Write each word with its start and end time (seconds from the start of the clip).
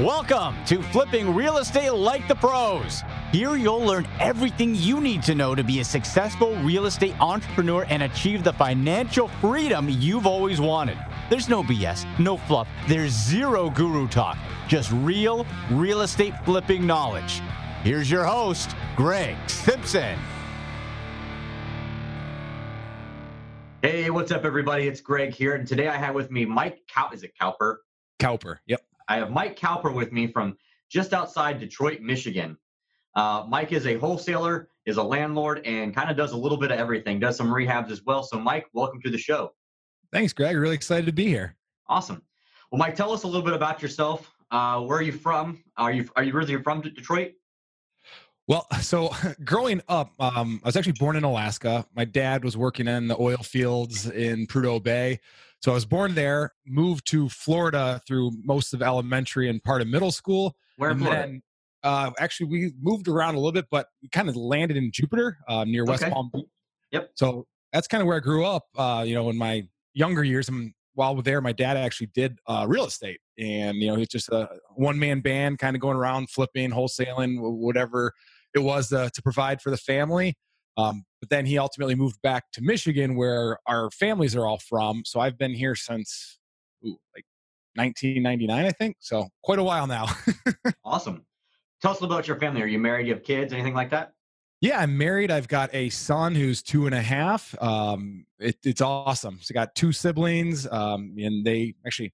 Welcome 0.00 0.56
to 0.64 0.82
Flipping 0.84 1.34
Real 1.34 1.58
Estate 1.58 1.92
Like 1.92 2.26
the 2.26 2.34
Pros. 2.34 3.02
Here 3.30 3.56
you'll 3.56 3.84
learn 3.84 4.08
everything 4.20 4.74
you 4.74 5.02
need 5.02 5.22
to 5.24 5.34
know 5.34 5.54
to 5.54 5.62
be 5.62 5.80
a 5.80 5.84
successful 5.84 6.56
real 6.62 6.86
estate 6.86 7.14
entrepreneur 7.20 7.84
and 7.90 8.04
achieve 8.04 8.42
the 8.42 8.54
financial 8.54 9.28
freedom 9.28 9.90
you've 9.90 10.26
always 10.26 10.62
wanted. 10.62 10.96
There's 11.28 11.50
no 11.50 11.62
BS, 11.62 12.06
no 12.18 12.38
fluff, 12.38 12.68
there's 12.88 13.12
zero 13.12 13.68
guru 13.68 14.08
talk, 14.08 14.38
just 14.66 14.90
real 14.92 15.46
real 15.70 16.00
estate 16.00 16.32
flipping 16.46 16.86
knowledge. 16.86 17.42
Here's 17.82 18.10
your 18.10 18.24
host, 18.24 18.74
Greg 18.96 19.36
Simpson. 19.46 20.18
Hey, 23.82 24.08
what's 24.08 24.32
up, 24.32 24.46
everybody? 24.46 24.88
It's 24.88 25.02
Greg 25.02 25.34
here, 25.34 25.54
and 25.54 25.68
today 25.68 25.88
I 25.88 25.98
have 25.98 26.14
with 26.14 26.30
me 26.30 26.46
Mike 26.46 26.80
Cow. 26.88 27.10
Is 27.12 27.24
it 27.24 27.32
Cowper? 27.38 27.76
Cowper. 28.18 28.56
Yep. 28.66 28.80
I 29.12 29.16
have 29.16 29.30
Mike 29.30 29.56
Cowper 29.56 29.92
with 29.92 30.10
me 30.10 30.26
from 30.26 30.56
just 30.90 31.12
outside 31.12 31.60
Detroit, 31.60 32.00
Michigan. 32.00 32.56
Uh, 33.14 33.44
Mike 33.46 33.70
is 33.70 33.86
a 33.86 33.98
wholesaler, 33.98 34.70
is 34.86 34.96
a 34.96 35.02
landlord, 35.02 35.60
and 35.66 35.94
kind 35.94 36.10
of 36.10 36.16
does 36.16 36.32
a 36.32 36.36
little 36.38 36.56
bit 36.56 36.70
of 36.72 36.78
everything. 36.78 37.20
Does 37.20 37.36
some 37.36 37.48
rehabs 37.48 37.90
as 37.90 38.02
well. 38.06 38.22
So, 38.22 38.40
Mike, 38.40 38.64
welcome 38.72 39.02
to 39.02 39.10
the 39.10 39.18
show. 39.18 39.52
Thanks, 40.12 40.32
Greg. 40.32 40.56
Really 40.56 40.74
excited 40.74 41.04
to 41.04 41.12
be 41.12 41.26
here. 41.26 41.56
Awesome. 41.90 42.22
Well, 42.70 42.78
Mike, 42.78 42.94
tell 42.94 43.12
us 43.12 43.24
a 43.24 43.26
little 43.26 43.42
bit 43.42 43.52
about 43.52 43.82
yourself. 43.82 44.32
Uh, 44.50 44.80
where 44.80 44.96
are 44.96 45.02
you 45.02 45.12
from? 45.12 45.62
Are 45.76 45.92
you 45.92 46.08
are 46.16 46.24
you 46.24 46.34
originally 46.34 46.62
from 46.62 46.80
Detroit? 46.80 47.32
Well, 48.48 48.66
so 48.80 49.10
growing 49.44 49.82
up, 49.90 50.14
um, 50.20 50.58
I 50.64 50.68
was 50.68 50.76
actually 50.76 50.92
born 50.92 51.16
in 51.16 51.24
Alaska. 51.24 51.84
My 51.94 52.06
dad 52.06 52.44
was 52.44 52.56
working 52.56 52.88
in 52.88 53.08
the 53.08 53.20
oil 53.20 53.36
fields 53.36 54.08
in 54.08 54.46
Prudhoe 54.46 54.82
Bay. 54.82 55.20
So 55.62 55.70
I 55.70 55.74
was 55.74 55.86
born 55.86 56.14
there, 56.14 56.52
moved 56.66 57.06
to 57.10 57.28
Florida 57.28 58.00
through 58.06 58.32
most 58.42 58.74
of 58.74 58.82
elementary 58.82 59.48
and 59.48 59.62
part 59.62 59.80
of 59.80 59.86
middle 59.86 60.10
school. 60.10 60.56
Where 60.76 60.92
then, 60.92 61.40
uh, 61.84 62.10
actually, 62.18 62.46
we 62.46 62.72
moved 62.80 63.06
around 63.06 63.36
a 63.36 63.38
little 63.38 63.52
bit, 63.52 63.66
but 63.70 63.86
we 64.02 64.08
kind 64.08 64.28
of 64.28 64.34
landed 64.34 64.76
in 64.76 64.90
Jupiter 64.92 65.38
uh, 65.48 65.64
near 65.64 65.84
West 65.84 66.02
Okay. 66.02 66.12
Palm 66.12 66.30
Beach. 66.32 66.46
Yep. 66.90 67.10
So 67.14 67.46
that's 67.72 67.86
kind 67.86 68.00
of 68.00 68.08
where 68.08 68.16
I 68.16 68.20
grew 68.20 68.44
up. 68.44 68.64
Uh, 68.76 69.04
you 69.06 69.14
know, 69.14 69.30
in 69.30 69.38
my 69.38 69.62
younger 69.94 70.24
years, 70.24 70.48
and 70.48 70.72
while 70.94 71.14
we're 71.14 71.22
there, 71.22 71.40
my 71.40 71.52
dad 71.52 71.76
actually 71.76 72.08
did 72.08 72.38
uh, 72.48 72.66
real 72.68 72.86
estate, 72.86 73.20
and 73.38 73.76
you 73.76 73.86
know, 73.86 73.94
he's 73.94 74.08
just 74.08 74.30
a 74.30 74.48
one 74.74 74.98
man 74.98 75.20
band, 75.20 75.60
kind 75.60 75.76
of 75.76 75.80
going 75.80 75.96
around 75.96 76.28
flipping, 76.28 76.70
wholesaling, 76.70 77.38
whatever 77.40 78.12
it 78.52 78.60
was 78.60 78.92
uh, 78.92 79.08
to 79.14 79.22
provide 79.22 79.62
for 79.62 79.70
the 79.70 79.76
family. 79.76 80.34
Um, 80.76 81.04
but 81.22 81.30
then 81.30 81.46
he 81.46 81.56
ultimately 81.56 81.94
moved 81.94 82.20
back 82.20 82.50
to 82.52 82.60
Michigan, 82.60 83.14
where 83.14 83.56
our 83.68 83.92
families 83.92 84.34
are 84.34 84.44
all 84.44 84.58
from. 84.58 85.04
So 85.06 85.20
I've 85.20 85.38
been 85.38 85.54
here 85.54 85.76
since 85.76 86.40
ooh, 86.84 86.98
like 87.14 87.24
1999, 87.76 88.66
I 88.66 88.70
think. 88.72 88.96
So 88.98 89.28
quite 89.44 89.60
a 89.60 89.64
while 89.64 89.86
now. 89.86 90.06
Awesome. 90.84 91.24
Tell 91.80 91.92
us 91.92 92.02
about 92.02 92.26
your 92.26 92.38
family. 92.38 92.60
Are 92.60 92.66
you 92.66 92.78
married? 92.78 93.06
You 93.06 93.14
have 93.14 93.22
kids? 93.22 93.52
Anything 93.52 93.72
like 93.72 93.90
that? 93.90 94.12
yeah, 94.60 94.78
I'm 94.78 94.98
married. 94.98 95.30
I've 95.30 95.48
got 95.48 95.70
a 95.72 95.90
son 95.90 96.34
who's 96.34 96.62
two 96.62 96.86
and 96.86 96.94
a 96.94 97.00
half. 97.00 97.54
Um, 97.62 98.26
it, 98.38 98.56
it's 98.64 98.80
awesome. 98.80 99.38
So 99.40 99.52
I 99.52 99.54
got 99.54 99.74
two 99.74 99.90
siblings, 99.92 100.68
um, 100.70 101.14
and 101.18 101.44
they 101.44 101.74
actually 101.86 102.12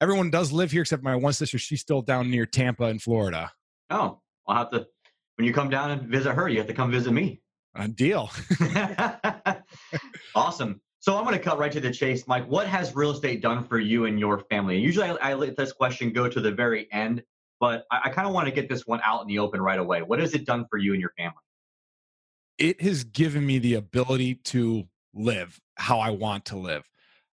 everyone 0.00 0.30
does 0.30 0.52
live 0.52 0.70
here 0.70 0.82
except 0.82 1.02
my 1.02 1.16
one 1.16 1.32
sister. 1.32 1.58
She's 1.58 1.80
still 1.80 2.02
down 2.02 2.30
near 2.30 2.44
Tampa 2.44 2.84
in 2.84 2.98
Florida. 2.98 3.52
Oh, 3.90 4.20
I'll 4.46 4.56
have 4.56 4.70
to. 4.70 4.86
When 5.36 5.46
you 5.46 5.52
come 5.52 5.70
down 5.70 5.90
and 5.90 6.02
visit 6.02 6.34
her, 6.34 6.48
you 6.48 6.58
have 6.58 6.66
to 6.66 6.74
come 6.74 6.90
visit 6.90 7.12
me. 7.12 7.40
A 7.74 7.88
deal. 7.88 8.30
awesome. 10.34 10.80
So 11.00 11.16
I'm 11.16 11.24
going 11.24 11.36
to 11.36 11.42
cut 11.42 11.58
right 11.58 11.70
to 11.70 11.80
the 11.80 11.92
chase, 11.92 12.26
Mike. 12.26 12.46
What 12.48 12.66
has 12.66 12.94
real 12.96 13.12
estate 13.12 13.40
done 13.40 13.64
for 13.64 13.78
you 13.78 14.06
and 14.06 14.18
your 14.18 14.40
family? 14.50 14.78
Usually, 14.78 15.08
I, 15.08 15.30
I 15.30 15.34
let 15.34 15.56
this 15.56 15.72
question 15.72 16.12
go 16.12 16.28
to 16.28 16.40
the 16.40 16.50
very 16.50 16.90
end, 16.92 17.22
but 17.60 17.84
I, 17.90 18.00
I 18.04 18.10
kind 18.10 18.26
of 18.26 18.34
want 18.34 18.46
to 18.46 18.52
get 18.52 18.68
this 18.68 18.86
one 18.86 19.00
out 19.04 19.22
in 19.22 19.28
the 19.28 19.38
open 19.38 19.60
right 19.60 19.78
away. 19.78 20.02
What 20.02 20.18
has 20.18 20.34
it 20.34 20.44
done 20.44 20.66
for 20.70 20.78
you 20.78 20.92
and 20.92 21.00
your 21.00 21.12
family? 21.16 21.36
it 22.58 22.82
has 22.82 23.04
given 23.04 23.46
me 23.46 23.58
the 23.58 23.74
ability 23.74 24.34
to 24.34 24.84
live 25.14 25.60
how 25.76 26.00
I 26.00 26.10
want 26.10 26.44
to 26.46 26.56
live. 26.56 26.84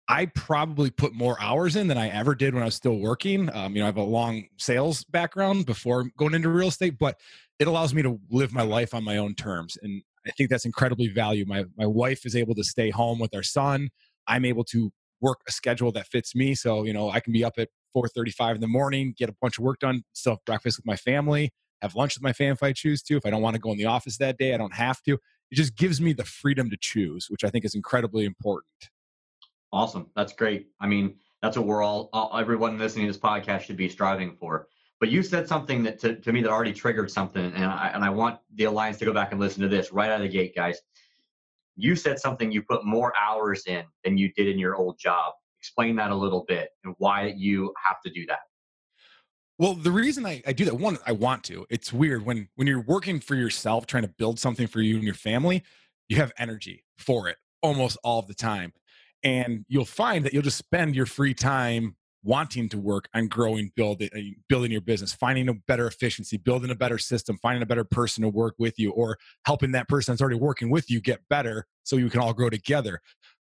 I 0.09 0.27
probably 0.27 0.91
put 0.91 1.13
more 1.13 1.37
hours 1.39 1.77
in 1.77 1.89
than 1.89 1.99
I 1.99 2.09
ever 2.09 2.35
did 2.35 2.55
when 2.55 2.63
I 2.63 2.67
was 2.67 2.77
still 2.77 2.99
working. 2.99 3.55
Um, 3.55 3.75
you 3.75 3.81
know, 3.81 3.85
I 3.85 3.89
have 3.89 3.99
a 3.99 4.03
long 4.03 4.45
sales 4.57 5.05
background 5.05 5.67
before 5.67 6.11
going 6.17 6.33
into 6.33 6.49
real 6.49 6.69
estate, 6.69 6.99
but 6.99 7.19
it 7.59 7.67
allows 7.67 7.93
me 7.93 8.01
to 8.03 8.19
live 8.31 8.55
my 8.55 8.63
life 8.63 8.95
on 8.95 9.05
my 9.05 9.19
own 9.19 9.35
terms. 9.35 9.77
And 9.83 10.03
I 10.29 10.33
think 10.33 10.51
that's 10.51 10.65
incredibly 10.65 11.09
valued. 11.09 11.49
My 11.49 11.65
my 11.77 11.87
wife 11.87 12.27
is 12.27 12.37
able 12.37 12.55
to 12.55 12.65
stay 12.65 12.91
home 12.91 13.19
with 13.19 13.35
our 13.35 13.43
son. 13.43 13.91
I'm 14.27 14.45
able 14.45 14.65
to 14.65 14.93
work 15.21 15.41
a 15.49 15.53
schedule 15.53 15.91
that 15.93 16.07
fits 16.07 16.35
me. 16.35 16.55
So, 16.55 16.85
you 16.85 16.93
know, 16.93 17.11
I 17.11 17.21
can 17.21 17.33
be 17.33 17.45
up 17.45 17.55
at 17.59 17.69
4:35 17.95 18.57
in 18.57 18.61
the 18.61 18.69
morning, 18.69 19.15
get 19.17 19.29
a 19.29 19.35
bunch 19.41 19.59
of 19.59 19.65
work 19.65 19.81
done, 19.81 20.03
still 20.13 20.33
have 20.35 20.45
breakfast 20.45 20.79
with 20.79 20.87
my 20.87 20.97
family, 20.97 21.51
have 21.83 21.95
lunch 21.95 22.17
with 22.17 22.23
my 22.23 22.33
family 22.33 22.53
if 22.53 22.63
I 22.63 22.73
choose 22.73 23.03
to. 23.05 23.17
If 23.17 23.27
I 23.27 23.31
don't 23.31 23.43
want 23.43 23.55
to 23.55 23.61
go 23.61 23.73
in 23.73 23.79
the 23.79 23.87
office 23.87 24.19
that 24.19 24.39
day, 24.39 24.55
I 24.55 24.57
don't 24.57 24.75
have 24.75 25.03
to. 25.05 25.15
It 25.51 25.55
just 25.55 25.77
gives 25.77 26.01
me 26.01 26.13
the 26.13 26.25
freedom 26.25 26.71
to 26.71 26.77
choose, 26.79 27.27
which 27.31 27.43
I 27.43 27.51
think 27.51 27.65
is 27.65 27.75
incredibly 27.75 28.25
important. 28.25 28.91
Awesome. 29.73 30.09
That's 30.15 30.33
great. 30.33 30.69
I 30.81 30.87
mean, 30.87 31.17
that's 31.43 31.57
what 31.57 31.67
we're 31.67 31.83
all 31.83 32.11
everyone 32.37 32.79
listening 32.79 33.07
to 33.07 33.13
this 33.13 33.21
podcast 33.21 33.63
should 33.63 33.77
be 33.77 33.89
striving 33.89 34.37
for. 34.39 34.69
But 35.01 35.11
you 35.11 35.23
said 35.23 35.47
something 35.47 35.83
that 35.85 36.01
to, 36.01 36.17
to 36.17 36.33
me 36.33 36.43
that 36.43 36.51
already 36.51 36.73
triggered 36.73 37.11
something, 37.11 37.53
and 37.53 37.65
I 37.65 37.91
and 37.95 38.05
I 38.05 38.11
want 38.11 38.41
the 38.55 38.65
alliance 38.65 38.99
to 38.99 39.05
go 39.05 39.13
back 39.13 39.33
and 39.33 39.41
listen 39.41 39.63
to 39.63 39.69
this 39.69 39.93
right 39.93 40.11
out 40.11 40.17
of 40.17 40.23
the 40.23 40.29
gate, 40.29 40.55
guys. 40.57 40.81
You 41.77 41.95
said 41.95 42.19
something 42.19 42.51
you 42.51 42.63
put 42.63 42.85
more 42.85 43.13
hours 43.17 43.63
in 43.67 43.85
than 44.05 44.19
you 44.19 44.33
did 44.33 44.49
in 44.49 44.59
your 44.59 44.75
old 44.75 44.99
job. 44.99 45.35
Explain 45.61 45.95
that 45.97 46.11
a 46.11 46.15
little 46.15 46.45
bit 46.49 46.71
and 46.85 46.95
why 46.99 47.33
you 47.37 47.73
have 47.85 48.01
to 48.05 48.11
do 48.11 48.27
that. 48.27 48.41
Well, 49.59 49.75
the 49.75 49.91
reason 49.91 50.25
I, 50.25 50.43
I 50.47 50.53
do 50.53 50.65
that, 50.65 50.75
one, 50.75 50.99
I 51.07 51.13
want 51.13 51.43
to. 51.45 51.67
It's 51.71 51.93
weird 51.93 52.25
when 52.25 52.49
when 52.57 52.67
you're 52.67 52.81
working 52.81 53.21
for 53.21 53.37
yourself, 53.37 53.87
trying 53.87 54.05
to 54.05 54.09
build 54.09 54.41
something 54.41 54.67
for 54.67 54.81
you 54.81 54.97
and 54.97 55.05
your 55.05 55.15
family, 55.15 55.63
you 56.09 56.17
have 56.17 56.33
energy 56.39 56.85
for 56.97 57.29
it 57.29 57.37
almost 57.63 57.99
all 58.03 58.23
the 58.23 58.35
time. 58.35 58.73
And 59.23 59.65
you'll 59.69 59.85
find 59.85 60.25
that 60.25 60.33
you'll 60.33 60.43
just 60.43 60.59
spend 60.59 60.95
your 60.95 61.07
free 61.07 61.35
time 61.35 61.97
wanting 62.23 62.69
to 62.69 62.79
work 62.79 63.09
on 63.15 63.29
growing, 63.29 63.71
building, 63.77 64.09
uh, 64.15 64.21
building 64.49 64.73
your 64.73 64.81
business, 64.81 65.13
finding 65.13 65.49
a 65.49 65.55
better 65.55 65.87
efficiency, 65.87 66.37
building 66.37 66.71
a 66.71 66.75
better 66.75 66.99
system, 66.99 67.39
finding 67.41 67.63
a 67.63 67.67
better 67.67 67.85
person 67.85 68.23
to 68.23 68.29
work 68.29 68.55
with 68.59 68.79
you, 68.79 68.91
or 68.91 69.19
helping 69.47 69.73
that 69.73 69.89
person 69.89 70.13
that's 70.13 70.21
already 70.21 70.39
working 70.39 70.71
with 70.71 70.91
you 70.91 71.01
get 71.01 71.21
better 71.31 71.67
so 71.85 71.97
you 71.97 72.11
can 72.11 72.21
all 72.21 72.33
grow 72.33 72.51
together. 72.51 73.01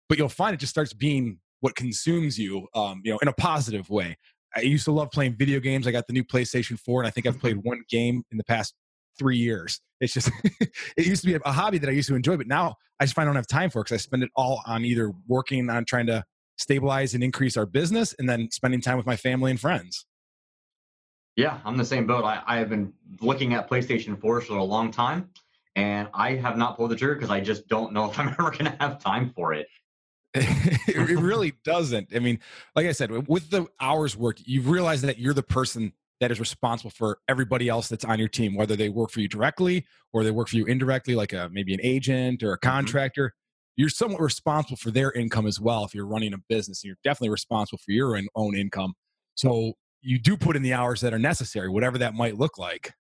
But 0.09 0.19
you'll 0.19 0.29
find 0.29 0.55
it 0.55 0.61
just 0.61 0.71
starts 0.71 0.93
being 0.93 1.39
what 1.61 1.75
consumes 1.75 2.39
you, 2.39 2.69
um, 2.75 3.01
you 3.05 3.13
know, 3.13 3.19
in 3.19 3.29
a 3.29 3.33
positive 3.33 3.89
way. 3.89 4.17
I 4.55 4.61
used 4.61 4.85
to 4.85 4.93
love 4.93 5.11
playing 5.11 5.37
video 5.37 5.61
games. 5.61 5.87
I 5.87 5.91
got 5.91 6.07
the 6.07 6.13
new 6.13 6.25
PlayStation 6.25 6.79
4, 6.79 7.03
and 7.03 7.07
I 7.07 7.11
think 7.11 7.27
I've 7.27 7.41
played 7.41 7.57
one 7.57 7.83
game 7.89 8.23
in 8.31 8.39
the 8.39 8.45
past 8.45 8.75
three 9.19 9.37
years. 9.37 9.81
It's 10.01 10.13
just, 10.13 10.31
it 10.61 11.07
used 11.07 11.23
to 11.23 11.27
be 11.27 11.39
a 11.45 11.53
hobby 11.53 11.79
that 11.79 11.89
I 11.89 11.93
used 11.93 12.09
to 12.09 12.15
enjoy, 12.15 12.37
but 12.37 12.47
now 12.47 12.77
I 13.01 13.05
just 13.05 13.15
find 13.15 13.27
I 13.27 13.29
don't 13.29 13.37
have 13.37 13.47
time 13.47 13.71
for 13.71 13.81
it 13.81 13.85
because 13.85 13.95
I 13.95 13.99
spend 13.99 14.23
it 14.23 14.31
all 14.37 14.63
on 14.67 14.85
either 14.85 15.13
working 15.27 15.69
on 15.71 15.85
trying 15.85 16.07
to 16.07 16.25
stabilize 16.57 17.15
and 17.15 17.23
increase 17.23 17.57
our 17.57 17.67
business 17.67 18.15
and 18.19 18.29
then 18.29 18.51
spending 18.51 18.81
time 18.81 18.97
with 18.97 19.07
my 19.07 19.17
family 19.17 19.51
and 19.51 19.61
friends. 19.61 20.07
Yeah, 21.37 21.59
I'm 21.65 21.77
the 21.77 21.85
same 21.85 22.07
boat. 22.07 22.25
I, 22.25 22.43
I 22.47 22.57
have 22.57 22.71
been 22.71 22.93
looking 23.21 23.53
at 23.55 23.69
PlayStation 23.69 24.19
4 24.19 24.41
for 24.41 24.57
a 24.57 24.65
long 24.65 24.91
time, 24.91 25.29
and 25.75 26.09
I 26.15 26.35
have 26.37 26.57
not 26.57 26.77
pulled 26.77 26.91
the 26.91 26.97
trigger 26.97 27.15
because 27.15 27.31
I 27.31 27.41
just 27.41 27.69
don't 27.69 27.93
know 27.93 28.07
if 28.11 28.19
I'm 28.19 28.29
ever 28.29 28.51
going 28.51 28.65
to 28.65 28.77
have 28.81 28.99
time 28.99 29.33
for 29.35 29.53
it. 29.55 29.67
it 30.35 31.19
really 31.19 31.55
doesn't. 31.65 32.15
I 32.15 32.19
mean, 32.19 32.41
like 32.75 32.87
I 32.87 32.93
said, 32.93 33.11
with 33.29 33.51
the 33.51 33.67
hours 33.81 34.17
worked, 34.17 34.43
you've 34.47 34.69
realized 34.69 35.05
that 35.05 35.19
you're 35.19 35.35
the 35.35 35.43
person 35.43 35.93
that 36.21 36.31
is 36.31 36.41
responsible 36.41 36.91
for 36.91 37.19
everybody 37.29 37.69
else 37.69 37.89
that's 37.89 38.05
on 38.05 38.19
your 38.19 38.29
team, 38.29 38.55
whether 38.55 38.77
they 38.77 38.89
work 38.89 39.11
for 39.11 39.21
you 39.21 39.29
directly 39.29 39.87
or 40.13 40.25
they 40.25 40.31
work 40.31 40.49
for 40.49 40.57
you 40.57 40.65
indirectly, 40.67 41.15
like 41.15 41.33
a 41.33 41.49
maybe 41.53 41.75
an 41.75 41.81
agent 41.83 42.43
or 42.43 42.53
a 42.53 42.59
mm-hmm. 42.59 42.71
contractor. 42.71 43.35
You're 43.77 43.89
somewhat 43.89 44.21
responsible 44.21 44.77
for 44.77 44.91
their 44.91 45.13
income 45.13 45.47
as 45.47 45.61
well 45.61 45.85
if 45.85 45.95
you're 45.95 46.07
running 46.07 46.33
a 46.33 46.39
business. 46.49 46.83
And 46.83 46.89
you're 46.89 46.99
definitely 47.05 47.31
responsible 47.31 47.79
for 47.79 47.93
your 47.93 48.21
own- 48.35 48.57
income. 48.57 48.95
So 49.35 49.75
you 50.01 50.19
do 50.19 50.37
put 50.37 50.57
in 50.57 50.63
the 50.63 50.73
hours 50.73 51.01
that 51.03 51.13
are 51.13 51.19
necessary, 51.19 51.69
whatever 51.69 51.99
that 51.99 52.15
might 52.15 52.39
look 52.39 52.59
like. 52.59 52.95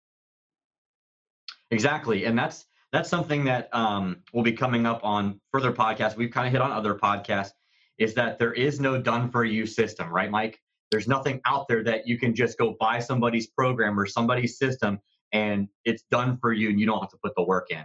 Exactly, 1.70 2.24
and 2.24 2.38
that's 2.38 2.66
that's 2.92 3.08
something 3.08 3.44
that 3.44 3.68
um, 3.74 4.18
will 4.32 4.42
be 4.42 4.52
coming 4.52 4.86
up 4.86 5.00
on 5.02 5.40
further 5.52 5.72
podcasts. 5.72 6.16
We've 6.16 6.30
kind 6.30 6.46
of 6.46 6.52
hit 6.52 6.60
on 6.60 6.70
other 6.70 6.94
podcasts. 6.94 7.50
Is 7.98 8.14
that 8.14 8.38
there 8.38 8.52
is 8.52 8.78
no 8.78 9.00
done 9.00 9.30
for 9.30 9.44
you 9.44 9.66
system, 9.66 10.08
right, 10.10 10.30
Mike? 10.30 10.60
There's 10.90 11.08
nothing 11.08 11.40
out 11.46 11.66
there 11.68 11.82
that 11.84 12.06
you 12.06 12.18
can 12.18 12.34
just 12.34 12.58
go 12.58 12.76
buy 12.78 13.00
somebody's 13.00 13.48
program 13.48 13.98
or 13.98 14.06
somebody's 14.06 14.58
system 14.58 15.00
and 15.32 15.68
it's 15.84 16.04
done 16.10 16.38
for 16.40 16.52
you 16.52 16.70
and 16.70 16.78
you 16.78 16.86
don't 16.86 17.00
have 17.00 17.10
to 17.10 17.18
put 17.22 17.34
the 17.36 17.42
work 17.42 17.70
in. 17.70 17.84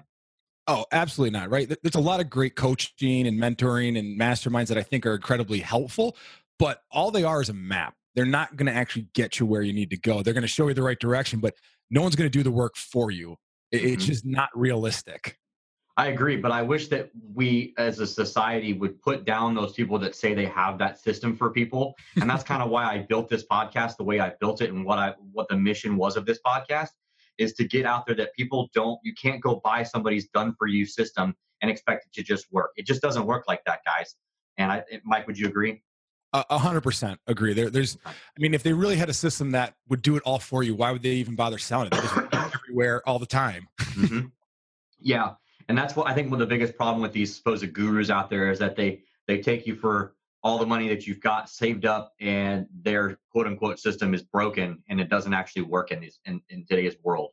Oh, 0.71 0.85
absolutely 0.93 1.37
not. 1.37 1.49
Right. 1.49 1.67
There's 1.81 1.95
a 1.95 1.99
lot 1.99 2.21
of 2.21 2.29
great 2.29 2.55
coaching 2.55 3.27
and 3.27 3.37
mentoring 3.37 3.99
and 3.99 4.17
masterminds 4.19 4.67
that 4.67 4.77
I 4.77 4.83
think 4.83 5.05
are 5.05 5.15
incredibly 5.15 5.59
helpful, 5.59 6.15
but 6.57 6.83
all 6.91 7.11
they 7.11 7.23
are 7.25 7.41
is 7.41 7.49
a 7.49 7.53
map. 7.53 7.93
They're 8.15 8.25
not 8.25 8.55
going 8.55 8.67
to 8.67 8.73
actually 8.73 9.07
get 9.13 9.39
you 9.39 9.45
where 9.45 9.61
you 9.63 9.73
need 9.73 9.89
to 9.89 9.97
go. 9.97 10.21
They're 10.21 10.33
going 10.33 10.43
to 10.43 10.47
show 10.47 10.67
you 10.69 10.73
the 10.73 10.81
right 10.83 10.99
direction, 10.99 11.39
but 11.41 11.55
no 11.89 12.01
one's 12.01 12.15
going 12.15 12.29
to 12.29 12.37
do 12.37 12.41
the 12.43 12.51
work 12.51 12.75
for 12.77 13.11
you. 13.11 13.35
It- 13.71 13.83
It's 13.83 14.03
Mhm. 14.03 14.07
just 14.07 14.25
not 14.25 14.49
realistic. 14.55 15.37
I 15.97 16.07
agree, 16.07 16.37
but 16.37 16.51
I 16.51 16.61
wish 16.61 16.87
that 16.87 17.11
we 17.35 17.73
as 17.77 17.99
a 17.99 18.07
society 18.07 18.71
would 18.71 19.01
put 19.01 19.25
down 19.25 19.53
those 19.53 19.73
people 19.73 19.99
that 19.99 20.15
say 20.15 20.33
they 20.33 20.45
have 20.45 20.77
that 20.77 20.99
system 20.99 21.35
for 21.35 21.49
people. 21.51 21.95
And 22.15 22.29
that's 22.29 22.43
kind 22.51 22.63
of 22.63 22.69
why 22.69 22.85
I 22.85 22.99
built 22.99 23.27
this 23.29 23.45
podcast 23.45 23.97
the 23.97 24.05
way 24.05 24.21
I 24.21 24.31
built 24.39 24.61
it 24.61 24.71
and 24.71 24.85
what 24.85 24.99
I 24.99 25.15
what 25.33 25.49
the 25.49 25.57
mission 25.57 25.97
was 25.97 26.15
of 26.15 26.25
this 26.25 26.39
podcast 26.45 26.91
is 27.37 27.53
to 27.53 27.63
get 27.63 27.85
out 27.85 28.05
there 28.05 28.15
that 28.15 28.33
people 28.35 28.69
don't 28.73 28.99
you 29.03 29.13
can't 29.13 29.41
go 29.41 29.61
buy 29.63 29.83
somebody's 29.83 30.27
done 30.29 30.53
for 30.57 30.67
you 30.67 30.85
system 30.85 31.35
and 31.61 31.69
expect 31.69 32.05
it 32.05 32.13
to 32.13 32.23
just 32.23 32.51
work. 32.51 32.71
It 32.75 32.85
just 32.85 33.01
doesn't 33.01 33.25
work 33.25 33.45
like 33.47 33.63
that, 33.65 33.79
guys. 33.85 34.15
And 34.57 34.71
I 34.71 34.83
Mike, 35.03 35.27
would 35.27 35.37
you 35.37 35.47
agree? 35.47 35.81
A 36.33 36.57
hundred 36.57 36.81
percent 36.81 37.19
agree. 37.27 37.53
There, 37.53 37.69
there's, 37.69 37.97
I 38.05 38.11
mean, 38.37 38.53
if 38.53 38.63
they 38.63 38.71
really 38.71 38.95
had 38.95 39.09
a 39.09 39.13
system 39.13 39.51
that 39.51 39.73
would 39.89 40.01
do 40.01 40.15
it 40.15 40.23
all 40.23 40.39
for 40.39 40.63
you, 40.63 40.73
why 40.75 40.91
would 40.91 41.01
they 41.01 41.09
even 41.09 41.35
bother 41.35 41.57
selling 41.57 41.89
it? 41.91 41.93
everywhere 42.71 43.01
all 43.05 43.19
the 43.19 43.25
time. 43.25 43.67
mm-hmm. 43.79 44.27
Yeah, 45.03 45.31
and 45.67 45.75
that's 45.75 45.95
what 45.95 46.07
I 46.07 46.13
think 46.13 46.29
one 46.29 46.39
of 46.39 46.47
the 46.47 46.55
biggest 46.55 46.77
problem 46.77 47.01
with 47.01 47.11
these 47.11 47.35
supposed 47.35 47.73
gurus 47.73 48.11
out 48.11 48.29
there 48.29 48.51
is 48.51 48.59
that 48.59 48.75
they 48.75 49.01
they 49.27 49.41
take 49.41 49.65
you 49.65 49.75
for 49.75 50.13
all 50.43 50.57
the 50.57 50.65
money 50.65 50.87
that 50.87 51.05
you've 51.05 51.21
got 51.21 51.49
saved 51.49 51.85
up 51.85 52.13
and 52.19 52.65
their 52.81 53.17
quote 53.31 53.47
unquote 53.47 53.79
system 53.79 54.13
is 54.13 54.23
broken 54.23 54.81
and 54.89 54.99
it 54.99 55.09
doesn't 55.09 55.33
actually 55.33 55.63
work 55.63 55.91
in, 55.91 55.99
these, 55.99 56.19
in, 56.25 56.41
in 56.49 56.65
today's 56.65 56.95
world. 57.03 57.31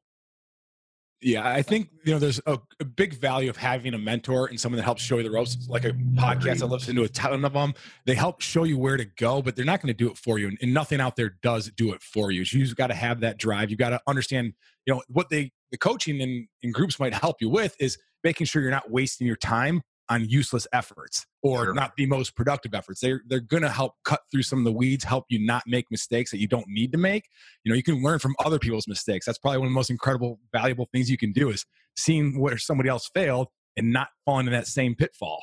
Yeah 1.20 1.48
i 1.48 1.62
think 1.62 1.88
you 2.04 2.12
know 2.12 2.20
there's 2.20 2.40
a, 2.46 2.60
a, 2.78 2.84
big 2.84 3.12
value 3.12 3.50
of 3.50 3.56
having 3.56 3.92
a 3.92 3.98
mentor 3.98 4.46
and 4.46 4.60
someone 4.60 4.76
that 4.76 4.84
helps 4.84 5.02
show 5.02 5.16
you 5.16 5.24
the 5.24 5.30
ropes. 5.32 5.68
Like 5.68 5.84
a 5.84 5.90
podcast 5.90 6.62
i 6.62 6.66
listen 6.66 6.94
to 6.94 7.02
a 7.02 7.08
ton 7.08 7.44
of 7.44 7.52
them 7.52 7.74
they 8.06 8.14
help 8.14 8.40
show 8.40 8.62
you 8.62 8.78
where 8.78 8.96
to 8.96 9.04
go 9.04 9.42
but 9.42 9.56
they're 9.56 9.64
not 9.64 9.82
going 9.82 9.92
to 9.92 9.98
do 9.98 10.08
it 10.12 10.16
for 10.16 10.38
you 10.38 10.46
and, 10.46 10.56
and 10.62 10.72
nothing 10.72 11.00
out 11.00 11.16
there 11.16 11.36
does 11.42 11.72
do 11.76 11.92
it 11.92 12.02
for 12.02 12.30
you. 12.30 12.44
You've 12.48 12.76
got 12.76 12.86
to 12.88 12.94
have 12.94 13.18
that 13.20 13.36
drive. 13.36 13.68
You've 13.68 13.80
got 13.80 13.90
to 13.90 14.00
understand 14.06 14.52
you 14.86 14.94
know 14.94 15.02
what 15.08 15.28
they 15.28 15.50
the 15.72 15.78
coaching 15.78 16.20
in, 16.20 16.46
in 16.62 16.70
groups 16.70 17.00
might 17.00 17.14
help 17.14 17.40
you 17.40 17.48
with 17.50 17.74
is 17.80 17.98
making 18.22 18.46
sure 18.46 18.62
you're 18.62 18.70
not 18.70 18.90
wasting 18.90 19.26
your 19.26 19.36
time 19.36 19.82
on 20.10 20.28
useless 20.28 20.66
efforts 20.72 21.26
or 21.42 21.64
sure. 21.64 21.74
not 21.74 21.92
the 21.96 22.06
most 22.06 22.34
productive 22.34 22.74
efforts. 22.74 23.00
They're 23.00 23.22
they're 23.26 23.40
going 23.40 23.62
to 23.62 23.68
help 23.68 23.94
cut 24.04 24.20
through 24.30 24.42
some 24.42 24.58
of 24.58 24.64
the 24.64 24.72
weeds, 24.72 25.04
help 25.04 25.26
you 25.28 25.44
not 25.44 25.64
make 25.66 25.86
mistakes 25.90 26.30
that 26.30 26.38
you 26.38 26.48
don't 26.48 26.66
need 26.68 26.92
to 26.92 26.98
make. 26.98 27.24
You 27.64 27.70
know, 27.70 27.76
you 27.76 27.82
can 27.82 28.02
learn 28.02 28.18
from 28.18 28.34
other 28.44 28.58
people's 28.58 28.88
mistakes. 28.88 29.26
That's 29.26 29.38
probably 29.38 29.58
one 29.58 29.66
of 29.66 29.72
the 29.72 29.74
most 29.74 29.90
incredible, 29.90 30.40
valuable 30.52 30.88
things 30.92 31.10
you 31.10 31.18
can 31.18 31.32
do 31.32 31.50
is 31.50 31.64
seeing 31.96 32.38
where 32.38 32.58
somebody 32.58 32.88
else 32.88 33.10
failed 33.14 33.48
and 33.76 33.92
not 33.92 34.08
falling 34.24 34.46
in 34.46 34.52
that 34.52 34.66
same 34.66 34.94
pitfall. 34.94 35.40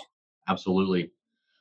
Absolutely. 0.47 1.11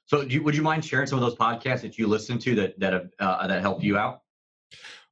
So, 0.07 0.21
you, 0.21 0.43
would 0.43 0.55
you 0.55 0.63
mind 0.63 0.85
sharing 0.85 1.07
some 1.07 1.19
of 1.19 1.25
those 1.25 1.37
podcasts 1.37 1.81
that 1.81 1.97
you 1.99 2.07
listen 2.07 2.39
to 2.41 2.55
that 2.57 2.79
that 2.81 2.93
have, 2.93 3.09
uh, 3.19 3.47
that 3.47 3.63
help 3.63 3.83
you 3.83 3.97
out? 3.97 4.21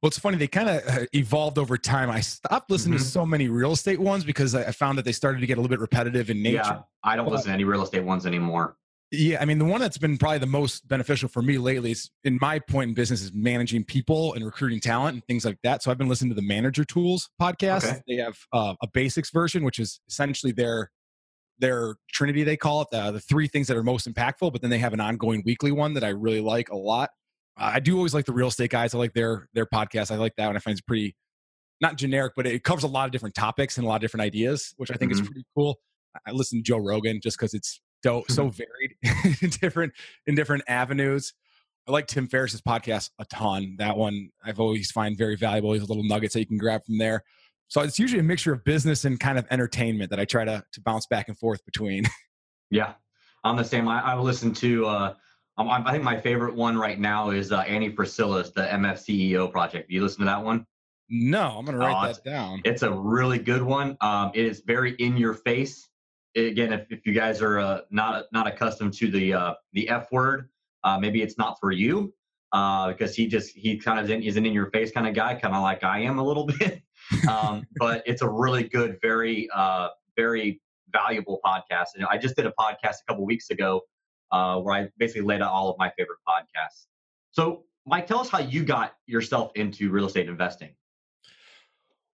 Well, 0.01 0.07
it's 0.07 0.19
funny. 0.19 0.37
They 0.37 0.47
kind 0.47 0.69
of 0.69 0.87
uh, 0.87 1.05
evolved 1.13 1.57
over 1.57 1.77
time. 1.77 2.09
I 2.09 2.19
stopped 2.19 2.69
listening 2.69 2.95
mm-hmm. 2.95 3.05
to 3.05 3.09
so 3.09 3.25
many 3.25 3.47
real 3.47 3.71
estate 3.71 3.99
ones 3.99 4.23
because 4.23 4.53
I 4.53 4.71
found 4.71 4.97
that 4.97 5.05
they 5.05 5.11
started 5.11 5.39
to 5.39 5.47
get 5.47 5.57
a 5.57 5.61
little 5.61 5.69
bit 5.69 5.79
repetitive 5.79 6.29
in 6.29 6.41
nature. 6.41 6.57
Yeah, 6.57 6.81
I 7.03 7.15
don't 7.15 7.29
listen 7.29 7.47
to 7.47 7.53
any 7.53 7.63
real 7.63 7.83
estate 7.83 8.03
ones 8.03 8.25
anymore. 8.25 8.75
Yeah, 9.11 9.39
I 9.39 9.45
mean, 9.45 9.59
the 9.59 9.65
one 9.65 9.79
that's 9.79 9.99
been 9.99 10.17
probably 10.17 10.39
the 10.39 10.47
most 10.47 10.87
beneficial 10.87 11.29
for 11.29 11.43
me 11.43 11.59
lately 11.59 11.91
is 11.91 12.09
in 12.23 12.39
my 12.41 12.57
point 12.57 12.89
in 12.89 12.93
business 12.95 13.21
is 13.21 13.31
managing 13.31 13.83
people 13.83 14.33
and 14.33 14.43
recruiting 14.43 14.79
talent 14.79 15.13
and 15.13 15.23
things 15.25 15.45
like 15.45 15.59
that. 15.61 15.83
So 15.83 15.91
I've 15.91 15.99
been 15.99 16.09
listening 16.09 16.31
to 16.31 16.35
the 16.35 16.47
Manager 16.47 16.83
Tools 16.83 17.29
podcast. 17.39 17.85
Okay. 17.85 18.01
They 18.07 18.15
have 18.15 18.37
uh, 18.51 18.73
a 18.81 18.87
basics 18.87 19.29
version, 19.29 19.63
which 19.63 19.77
is 19.77 20.01
essentially 20.09 20.51
their 20.51 20.89
their 21.59 21.95
trinity 22.11 22.43
they 22.43 22.57
call 22.57 22.81
it 22.81 22.87
the, 22.91 23.11
the 23.11 23.19
three 23.19 23.47
things 23.47 23.67
that 23.67 23.77
are 23.77 23.83
most 23.83 24.11
impactful 24.11 24.51
but 24.51 24.59
then 24.61 24.71
they 24.71 24.79
have 24.79 24.91
an 24.91 24.99
ongoing 24.99 25.43
weekly 25.45 25.71
one 25.71 25.93
that 25.93 26.03
i 26.03 26.09
really 26.09 26.41
like 26.41 26.69
a 26.71 26.75
lot 26.75 27.11
I 27.55 27.79
do 27.79 27.95
always 27.97 28.13
like 28.13 28.25
the 28.25 28.33
real 28.33 28.47
estate 28.47 28.71
guys. 28.71 28.95
I 28.95 28.97
like 28.97 29.13
their 29.13 29.47
their 29.53 29.65
podcast. 29.65 30.11
I 30.11 30.15
like 30.15 30.35
that 30.37 30.47
one. 30.47 30.55
I 30.55 30.59
find 30.59 30.73
it's 30.73 30.81
pretty 30.81 31.15
not 31.81 31.97
generic, 31.97 32.33
but 32.35 32.47
it 32.47 32.63
covers 32.63 32.83
a 32.83 32.87
lot 32.87 33.05
of 33.05 33.11
different 33.11 33.35
topics 33.35 33.77
and 33.77 33.85
a 33.85 33.89
lot 33.89 33.95
of 33.95 34.01
different 34.01 34.23
ideas, 34.23 34.73
which 34.77 34.89
I 34.89 34.95
think 34.95 35.11
mm-hmm. 35.11 35.21
is 35.21 35.27
pretty 35.27 35.45
cool. 35.55 35.79
I 36.25 36.31
listen 36.31 36.59
to 36.59 36.63
Joe 36.63 36.77
Rogan 36.77 37.19
just 37.21 37.37
because 37.37 37.53
it's 37.53 37.81
so, 38.03 38.23
so 38.27 38.49
varied 38.49 38.95
in 39.41 39.49
different 39.49 39.93
in 40.25 40.35
different 40.35 40.63
avenues. 40.67 41.33
I 41.87 41.91
like 41.91 42.07
Tim 42.07 42.27
Ferriss's 42.27 42.61
podcast 42.61 43.09
a 43.19 43.25
ton. 43.25 43.75
That 43.77 43.97
one 43.97 44.29
I've 44.43 44.59
always 44.59 44.91
find 44.91 45.17
very 45.17 45.35
valuable. 45.35 45.73
He's 45.73 45.83
a 45.83 45.85
little 45.85 46.03
nuggets 46.03 46.33
that 46.33 46.39
you 46.39 46.45
can 46.45 46.57
grab 46.57 46.85
from 46.85 46.97
there. 46.97 47.23
So 47.67 47.81
it's 47.81 47.99
usually 47.99 48.19
a 48.19 48.23
mixture 48.23 48.53
of 48.53 48.63
business 48.63 49.03
and 49.03 49.19
kind 49.19 49.37
of 49.37 49.45
entertainment 49.51 50.09
that 50.11 50.19
I 50.19 50.25
try 50.25 50.45
to 50.45 50.63
to 50.71 50.81
bounce 50.81 51.07
back 51.07 51.27
and 51.27 51.37
forth 51.37 51.63
between. 51.65 52.05
Yeah, 52.71 52.93
I'm 53.43 53.55
the 53.55 53.63
same. 53.63 53.87
I, 53.87 54.01
I 54.01 54.17
listen 54.17 54.51
to 54.55 54.87
uh, 54.87 55.13
um, 55.57 55.69
I 55.69 55.91
think 55.91 56.03
my 56.03 56.19
favorite 56.19 56.55
one 56.55 56.77
right 56.77 56.99
now 56.99 57.29
is 57.29 57.51
uh, 57.51 57.59
Andy 57.59 57.89
Frisella's 57.89 58.51
the 58.51 58.63
MFCEO 58.63 59.51
project. 59.51 59.89
You 59.91 60.01
listen 60.01 60.19
to 60.19 60.25
that 60.25 60.43
one? 60.43 60.65
No, 61.09 61.57
I'm 61.57 61.65
going 61.65 61.77
to 61.77 61.85
write 61.85 61.93
uh, 61.93 62.13
that 62.13 62.23
down. 62.23 62.61
It's 62.65 62.81
a 62.81 62.91
really 62.91 63.37
good 63.37 63.61
one. 63.61 63.95
Um, 64.01 64.31
it 64.33 64.45
is 64.45 64.63
very 64.65 64.93
in 64.93 65.15
your 65.15 65.35
face. 65.35 65.87
Again, 66.35 66.73
if, 66.73 66.91
if 66.91 67.05
you 67.05 67.13
guys 67.13 67.41
are 67.41 67.59
uh, 67.59 67.81
not 67.91 68.25
not 68.31 68.47
accustomed 68.47 68.93
to 68.95 69.11
the 69.11 69.33
uh, 69.33 69.53
the 69.73 69.89
F 69.89 70.11
word, 70.11 70.49
uh, 70.83 70.97
maybe 70.97 71.21
it's 71.21 71.37
not 71.37 71.59
for 71.59 71.71
you 71.71 72.11
uh, 72.51 72.87
because 72.87 73.15
he 73.15 73.27
just 73.27 73.55
he 73.55 73.77
kind 73.77 73.99
of 73.99 74.09
is 74.09 74.37
an 74.37 74.45
in 74.47 74.53
your 74.53 74.71
face 74.71 74.91
kind 74.91 75.07
of 75.07 75.13
guy, 75.13 75.35
kind 75.35 75.53
of 75.53 75.61
like 75.61 75.83
I 75.83 75.99
am 75.99 76.17
a 76.17 76.23
little 76.23 76.45
bit. 76.59 76.81
um, 77.29 77.67
but 77.75 78.01
it's 78.07 78.23
a 78.23 78.29
really 78.29 78.63
good, 78.63 78.97
very 79.03 79.47
very 80.15 80.59
valuable 80.91 81.39
podcast. 81.45 81.89
And 81.95 82.05
I 82.09 82.17
just 82.17 82.35
did 82.35 82.47
a 82.47 82.53
podcast 82.59 83.01
a 83.01 83.05
couple 83.07 83.25
weeks 83.25 83.51
ago 83.51 83.81
uh, 84.33 84.57
where 84.59 84.73
I 84.73 84.89
basically 84.97 85.21
laid 85.21 85.41
out 85.41 85.51
all 85.51 85.69
of 85.69 85.77
my 85.77 85.91
favorite 85.97 86.17
podcasts. 86.27 86.87
So, 87.31 87.63
Mike, 87.85 88.07
tell 88.07 88.19
us 88.19 88.29
how 88.29 88.39
you 88.39 88.63
got 88.63 88.95
yourself 89.05 89.51
into 89.55 89.89
real 89.91 90.07
estate 90.07 90.27
investing. 90.27 90.71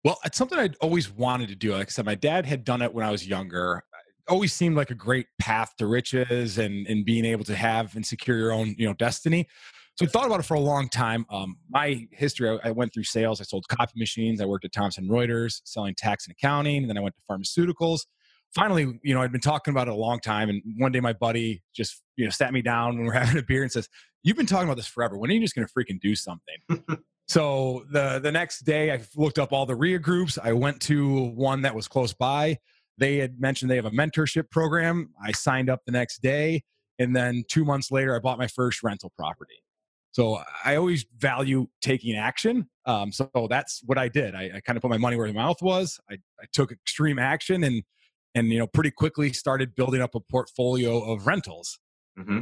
Well, 0.03 0.17
it's 0.23 0.37
something 0.37 0.59
I'd 0.59 0.75
always 0.81 1.09
wanted 1.09 1.49
to 1.49 1.55
do. 1.55 1.73
Like 1.73 1.87
I 1.87 1.89
said, 1.89 2.05
my 2.05 2.15
dad 2.15 2.45
had 2.45 2.63
done 2.63 2.81
it 2.81 2.93
when 2.93 3.05
I 3.05 3.11
was 3.11 3.27
younger. 3.27 3.83
It 4.27 4.31
always 4.31 4.53
seemed 4.53 4.75
like 4.75 4.91
a 4.91 4.95
great 4.95 5.27
path 5.39 5.73
to 5.77 5.87
riches 5.87 6.57
and, 6.57 6.85
and 6.87 7.05
being 7.05 7.25
able 7.25 7.45
to 7.45 7.55
have 7.55 7.95
and 7.95 8.05
secure 8.05 8.37
your 8.37 8.51
own, 8.51 8.75
you 8.77 8.87
know, 8.87 8.93
destiny. 8.93 9.47
So 9.95 10.05
I 10.05 10.07
thought 10.07 10.25
about 10.25 10.39
it 10.39 10.43
for 10.43 10.53
a 10.53 10.61
long 10.61 10.87
time. 10.87 11.25
Um, 11.29 11.57
my 11.69 12.07
history, 12.11 12.57
I, 12.63 12.71
went 12.71 12.93
through 12.93 13.03
sales. 13.03 13.41
I 13.41 13.43
sold 13.43 13.67
copy 13.67 13.93
machines. 13.97 14.39
I 14.39 14.45
worked 14.45 14.63
at 14.63 14.71
Thomson 14.71 15.09
Reuters 15.09 15.59
selling 15.65 15.93
tax 15.97 16.25
and 16.25 16.31
accounting. 16.31 16.77
And 16.83 16.89
then 16.89 16.97
I 16.97 17.01
went 17.01 17.15
to 17.15 17.21
pharmaceuticals 17.29 18.05
finally, 18.53 18.99
you 19.03 19.13
know, 19.13 19.21
I'd 19.21 19.31
been 19.31 19.41
talking 19.41 19.71
about 19.71 19.87
it 19.87 19.91
a 19.91 19.95
long 19.95 20.19
time. 20.19 20.49
And 20.49 20.61
one 20.77 20.91
day 20.91 20.99
my 20.99 21.13
buddy 21.13 21.61
just, 21.73 22.01
you 22.15 22.25
know, 22.25 22.31
sat 22.31 22.53
me 22.53 22.61
down 22.61 22.97
when 22.97 23.05
we're 23.05 23.13
having 23.19 23.37
a 23.37 23.43
beer 23.43 23.63
and 23.63 23.71
says, 23.71 23.87
You've 24.21 24.35
been 24.35 24.45
talking 24.45 24.67
about 24.67 24.75
this 24.75 24.87
forever. 24.87 25.17
When 25.17 25.29
are 25.29 25.33
you 25.33 25.39
just 25.39 25.55
going 25.55 25.65
to 25.65 25.73
freaking 25.73 25.99
do 26.01 26.13
something? 26.13 26.57
so 27.29 27.85
the, 27.89 28.19
the 28.19 28.33
next 28.33 28.65
day 28.65 28.91
I 28.91 29.01
looked 29.15 29.39
up 29.39 29.53
all 29.53 29.65
the 29.65 29.77
REIA 29.77 29.97
groups. 29.97 30.37
I 30.43 30.51
went 30.51 30.81
to 30.81 31.29
one 31.29 31.61
that 31.61 31.73
was 31.73 31.87
close 31.87 32.13
by. 32.13 32.57
They 32.97 33.15
had 33.15 33.39
mentioned 33.39 33.71
they 33.71 33.77
have 33.77 33.85
a 33.85 33.91
mentorship 33.91 34.49
program. 34.51 35.13
I 35.23 35.31
signed 35.31 35.69
up 35.69 35.83
the 35.85 35.93
next 35.93 36.21
day. 36.21 36.63
And 36.99 37.15
then 37.15 37.45
two 37.47 37.63
months 37.63 37.91
later, 37.91 38.13
I 38.13 38.19
bought 38.19 38.37
my 38.37 38.47
first 38.47 38.83
rental 38.83 39.13
property. 39.17 39.63
So 40.11 40.39
I 40.65 40.75
always 40.75 41.05
value 41.17 41.67
taking 41.81 42.17
action. 42.17 42.67
Um, 42.85 43.13
so 43.13 43.29
that's 43.49 43.81
what 43.85 43.97
I 43.97 44.09
did. 44.09 44.35
I, 44.35 44.51
I 44.55 44.59
kind 44.59 44.75
of 44.75 44.81
put 44.81 44.89
my 44.89 44.97
money 44.97 45.15
where 45.15 45.27
my 45.27 45.33
mouth 45.33 45.61
was. 45.61 45.97
I, 46.11 46.15
I 46.41 46.45
took 46.51 46.73
extreme 46.73 47.19
action 47.19 47.63
and 47.63 47.83
and 48.35 48.47
you 48.49 48.59
know 48.59 48.67
pretty 48.67 48.91
quickly 48.91 49.33
started 49.33 49.75
building 49.75 50.01
up 50.01 50.15
a 50.15 50.19
portfolio 50.19 50.99
of 50.99 51.27
rentals. 51.27 51.79
Mm-hmm. 52.17 52.41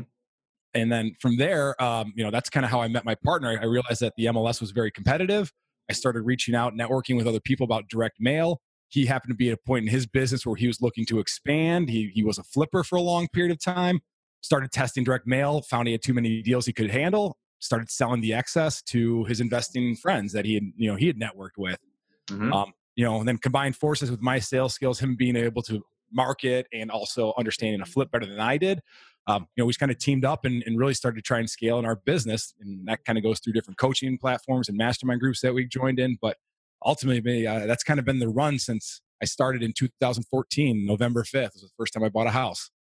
and 0.73 0.91
then 0.91 1.13
from 1.19 1.37
there 1.37 1.79
um, 1.83 2.11
you 2.15 2.23
know 2.23 2.31
that's 2.31 2.49
kind 2.49 2.65
of 2.65 2.71
how 2.71 2.81
i 2.81 2.87
met 2.87 3.05
my 3.05 3.15
partner. 3.15 3.59
I 3.61 3.65
realized 3.65 4.01
that 4.01 4.13
the 4.17 4.25
mls 4.25 4.59
was 4.59 4.71
very 4.71 4.91
competitive. 4.91 5.51
I 5.89 5.93
started 5.93 6.21
reaching 6.21 6.55
out 6.55 6.73
networking 6.73 7.15
with 7.15 7.27
other 7.27 7.39
people 7.39 7.63
about 7.63 7.87
direct 7.87 8.17
mail. 8.19 8.61
He 8.89 9.05
happened 9.05 9.31
to 9.31 9.35
be 9.35 9.49
at 9.49 9.53
a 9.53 9.61
point 9.65 9.85
in 9.85 9.91
his 9.91 10.05
business 10.05 10.45
where 10.45 10.55
he 10.55 10.67
was 10.67 10.81
looking 10.81 11.05
to 11.07 11.19
expand. 11.19 11.89
He, 11.89 12.09
he 12.13 12.23
was 12.23 12.37
a 12.37 12.43
flipper 12.43 12.83
for 12.83 12.95
a 12.95 13.01
long 13.01 13.27
period 13.33 13.51
of 13.51 13.59
time. 13.59 13.99
Started 14.41 14.71
testing 14.71 15.03
direct 15.03 15.27
mail 15.27 15.61
found 15.61 15.87
he 15.87 15.91
had 15.91 16.01
too 16.01 16.13
many 16.13 16.41
deals 16.41 16.65
he 16.65 16.73
could 16.73 16.89
handle. 16.89 17.37
Started 17.59 17.89
selling 17.89 18.21
the 18.21 18.33
excess 18.33 18.81
to 18.83 19.25
his 19.25 19.41
investing 19.41 19.95
friends 19.95 20.31
that 20.33 20.45
he 20.45 20.53
had 20.53 20.63
you 20.75 20.89
know 20.89 20.95
he 20.95 21.07
had 21.07 21.19
networked 21.19 21.57
with. 21.57 21.79
Mm-hmm. 22.27 22.51
um, 22.53 22.73
you 22.97 23.05
know, 23.05 23.19
and 23.19 23.27
then 23.27 23.37
combine 23.37 23.71
forces 23.71 24.11
with 24.11 24.21
my 24.21 24.39
sales 24.39 24.73
skills, 24.73 24.99
him 24.99 25.15
being 25.15 25.37
able 25.37 25.61
to 25.61 25.81
market 26.11 26.67
and 26.73 26.91
also 26.91 27.33
understanding 27.37 27.79
a 27.79 27.85
flip 27.85 28.11
better 28.11 28.25
than 28.25 28.39
I 28.39 28.57
did. 28.57 28.81
Um, 29.27 29.47
you 29.55 29.61
know, 29.61 29.65
we 29.65 29.71
just 29.71 29.79
kind 29.79 29.91
of 29.91 29.99
teamed 29.99 30.25
up 30.25 30.45
and, 30.45 30.63
and, 30.65 30.79
really 30.79 30.93
started 30.93 31.17
to 31.17 31.21
try 31.21 31.37
and 31.37 31.49
scale 31.49 31.79
in 31.79 31.85
our 31.85 31.97
business. 31.97 32.53
And 32.61 32.87
that 32.87 33.03
kind 33.03 33.17
of 33.17 33.23
goes 33.23 33.39
through 33.39 33.53
different 33.53 33.77
coaching 33.77 34.17
platforms 34.17 34.69
and 34.69 34.77
mastermind 34.77 35.19
groups 35.19 35.41
that 35.41 35.53
we 35.53 35.65
joined 35.65 35.99
in. 35.99 36.17
But 36.21 36.37
ultimately, 36.85 37.45
uh, 37.45 37.65
that's 37.65 37.83
kind 37.83 37.99
of 37.99 38.05
been 38.05 38.19
the 38.19 38.29
run 38.29 38.57
since 38.57 39.01
I 39.21 39.25
started 39.25 39.63
in 39.63 39.73
2014, 39.73 40.85
November 40.85 41.23
5th 41.23 41.53
was 41.53 41.61
the 41.61 41.69
first 41.77 41.93
time 41.93 42.03
I 42.03 42.09
bought 42.09 42.27
a 42.27 42.31
house. 42.31 42.71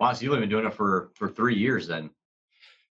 Wow, 0.00 0.12
so 0.12 0.24
you've 0.24 0.38
been 0.38 0.48
doing 0.48 0.66
it 0.66 0.74
for 0.74 1.10
for 1.14 1.28
three 1.28 1.56
years 1.56 1.86
then. 1.86 2.10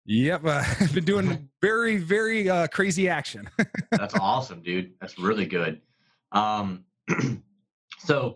Yep, 0.05 0.45
uh, 0.45 0.63
I've 0.79 0.93
been 0.93 1.05
doing 1.05 1.49
very, 1.61 1.97
very 1.97 2.49
uh, 2.49 2.67
crazy 2.67 3.09
action. 3.09 3.49
That's 3.91 4.15
awesome, 4.15 4.61
dude. 4.61 4.93
That's 4.99 5.17
really 5.19 5.45
good. 5.45 5.81
Um, 6.31 6.85
so 7.99 8.35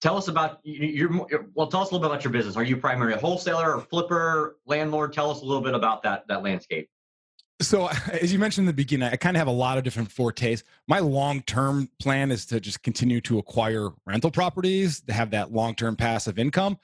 tell 0.00 0.16
us 0.16 0.28
about 0.28 0.60
your, 0.62 1.10
well 1.54 1.66
tell 1.66 1.82
us 1.82 1.90
a 1.90 1.94
little 1.94 2.00
bit 2.00 2.06
about 2.06 2.24
your 2.24 2.32
business 2.32 2.56
are 2.56 2.62
you 2.62 2.76
primarily 2.76 3.14
a 3.14 3.18
wholesaler 3.18 3.74
or 3.74 3.80
flipper 3.80 4.56
landlord 4.64 5.12
tell 5.12 5.30
us 5.30 5.42
a 5.42 5.44
little 5.44 5.62
bit 5.62 5.74
about 5.74 6.02
that 6.04 6.24
that 6.28 6.42
landscape 6.42 6.88
So, 7.60 7.88
as 8.12 8.32
you 8.32 8.38
mentioned 8.38 8.62
in 8.62 8.66
the 8.66 8.72
beginning, 8.72 9.08
I 9.08 9.16
kind 9.16 9.36
of 9.36 9.38
have 9.38 9.48
a 9.48 9.52
lot 9.52 9.78
of 9.78 9.84
different 9.84 10.10
fortes. 10.10 10.62
My 10.86 11.00
long 11.00 11.42
term 11.42 11.88
plan 12.00 12.30
is 12.30 12.46
to 12.46 12.60
just 12.60 12.82
continue 12.82 13.20
to 13.22 13.38
acquire 13.38 13.90
rental 14.06 14.30
properties 14.30 15.00
to 15.02 15.12
have 15.12 15.30
that 15.32 15.52
long 15.52 15.74
term 15.74 15.96
passive 15.96 16.38
income. 16.38 16.78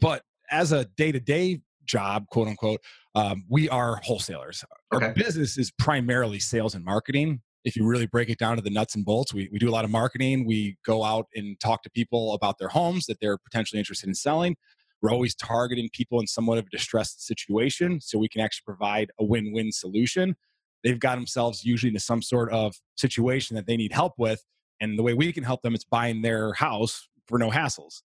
But 0.00 0.22
as 0.50 0.72
a 0.72 0.84
day 0.96 1.12
to 1.12 1.20
day 1.20 1.62
job, 1.84 2.28
quote 2.28 2.48
unquote, 2.48 2.80
um, 3.14 3.44
we 3.48 3.68
are 3.68 3.96
wholesalers. 3.96 4.64
Okay. 4.94 5.06
Our 5.06 5.12
business 5.14 5.58
is 5.58 5.72
primarily 5.72 6.38
sales 6.38 6.74
and 6.74 6.84
marketing. 6.84 7.40
If 7.64 7.76
you 7.76 7.86
really 7.86 8.06
break 8.06 8.28
it 8.30 8.38
down 8.38 8.56
to 8.56 8.62
the 8.62 8.70
nuts 8.70 8.94
and 8.94 9.04
bolts, 9.04 9.34
we, 9.34 9.48
we 9.52 9.58
do 9.58 9.68
a 9.68 9.72
lot 9.72 9.84
of 9.84 9.90
marketing. 9.90 10.46
We 10.46 10.76
go 10.84 11.04
out 11.04 11.26
and 11.34 11.58
talk 11.60 11.82
to 11.82 11.90
people 11.90 12.34
about 12.34 12.58
their 12.58 12.68
homes 12.68 13.06
that 13.06 13.20
they're 13.20 13.38
potentially 13.38 13.78
interested 13.78 14.08
in 14.08 14.14
selling. 14.14 14.56
We're 15.02 15.10
always 15.12 15.34
targeting 15.34 15.88
people 15.92 16.20
in 16.20 16.26
somewhat 16.26 16.58
of 16.58 16.66
a 16.66 16.70
distressed 16.70 17.26
situation 17.26 18.00
so 18.00 18.18
we 18.18 18.28
can 18.28 18.40
actually 18.40 18.64
provide 18.66 19.10
a 19.18 19.24
win 19.24 19.52
win 19.52 19.72
solution. 19.72 20.36
They've 20.84 20.98
got 20.98 21.16
themselves 21.16 21.64
usually 21.64 21.88
into 21.88 22.00
some 22.00 22.22
sort 22.22 22.52
of 22.52 22.74
situation 22.96 23.56
that 23.56 23.66
they 23.66 23.76
need 23.76 23.92
help 23.92 24.14
with. 24.18 24.44
And 24.80 24.98
the 24.98 25.02
way 25.02 25.14
we 25.14 25.32
can 25.32 25.44
help 25.44 25.62
them 25.62 25.74
is 25.74 25.84
buying 25.84 26.22
their 26.22 26.54
house 26.54 27.08
for 27.28 27.38
no 27.38 27.50
hassles. 27.50 28.02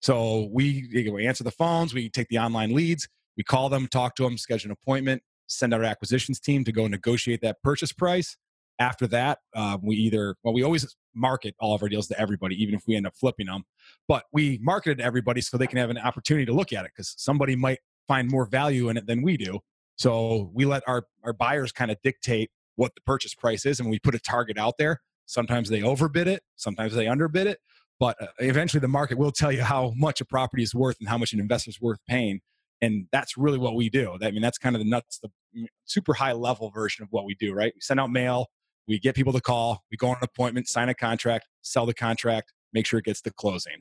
So 0.00 0.48
we, 0.52 0.88
we 1.12 1.26
answer 1.26 1.44
the 1.44 1.50
phones, 1.50 1.92
we 1.92 2.08
take 2.08 2.28
the 2.28 2.38
online 2.38 2.72
leads, 2.72 3.08
we 3.36 3.42
call 3.42 3.68
them, 3.68 3.88
talk 3.88 4.14
to 4.16 4.24
them, 4.24 4.38
schedule 4.38 4.70
an 4.70 4.76
appointment, 4.80 5.22
send 5.46 5.74
our 5.74 5.82
acquisitions 5.82 6.38
team 6.38 6.64
to 6.64 6.72
go 6.72 6.86
negotiate 6.86 7.40
that 7.42 7.56
purchase 7.62 7.92
price. 7.92 8.36
After 8.78 9.06
that, 9.08 9.38
uh, 9.54 9.78
we 9.82 9.96
either, 9.96 10.36
well, 10.42 10.54
we 10.54 10.62
always 10.62 10.96
market 11.14 11.54
all 11.58 11.74
of 11.74 11.82
our 11.82 11.88
deals 11.88 12.06
to 12.08 12.20
everybody, 12.20 12.60
even 12.62 12.74
if 12.74 12.82
we 12.86 12.94
end 12.94 13.06
up 13.06 13.16
flipping 13.16 13.46
them. 13.46 13.64
But 14.06 14.24
we 14.32 14.58
market 14.62 14.92
it 14.92 14.94
to 14.96 15.04
everybody 15.04 15.40
so 15.40 15.56
they 15.56 15.66
can 15.66 15.78
have 15.78 15.90
an 15.90 15.98
opportunity 15.98 16.46
to 16.46 16.52
look 16.52 16.72
at 16.72 16.84
it 16.84 16.92
because 16.94 17.14
somebody 17.18 17.56
might 17.56 17.78
find 18.06 18.30
more 18.30 18.46
value 18.46 18.88
in 18.88 18.96
it 18.96 19.06
than 19.06 19.22
we 19.22 19.36
do. 19.36 19.60
So 19.96 20.50
we 20.54 20.64
let 20.64 20.82
our, 20.86 21.04
our 21.24 21.32
buyers 21.32 21.72
kind 21.72 21.90
of 21.90 21.98
dictate 22.02 22.50
what 22.76 22.94
the 22.94 23.00
purchase 23.00 23.34
price 23.34 23.66
is 23.66 23.80
and 23.80 23.90
we 23.90 23.98
put 23.98 24.14
a 24.14 24.20
target 24.20 24.56
out 24.56 24.78
there. 24.78 25.00
Sometimes 25.26 25.68
they 25.68 25.82
overbid 25.82 26.28
it, 26.28 26.42
sometimes 26.56 26.94
they 26.94 27.08
underbid 27.08 27.48
it. 27.48 27.58
But 28.00 28.20
uh, 28.22 28.28
eventually 28.38 28.80
the 28.80 28.88
market 28.88 29.18
will 29.18 29.32
tell 29.32 29.50
you 29.50 29.62
how 29.62 29.92
much 29.96 30.20
a 30.20 30.24
property 30.24 30.62
is 30.62 30.74
worth 30.74 30.96
and 31.00 31.08
how 31.08 31.18
much 31.18 31.32
an 31.32 31.40
investor 31.40 31.70
is 31.70 31.80
worth 31.80 31.98
paying. 32.08 32.40
And 32.80 33.06
that's 33.10 33.36
really 33.36 33.58
what 33.58 33.74
we 33.74 33.90
do. 33.90 34.16
I 34.22 34.30
mean, 34.30 34.40
that's 34.40 34.56
kind 34.56 34.76
of 34.76 34.80
the 34.80 34.88
nuts, 34.88 35.18
the 35.18 35.66
super 35.84 36.14
high 36.14 36.32
level 36.32 36.70
version 36.70 37.02
of 37.02 37.08
what 37.10 37.24
we 37.24 37.34
do, 37.34 37.52
right? 37.52 37.72
We 37.74 37.80
send 37.80 37.98
out 37.98 38.10
mail, 38.10 38.46
we 38.88 38.98
get 38.98 39.14
people 39.14 39.32
to 39.34 39.40
call, 39.40 39.84
we 39.90 39.96
go 39.96 40.08
on 40.08 40.16
an 40.16 40.24
appointment, 40.24 40.66
sign 40.66 40.88
a 40.88 40.94
contract, 40.94 41.46
sell 41.62 41.86
the 41.86 41.94
contract, 41.94 42.52
make 42.72 42.86
sure 42.86 42.98
it 42.98 43.04
gets 43.04 43.20
to 43.22 43.30
closing. 43.30 43.76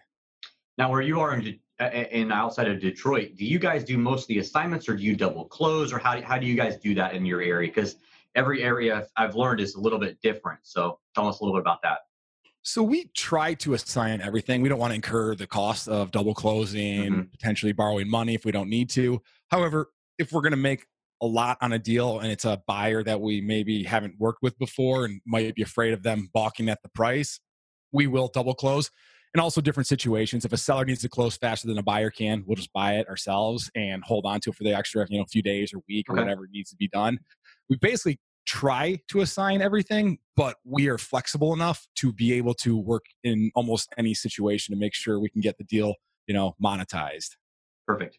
Now, 0.77 0.91
where 0.91 1.01
you 1.01 1.19
are 1.21 1.33
in, 1.33 1.59
in 2.11 2.31
outside 2.31 2.67
of 2.67 2.79
Detroit, 2.79 3.35
do 3.35 3.45
you 3.45 3.57
guys 3.57 3.83
do 3.83 3.97
most 3.97 4.23
of 4.23 4.27
the 4.27 4.39
assignments, 4.39 4.87
or 4.87 4.95
do 4.95 5.03
you 5.03 5.15
double 5.15 5.45
close, 5.45 5.91
or 5.91 5.97
how 5.97 6.21
how 6.21 6.37
do 6.37 6.45
you 6.45 6.55
guys 6.55 6.77
do 6.77 6.93
that 6.95 7.15
in 7.15 7.25
your 7.25 7.41
area? 7.41 7.69
Because 7.69 7.95
every 8.35 8.61
area 8.61 9.07
I've 9.15 9.35
learned 9.35 9.59
is 9.59 9.73
a 9.75 9.79
little 9.79 9.97
bit 9.97 10.21
different. 10.21 10.59
So 10.63 10.99
tell 11.15 11.27
us 11.27 11.39
a 11.39 11.43
little 11.43 11.57
bit 11.57 11.61
about 11.61 11.81
that. 11.81 11.99
So 12.61 12.83
we 12.83 13.09
try 13.15 13.53
to 13.55 13.73
assign 13.73 14.19
everything. 14.21 14.61
We 14.61 14.67
don't 14.67 14.77
want 14.77 14.91
to 14.91 14.95
incur 14.95 15.35
the 15.35 15.47
cost 15.47 15.87
of 15.87 16.11
double 16.11 16.33
closing, 16.33 17.03
mm-hmm. 17.03 17.21
potentially 17.31 17.71
borrowing 17.71 18.09
money 18.09 18.35
if 18.35 18.43
we 18.43 18.51
don't 18.51 18.69
need 18.69 18.89
to. 18.91 19.21
However, 19.49 19.89
if 20.19 20.33
we're 20.33 20.41
going 20.41 20.51
to 20.51 20.57
make 20.57 20.85
a 21.21 21.25
lot 21.25 21.57
on 21.61 21.73
a 21.73 21.79
deal 21.79 22.19
and 22.19 22.31
it's 22.31 22.45
a 22.45 22.61
buyer 22.67 23.03
that 23.03 23.21
we 23.21 23.41
maybe 23.41 23.83
haven't 23.83 24.15
worked 24.19 24.41
with 24.41 24.57
before 24.59 25.05
and 25.05 25.21
might 25.25 25.55
be 25.55 25.61
afraid 25.61 25.93
of 25.93 26.03
them 26.03 26.29
balking 26.33 26.69
at 26.69 26.81
the 26.83 26.89
price, 26.89 27.39
we 27.91 28.07
will 28.07 28.29
double 28.33 28.53
close. 28.53 28.91
And 29.33 29.41
also 29.41 29.61
different 29.61 29.87
situations. 29.87 30.45
If 30.45 30.53
a 30.53 30.57
seller 30.57 30.85
needs 30.85 31.01
to 31.01 31.09
close 31.09 31.37
faster 31.37 31.67
than 31.67 31.77
a 31.77 31.83
buyer 31.83 32.09
can, 32.09 32.43
we'll 32.47 32.55
just 32.55 32.71
buy 32.73 32.95
it 32.95 33.07
ourselves 33.07 33.69
and 33.75 34.03
hold 34.03 34.25
on 34.25 34.39
to 34.41 34.49
it 34.49 34.55
for 34.55 34.63
the 34.63 34.75
extra, 34.75 35.05
you 35.09 35.19
know, 35.19 35.25
few 35.25 35.43
days 35.43 35.73
or 35.73 35.81
week 35.87 36.09
or 36.09 36.13
okay. 36.13 36.23
whatever 36.23 36.47
needs 36.49 36.69
to 36.71 36.75
be 36.77 36.87
done. 36.87 37.19
We 37.69 37.75
basically 37.75 38.19
try 38.47 38.97
to 39.09 39.19
assign 39.19 39.61
everything, 39.61 40.17
but 40.35 40.55
we 40.63 40.87
are 40.87 40.97
flexible 40.97 41.53
enough 41.53 41.85
to 41.97 42.13
be 42.13 42.33
able 42.33 42.53
to 42.55 42.77
work 42.77 43.05
in 43.23 43.51
almost 43.53 43.93
any 43.97 44.13
situation 44.13 44.73
to 44.73 44.79
make 44.79 44.95
sure 44.95 45.19
we 45.19 45.29
can 45.29 45.41
get 45.41 45.57
the 45.57 45.65
deal, 45.65 45.95
you 46.25 46.33
know, 46.33 46.55
monetized. 46.63 47.35
Perfect. 47.85 48.17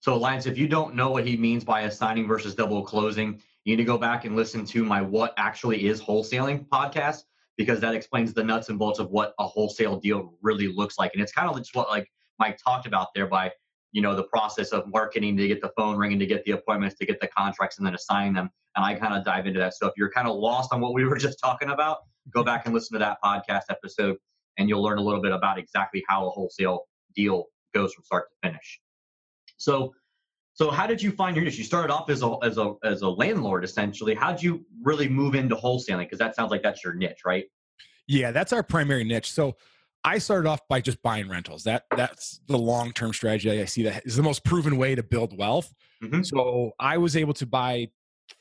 So, 0.00 0.14
Alliance, 0.14 0.46
if 0.46 0.56
you 0.56 0.68
don't 0.68 0.94
know 0.94 1.10
what 1.10 1.26
he 1.26 1.36
means 1.36 1.64
by 1.64 1.82
assigning 1.82 2.26
versus 2.26 2.54
double 2.54 2.82
closing, 2.82 3.40
you 3.64 3.76
need 3.76 3.82
to 3.82 3.84
go 3.84 3.98
back 3.98 4.24
and 4.24 4.36
listen 4.36 4.64
to 4.66 4.84
my 4.84 5.02
What 5.02 5.34
Actually 5.36 5.86
Is 5.86 6.00
Wholesaling 6.00 6.68
podcast 6.68 7.24
because 7.56 7.80
that 7.80 7.94
explains 7.94 8.32
the 8.32 8.42
nuts 8.42 8.68
and 8.68 8.78
bolts 8.78 9.00
of 9.00 9.10
what 9.10 9.34
a 9.40 9.46
wholesale 9.46 9.98
deal 9.98 10.32
really 10.40 10.68
looks 10.68 10.96
like. 10.98 11.12
And 11.12 11.22
it's 11.22 11.32
kind 11.32 11.50
of 11.50 11.58
just 11.58 11.74
what 11.74 11.88
like 11.88 12.08
Mike 12.38 12.58
talked 12.64 12.86
about 12.86 13.08
there 13.14 13.26
by, 13.26 13.50
you 13.90 14.00
know, 14.00 14.14
the 14.14 14.22
process 14.22 14.70
of 14.70 14.86
marketing 14.86 15.36
to 15.36 15.48
get 15.48 15.60
the 15.60 15.72
phone 15.76 15.96
ringing, 15.96 16.20
to 16.20 16.26
get 16.26 16.44
the 16.44 16.52
appointments, 16.52 16.96
to 16.98 17.06
get 17.06 17.20
the 17.20 17.26
contracts, 17.26 17.78
and 17.78 17.86
then 17.86 17.94
assign 17.94 18.32
them. 18.32 18.48
And 18.76 18.84
I 18.84 18.94
kind 18.94 19.14
of 19.14 19.24
dive 19.24 19.46
into 19.46 19.58
that. 19.58 19.74
So 19.74 19.88
if 19.88 19.94
you're 19.96 20.10
kind 20.10 20.28
of 20.28 20.36
lost 20.36 20.72
on 20.72 20.80
what 20.80 20.94
we 20.94 21.04
were 21.08 21.18
just 21.18 21.40
talking 21.42 21.70
about, 21.70 21.98
go 22.32 22.44
back 22.44 22.66
and 22.66 22.74
listen 22.74 22.94
to 22.94 23.00
that 23.00 23.18
podcast 23.22 23.64
episode 23.70 24.16
and 24.56 24.68
you'll 24.68 24.82
learn 24.82 24.98
a 24.98 25.02
little 25.02 25.20
bit 25.20 25.32
about 25.32 25.58
exactly 25.58 26.04
how 26.08 26.26
a 26.28 26.30
wholesale 26.30 26.84
deal 27.14 27.46
goes 27.74 27.92
from 27.92 28.04
start 28.04 28.28
to 28.30 28.48
finish. 28.48 28.80
So, 29.58 29.94
so 30.54 30.70
how 30.70 30.86
did 30.86 31.02
you 31.02 31.12
find 31.12 31.36
your 31.36 31.44
niche? 31.44 31.58
You 31.58 31.64
started 31.64 31.92
off 31.92 32.10
as 32.10 32.22
a 32.22 32.36
as 32.42 32.58
a 32.58 32.74
as 32.82 33.02
a 33.02 33.08
landlord 33.08 33.64
essentially. 33.64 34.14
How 34.14 34.32
did 34.32 34.42
you 34.42 34.64
really 34.82 35.08
move 35.08 35.34
into 35.34 35.54
wholesaling? 35.54 36.00
Because 36.00 36.18
that 36.18 36.34
sounds 36.34 36.50
like 36.50 36.62
that's 36.62 36.82
your 36.82 36.94
niche, 36.94 37.20
right? 37.24 37.44
Yeah, 38.06 38.32
that's 38.32 38.52
our 38.52 38.62
primary 38.62 39.04
niche. 39.04 39.30
So 39.30 39.56
I 40.04 40.18
started 40.18 40.48
off 40.48 40.60
by 40.68 40.80
just 40.80 41.02
buying 41.02 41.28
rentals. 41.28 41.64
That 41.64 41.84
that's 41.94 42.40
the 42.48 42.58
long 42.58 42.92
term 42.92 43.12
strategy. 43.12 43.50
I 43.50 43.66
see 43.66 43.82
that 43.84 44.06
is 44.06 44.16
the 44.16 44.22
most 44.22 44.44
proven 44.44 44.76
way 44.78 44.94
to 44.94 45.02
build 45.02 45.36
wealth. 45.36 45.72
Mm-hmm. 46.02 46.22
So 46.22 46.72
I 46.80 46.98
was 46.98 47.16
able 47.16 47.34
to 47.34 47.46
buy 47.46 47.88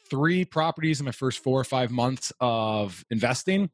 three 0.09 0.45
properties 0.45 1.00
in 1.00 1.05
my 1.05 1.12
first 1.12 1.43
four 1.43 1.59
or 1.59 1.63
five 1.63 1.91
months 1.91 2.31
of 2.39 3.03
investing, 3.12 3.69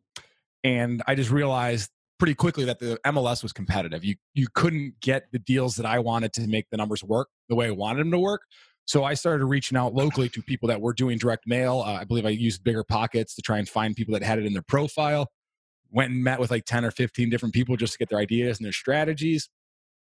and 0.63 1.03
I 1.07 1.15
just 1.15 1.29
realized 1.29 1.91
pretty 2.24 2.36
quickly 2.36 2.63
that 2.63 2.80
the 2.80 2.98
MLS 3.08 3.44
was 3.44 3.51
competitive. 3.51 4.06
You 4.06 4.15
you 4.34 4.48
couldn't 4.56 4.94
get 5.01 5.25
the 5.34 5.39
deals 5.39 5.75
that 5.75 5.86
I 5.86 6.00
wanted 6.00 6.32
to 6.36 6.48
make 6.48 6.70
the 6.70 6.77
numbers 6.77 7.03
work 7.03 7.27
the 7.50 7.56
way 7.56 7.68
I 7.68 7.72
wanted 7.72 8.00
them 8.00 8.12
to 8.12 8.20
work. 8.20 8.44
So 8.86 9.03
I 9.03 9.13
started 9.13 9.44
reaching 9.44 9.77
out 9.77 9.94
locally 9.94 10.30
to 10.30 10.42
people 10.42 10.70
that 10.70 10.80
were 10.80 10.94
doing 10.94 11.18
direct 11.18 11.46
mail. 11.46 11.84
Uh, 11.86 11.96
I 11.96 12.06
believe 12.06 12.25
I 12.25 12.30
used 12.30 12.63
BiggerPockets 12.63 13.36
to 13.36 13.42
try 13.42 13.58
and 13.58 13.68
find 13.68 13.94
people 13.94 14.13
that 14.13 14.24
had 14.24 14.39
it 14.39 14.46
in 14.46 14.53
their 14.53 14.62
profile. 14.62 15.32
Went 15.92 16.12
and 16.12 16.24
met 16.24 16.39
with 16.39 16.50
like 16.50 16.63
10 16.63 16.86
or 16.86 16.92
15 16.92 17.30
different 17.30 17.53
people 17.53 17.75
just 17.75 17.92
to 17.92 18.00
get 18.00 18.08
their 18.08 18.20
ideas 18.20 18.58
and 18.58 18.65
their 18.65 18.72
strategies. 18.72 19.50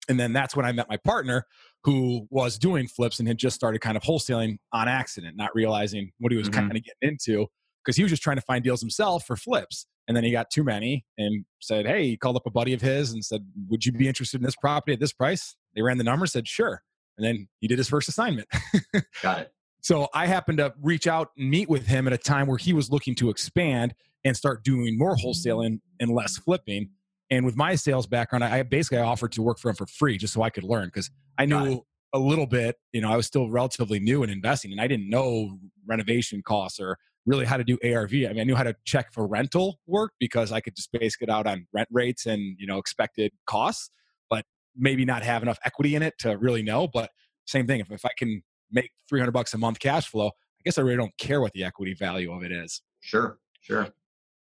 And 0.09 0.21
then 0.21 0.33
that's 0.33 0.55
when 0.55 0.65
I 0.65 0.71
met 0.71 0.89
my 0.89 0.99
partner 0.99 1.47
who 1.83 2.29
was 2.31 2.61
doing 2.61 2.87
flips 2.87 3.19
and 3.19 3.27
had 3.27 3.39
just 3.39 3.57
started 3.57 3.81
kind 3.81 3.97
of 3.97 4.05
wholesaling 4.05 4.59
on 4.73 4.87
accident, 4.87 5.37
not 5.37 5.51
realizing 5.53 6.13
what 6.21 6.31
he 6.31 6.39
was 6.39 6.49
mm-hmm. 6.49 6.69
kind 6.69 6.77
of 6.77 6.85
getting 6.85 7.11
into 7.11 7.49
because 7.85 7.97
he 7.97 8.03
was 8.03 8.11
just 8.11 8.23
trying 8.23 8.37
to 8.37 8.43
find 8.43 8.65
deals 8.65 8.81
himself 8.81 9.27
for 9.27 9.37
flips. 9.37 9.87
And 10.07 10.17
then 10.17 10.25
he 10.25 10.31
got 10.31 10.51
too 10.51 10.65
many 10.65 11.05
and 11.17 11.45
said, 11.61 11.87
Hey, 11.87 12.09
he 12.09 12.17
called 12.17 12.37
up 12.37 12.47
a 12.47 12.51
buddy 12.51 12.73
of 12.75 12.81
his 12.81 13.13
and 13.13 13.25
said, 13.25 13.47
Would 13.69 13.85
you 13.85 13.93
be 13.93 14.09
interested 14.09 14.41
in 14.41 14.45
this 14.45 14.57
property 14.57 14.93
at 14.93 15.01
this 15.01 15.13
price? 15.13 15.57
They 15.75 15.83
ran 15.83 15.99
the 15.99 16.05
numbers, 16.05 16.33
said, 16.33 16.47
Sure. 16.47 16.83
And 17.17 17.27
then 17.27 17.49
he 17.61 17.69
did 17.69 17.79
his 17.79 17.89
first 17.89 18.09
assignment. 18.09 18.49
got 19.23 19.41
it. 19.41 19.53
So 19.83 20.09
I 20.15 20.27
happened 20.27 20.59
to 20.59 20.75
reach 20.81 21.07
out 21.07 21.31
and 21.37 21.51
meet 21.51 21.69
with 21.69 21.87
him 21.87 22.07
at 22.07 22.13
a 22.13 22.19
time 22.19 22.47
where 22.47 22.59
he 22.59 22.73
was 22.73 22.91
looking 22.91 23.15
to 23.17 23.29
expand 23.29 23.95
and 24.25 24.37
start 24.37 24.65
doing 24.65 24.97
more 24.97 25.15
wholesaling 25.17 25.81
and 26.01 26.11
less 26.11 26.39
flipping. 26.39 26.89
And 27.31 27.45
with 27.45 27.57
my 27.57 27.75
sales 27.75 28.07
background, 28.07 28.45
I 28.45 28.63
basically 28.63 28.99
offered 28.99 29.33
to 29.33 29.43
work 29.43 29.59
for 29.59 29.69
him 29.69 29.77
for 29.77 29.87
free 29.87 30.17
just 30.19 30.33
so 30.33 30.43
I 30.43 30.51
could 30.51 30.65
learn 30.65 30.87
because 30.87 31.11
I 31.39 31.47
knew 31.47 31.85
a 32.15 32.19
little 32.19 32.47
bit, 32.47 32.77
you 32.93 33.01
know, 33.01 33.11
I 33.11 33.17
was 33.17 33.27
still 33.27 33.51
relatively 33.51 33.99
new 33.99 34.23
in 34.23 34.31
investing 34.31 34.73
and 34.73 34.81
I 34.81 34.87
didn't 34.87 35.11
know 35.11 35.59
renovation 35.87 36.43
costs 36.43 36.81
or 36.81 36.97
really 37.27 37.45
how 37.45 37.57
to 37.57 37.65
do 37.65 37.79
ARV. 37.85 38.13
I 38.13 38.29
mean, 38.29 38.41
I 38.41 38.45
knew 38.45 38.55
how 38.55 38.63
to 38.63 38.75
check 38.85 39.13
for 39.13 39.27
rental 39.27 39.79
work 39.87 40.13
because 40.21 40.53
I 40.53 40.61
could 40.61 40.77
just 40.77 40.93
base 40.93 41.17
it 41.21 41.31
out 41.31 41.47
on 41.47 41.67
rent 41.73 41.89
rates 41.91 42.27
and, 42.27 42.57
you 42.59 42.67
know, 42.67 42.79
expected 42.79 43.33
costs, 43.47 43.91
but 44.29 44.45
maybe 44.77 45.05
not 45.05 45.23
have 45.23 45.43
enough 45.43 45.59
equity 45.65 45.95
in 45.95 46.03
it 46.03 46.15
to 46.21 46.37
really 46.37 46.63
know. 46.63 46.89
But 46.89 47.11
same 47.47 47.67
thing, 47.67 47.81
if, 47.81 47.91
if 47.91 48.05
I 48.05 48.11
can 48.17 48.43
make 48.71 48.91
300 49.09 49.33
bucks 49.33 49.55
a 49.55 49.59
month 49.59 49.79
cash 49.79 50.09
flow, 50.09 50.29
I 50.29 50.63
guess 50.65 50.79
I 50.79 50.83
really 50.83 50.97
don't 50.97 51.17
care 51.19 51.41
what 51.41 51.53
the 51.53 51.65
equity 51.65 51.95
value 51.95 52.33
of 52.33 52.43
it 52.43 52.53
is. 52.53 52.83
Sure, 53.01 53.39
sure. 53.61 53.89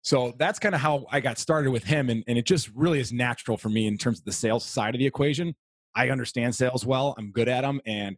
So 0.04 0.34
that's 0.38 0.60
kind 0.60 0.74
of 0.74 0.82
how 0.82 1.06
I 1.12 1.20
got 1.20 1.38
started 1.38 1.72
with 1.72 1.84
him. 1.84 2.10
And, 2.10 2.24
and 2.28 2.38
it 2.38 2.46
just 2.46 2.70
really 2.74 3.00
is 3.00 3.12
natural 3.12 3.58
for 3.58 3.70
me 3.70 3.86
in 3.86 3.98
terms 3.98 4.20
of 4.20 4.26
the 4.26 4.32
sales 4.32 4.66
side 4.66 4.96
of 4.96 5.00
the 5.00 5.06
equation. 5.06 5.56
I 5.96 6.10
understand 6.10 6.56
sales 6.56 6.86
well, 6.86 7.16
I'm 7.18 7.32
good 7.32 7.50
at 7.50 7.62
them, 7.62 7.82
and 7.86 8.16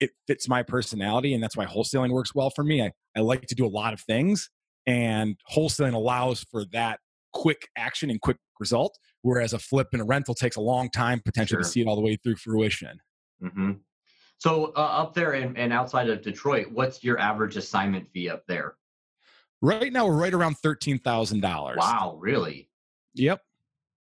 it 0.00 0.10
fits 0.26 0.48
my 0.48 0.62
personality. 0.62 1.34
And 1.34 1.42
that's 1.42 1.56
why 1.56 1.66
wholesaling 1.66 2.10
works 2.10 2.34
well 2.34 2.50
for 2.50 2.64
me. 2.64 2.82
I, 2.82 2.92
I 3.16 3.20
like 3.20 3.46
to 3.46 3.54
do 3.54 3.66
a 3.66 3.68
lot 3.68 3.92
of 3.92 4.00
things, 4.00 4.50
and 4.86 5.36
wholesaling 5.54 5.94
allows 5.94 6.44
for 6.50 6.64
that 6.72 7.00
quick 7.32 7.68
action 7.76 8.10
and 8.10 8.20
quick 8.20 8.38
result. 8.60 8.98
Whereas 9.22 9.52
a 9.52 9.58
flip 9.58 9.88
and 9.92 10.02
a 10.02 10.04
rental 10.04 10.34
takes 10.34 10.56
a 10.56 10.60
long 10.60 10.90
time 10.90 11.20
potentially 11.24 11.56
sure. 11.56 11.62
to 11.62 11.68
see 11.68 11.80
it 11.80 11.86
all 11.86 11.96
the 11.96 12.02
way 12.02 12.16
through 12.16 12.36
fruition. 12.36 13.00
Mm-hmm. 13.42 13.72
So 14.38 14.72
uh, 14.76 14.80
up 14.80 15.14
there 15.14 15.32
and, 15.32 15.56
and 15.56 15.72
outside 15.72 16.08
of 16.10 16.20
Detroit, 16.20 16.70
what's 16.70 17.02
your 17.02 17.18
average 17.18 17.56
assignment 17.56 18.10
fee 18.12 18.28
up 18.28 18.44
there? 18.46 18.74
Right 19.62 19.92
now, 19.92 20.06
we're 20.06 20.16
right 20.16 20.34
around 20.34 20.58
thirteen 20.58 20.98
thousand 20.98 21.40
dollars. 21.40 21.78
Wow, 21.78 22.18
really? 22.20 22.68
Yep. 23.14 23.40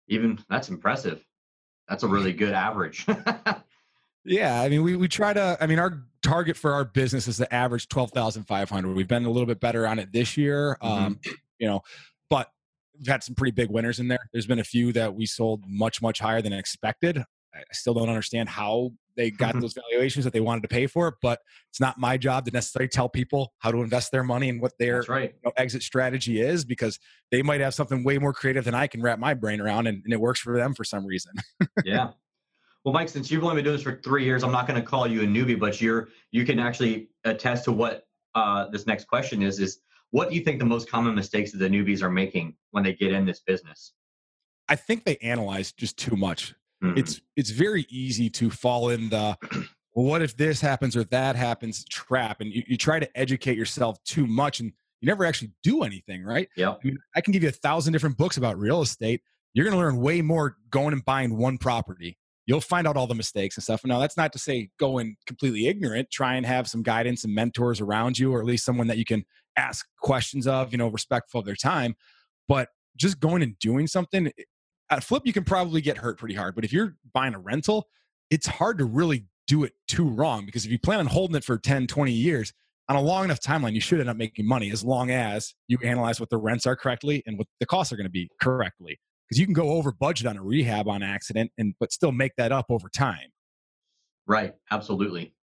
Even 0.09 0.39
that's 0.49 0.71
impressive. 0.71 1.23
That's 1.89 2.03
a 2.03 2.09
really 2.09 2.33
good 2.33 2.55
average. 2.55 3.05
Yeah, 4.25 4.61
I 4.61 4.69
mean, 4.69 4.83
we, 4.83 4.97
we 4.97 5.09
try 5.09 5.33
to. 5.33 5.57
I 5.61 5.67
mean, 5.67 5.79
our 5.79 6.03
target 6.23 6.57
for 6.57 6.73
our 6.73 6.85
business 6.85 7.27
is 7.27 7.39
the 7.39 7.53
average 7.53 7.89
twelve 7.89 8.11
thousand 8.11 8.45
five 8.45 8.69
hundred. 8.69 8.95
We've 8.95 9.09
been 9.09 9.25
a 9.25 9.31
little 9.31 9.47
bit 9.47 9.61
better 9.61 9.87
on 9.87 9.99
it 9.99 10.13
this 10.13 10.37
year, 10.37 10.77
Mm-hmm. 10.83 11.05
um, 11.05 11.21
you 11.59 11.67
know, 11.67 11.81
but 12.29 12.49
we've 12.99 13.09
had 13.09 13.23
some 13.23 13.35
pretty 13.35 13.53
big 13.53 13.71
winners 13.71 13.99
in 13.99 14.09
there. 14.09 14.29
There's 14.33 14.47
been 14.47 14.59
a 14.59 14.65
few 14.65 14.93
that 14.93 15.15
we 15.15 15.27
sold 15.27 15.65
much 15.67 16.03
much 16.03 16.19
higher 16.19 16.43
than 16.43 16.53
expected. 16.53 17.25
I 17.53 17.63
still 17.73 17.95
don't 17.95 18.09
understand 18.09 18.49
how 18.49 18.93
they 19.17 19.31
got 19.31 19.59
those 19.61 19.75
valuations 19.75 20.25
that 20.25 20.33
they 20.33 20.41
wanted 20.41 20.63
to 20.63 20.69
pay 20.69 20.87
for 20.87 21.19
but 21.21 21.41
it's 21.69 21.81
not 21.81 21.99
my 21.99 22.17
job 22.17 22.45
to 22.47 22.53
necessarily 22.53 22.89
tell 22.89 23.09
people 23.09 23.53
how 23.59 23.73
to 23.73 23.83
invest 23.83 24.13
their 24.13 24.23
money 24.23 24.49
and 24.49 24.63
what 24.63 24.73
their 24.79 25.03
right. 25.09 25.35
you 25.35 25.41
know, 25.45 25.53
exit 25.57 25.83
strategy 25.83 26.41
is 26.41 26.65
because 26.65 26.99
they 27.33 27.43
might 27.43 27.61
have 27.61 27.75
something 27.75 28.05
way 28.05 28.19
more 28.19 28.33
creative 28.33 28.65
than 28.65 28.75
I 28.75 28.87
can 28.87 29.03
wrap 29.03 29.19
my 29.19 29.35
brain 29.35 29.61
around, 29.61 29.89
and, 29.89 30.01
and 30.05 30.13
it 30.13 30.21
works 30.21 30.41
for 30.41 30.57
them 30.57 30.75
for 30.75 30.85
some 30.85 31.05
reason. 31.05 31.33
yeah. 31.85 32.11
Well, 32.85 32.95
Mike, 32.95 33.09
since 33.09 33.31
you've 33.31 33.45
only 33.45 33.57
been 33.57 33.65
doing 33.65 33.77
this 33.77 33.83
for 33.83 34.01
three 34.03 34.25
years, 34.25 34.43
I'm 34.43 34.53
not 34.53 34.67
going 34.67 34.81
to 34.81 34.87
call 34.87 35.07
you 35.07 35.23
a 35.23 35.27
newbie, 35.27 35.59
but 35.59 35.81
you're 35.81 36.09
you 36.31 36.47
can 36.47 36.59
actually 36.59 37.11
attest 37.25 37.65
to 37.65 37.73
what 37.73 38.07
uh, 38.35 38.69
this 38.69 38.87
next 38.87 39.07
question 39.07 39.43
is: 39.43 39.59
is 39.59 39.81
what 40.11 40.31
do 40.31 40.35
you 40.37 40.43
think 40.43 40.59
the 40.59 40.65
most 40.65 40.91
common 40.91 41.15
mistakes 41.15 41.53
that 41.53 41.59
the 41.59 41.69
newbies 41.69 42.03
are 42.03 42.11
making 42.11 42.57
when 42.71 42.83
they 42.83 42.95
get 42.95 43.13
in 43.13 43.27
this 43.27 43.41
business? 43.41 43.93
I 44.69 44.77
think 44.77 45.05
they 45.05 45.17
analyze 45.19 45.73
just 45.73 45.99
too 45.99 46.17
much. 46.17 46.55
Mhm. 46.83 46.97
it's 46.99 47.21
it's 47.37 47.51
very 47.51 47.85
easy 47.91 48.31
to 48.31 48.49
fall 48.49 48.89
in 48.89 49.11
the 49.11 49.37
well, 49.95 50.07
what 50.07 50.23
if 50.23 50.35
this 50.37 50.63
happens 50.63 50.97
or 50.97 51.05
that 51.05 51.37
happens 51.37 51.85
trap 51.85 52.41
and 52.41 52.51
you, 52.53 52.63
you 52.67 52.79
try 52.79 52.99
to 52.99 53.19
educate 53.19 53.59
yourself 53.59 54.03
too 54.05 54.27
much 54.27 54.61
and 54.61 54.73
you 55.03 55.07
never 55.07 55.27
actually 55.27 55.51
do 55.63 55.83
anything 55.83 56.25
right 56.25 56.49
Yep. 56.57 56.81
i 56.83 56.87
mean 56.87 56.97
i 57.15 57.21
can 57.21 57.33
give 57.33 57.43
you 57.43 57.51
a 57.51 57.53
thousand 57.53 57.93
different 57.93 58.17
books 58.17 58.39
about 58.39 58.59
real 58.59 58.81
estate 58.81 59.21
you're 59.53 59.67
going 59.67 59.77
to 59.77 59.79
learn 59.79 59.99
way 59.99 60.23
more 60.23 60.57
going 60.71 60.95
and 60.95 61.05
buying 61.05 61.37
one 61.37 61.59
property 61.59 62.17
you'll 62.47 62.61
find 62.61 62.87
out 62.87 62.97
all 62.97 63.07
the 63.07 63.15
mistakes 63.15 63.57
and 63.57 63.63
stuff. 63.63 63.85
Now 63.85 63.99
that's 63.99 64.17
not 64.17 64.33
to 64.33 64.39
say 64.39 64.71
go 64.79 64.99
in 64.99 65.17
completely 65.27 65.69
ignorant 65.69 66.11
try 66.11 66.35
and 66.35 66.47
have 66.47 66.69
some 66.69 66.83
guidance 66.83 67.25
and 67.25 67.35
mentors 67.35 67.81
around 67.81 68.19
you 68.19 68.33
or 68.33 68.41
at 68.41 68.47
least 68.47 68.65
someone 68.65 68.87
that 68.89 68.99
you 68.99 69.05
can 69.05 69.25
ask 69.57 69.87
questions 70.01 70.47
of 70.47 70.73
you 70.73 70.79
know 70.79 70.89
respectful 70.89 71.41
of 71.41 71.47
their 71.47 71.55
time 71.55 71.95
but 72.49 72.69
just 72.97 73.21
going 73.21 73.43
and 73.43 73.59
doing 73.59 73.87
something 73.87 74.29
eh, 74.29 74.43
at 74.91 75.05
flip 75.05 75.23
you 75.25 75.33
can 75.33 75.45
probably 75.45 75.81
get 75.81 75.99
hurt 75.99 76.19
pretty 76.19 76.35
hard 76.35 76.55
but 76.55 76.65
if 76.65 76.73
you're 76.73 76.97
buying 77.13 77.35
a 77.35 77.39
rental 77.39 77.89
it's 78.31 78.47
hard 78.47 78.79
to 78.79 78.85
really 78.85 79.27
do 79.47 79.65
it 79.65 79.73
too 79.89 80.09
wrong 80.09 80.47
because 80.47 80.65
if 80.65 80.71
you 80.71 80.79
plan 80.79 81.01
on 81.01 81.07
holding 81.07 81.37
it 81.37 81.45
for 81.45 81.59
10 81.59 81.87
20 81.87 82.13
years 82.13 82.53
on 82.89 82.97
a 82.97 83.01
long 83.01 83.25
enough 83.25 83.41
timeline 83.41 83.75
you 83.75 83.81
should 83.81 84.01
end 84.01 84.09
up 84.09 84.17
making 84.17 84.47
money 84.47 84.71
as 84.71 84.85
long 84.85 85.11
as 85.11 85.55
you 85.69 85.79
analyze 85.85 86.21
what 86.21 86.31
the 86.31 86.39
rents 86.39 86.67
are 86.67 86.77
correctly 86.77 87.23
and 87.27 87.39
what 87.39 87.47
the 87.59 87.67
costs 87.67 87.93
are 87.93 87.97
going 87.97 88.05
to 88.05 88.11
be 88.11 88.29
correctly 88.41 88.99
because 89.31 89.39
you 89.39 89.47
can 89.47 89.55
go 89.55 89.71
over 89.71 89.93
budget 89.93 90.27
on 90.27 90.37
a 90.37 90.43
rehab 90.43 90.89
on 90.89 91.03
accident 91.03 91.53
and 91.57 91.75
but 91.81 91.93
still 91.93 92.13
make 92.13 92.33
that 92.37 92.53
up 92.53 92.67
over 92.69 92.89
time 92.89 93.31
Right. 94.31 94.55
Absolutely. 94.71 95.35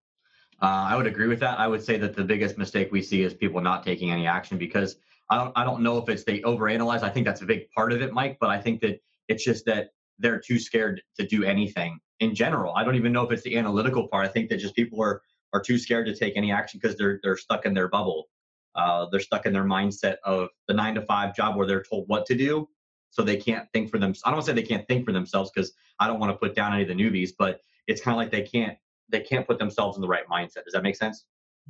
Uh, 0.62 0.88
I 0.90 0.96
would 0.96 1.08
agree 1.08 1.28
with 1.28 1.42
that. 1.42 1.60
I 1.60 1.68
would 1.68 1.84
say 1.84 1.98
that 1.98 2.16
the 2.16 2.24
biggest 2.24 2.58
mistake 2.58 2.90
we 2.90 3.02
see 3.02 3.22
is 3.22 3.34
people 3.34 3.60
not 3.60 3.84
taking 3.84 4.12
any 4.12 4.26
action 4.26 4.58
because 4.58 4.96
I 5.30 5.36
don't 5.36 5.52
I 5.58 5.66
don't 5.66 5.82
know 5.82 5.98
if 5.98 6.08
it's 6.08 6.24
they 6.24 6.40
overanalyze. 6.40 7.04
I 7.04 7.10
think 7.10 7.26
that's 7.26 7.42
a 7.42 7.46
big 7.46 7.70
part 7.72 7.92
of 7.92 8.02
it, 8.02 8.14
Mike. 8.14 8.38
But 8.40 8.50
I 8.50 8.62
think 8.62 8.80
that 8.82 9.02
it's 9.28 9.44
just 9.44 9.66
that 9.66 9.90
they're 10.20 10.40
too 10.40 10.58
scared 10.58 11.02
to 11.20 11.28
do 11.28 11.44
anything 11.44 12.00
in 12.22 12.34
general. 12.34 12.74
I 12.78 12.86
don't 12.86 12.96
even 12.96 13.12
know 13.12 13.24
if 13.24 13.32
it's 13.34 13.44
the 13.44 13.58
analytical 13.58 14.08
part. 14.08 14.26
I 14.26 14.30
think 14.30 14.50
that 14.52 14.58
just 14.58 14.74
people 14.74 15.02
are 15.02 15.22
are 15.52 15.62
too 15.62 15.78
scared 15.78 16.06
to 16.06 16.16
take 16.16 16.38
any 16.38 16.54
action 16.54 16.80
because 16.82 16.98
they're 16.98 17.20
they're 17.24 17.36
stuck 17.36 17.66
in 17.66 17.74
their 17.74 17.90
bubble. 17.90 18.30
Uh, 18.74 19.08
they're 19.12 19.20
stuck 19.20 19.46
in 19.46 19.52
their 19.52 19.66
mindset 19.66 20.16
of 20.24 20.48
the 20.70 20.74
nine 20.74 20.96
to 20.96 21.02
five 21.02 21.36
job 21.36 21.58
where 21.58 21.68
they're 21.68 21.84
told 21.84 22.06
what 22.08 22.26
to 22.28 22.36
do, 22.36 22.70
so 23.10 23.24
they 23.24 23.38
can't 23.38 23.68
think 23.74 23.90
for 23.90 23.98
them. 23.98 24.14
I 24.26 24.32
don't 24.32 24.42
say 24.42 24.54
they 24.54 24.64
can't 24.64 24.88
think 24.88 25.06
for 25.06 25.12
themselves 25.12 25.52
because 25.54 25.74
I 26.00 26.08
don't 26.08 26.20
want 26.20 26.32
to 26.32 26.38
put 26.38 26.56
down 26.56 26.74
any 26.74 26.84
of 26.84 26.88
the 26.88 26.96
newbies, 26.96 27.32
but 27.38 27.62
it's 27.88 28.02
kind 28.02 28.14
of 28.14 28.18
like 28.18 28.32
they 28.32 28.42
can't 28.42 28.78
they 29.10 29.22
can't 29.22 29.48
put 29.48 29.58
themselves 29.58 29.98
in 29.98 30.02
the 30.02 30.08
right 30.08 30.28
mindset. 30.28 30.66
Does 30.66 30.74
that 30.74 30.84
make 30.84 30.96
sense? 30.96 31.26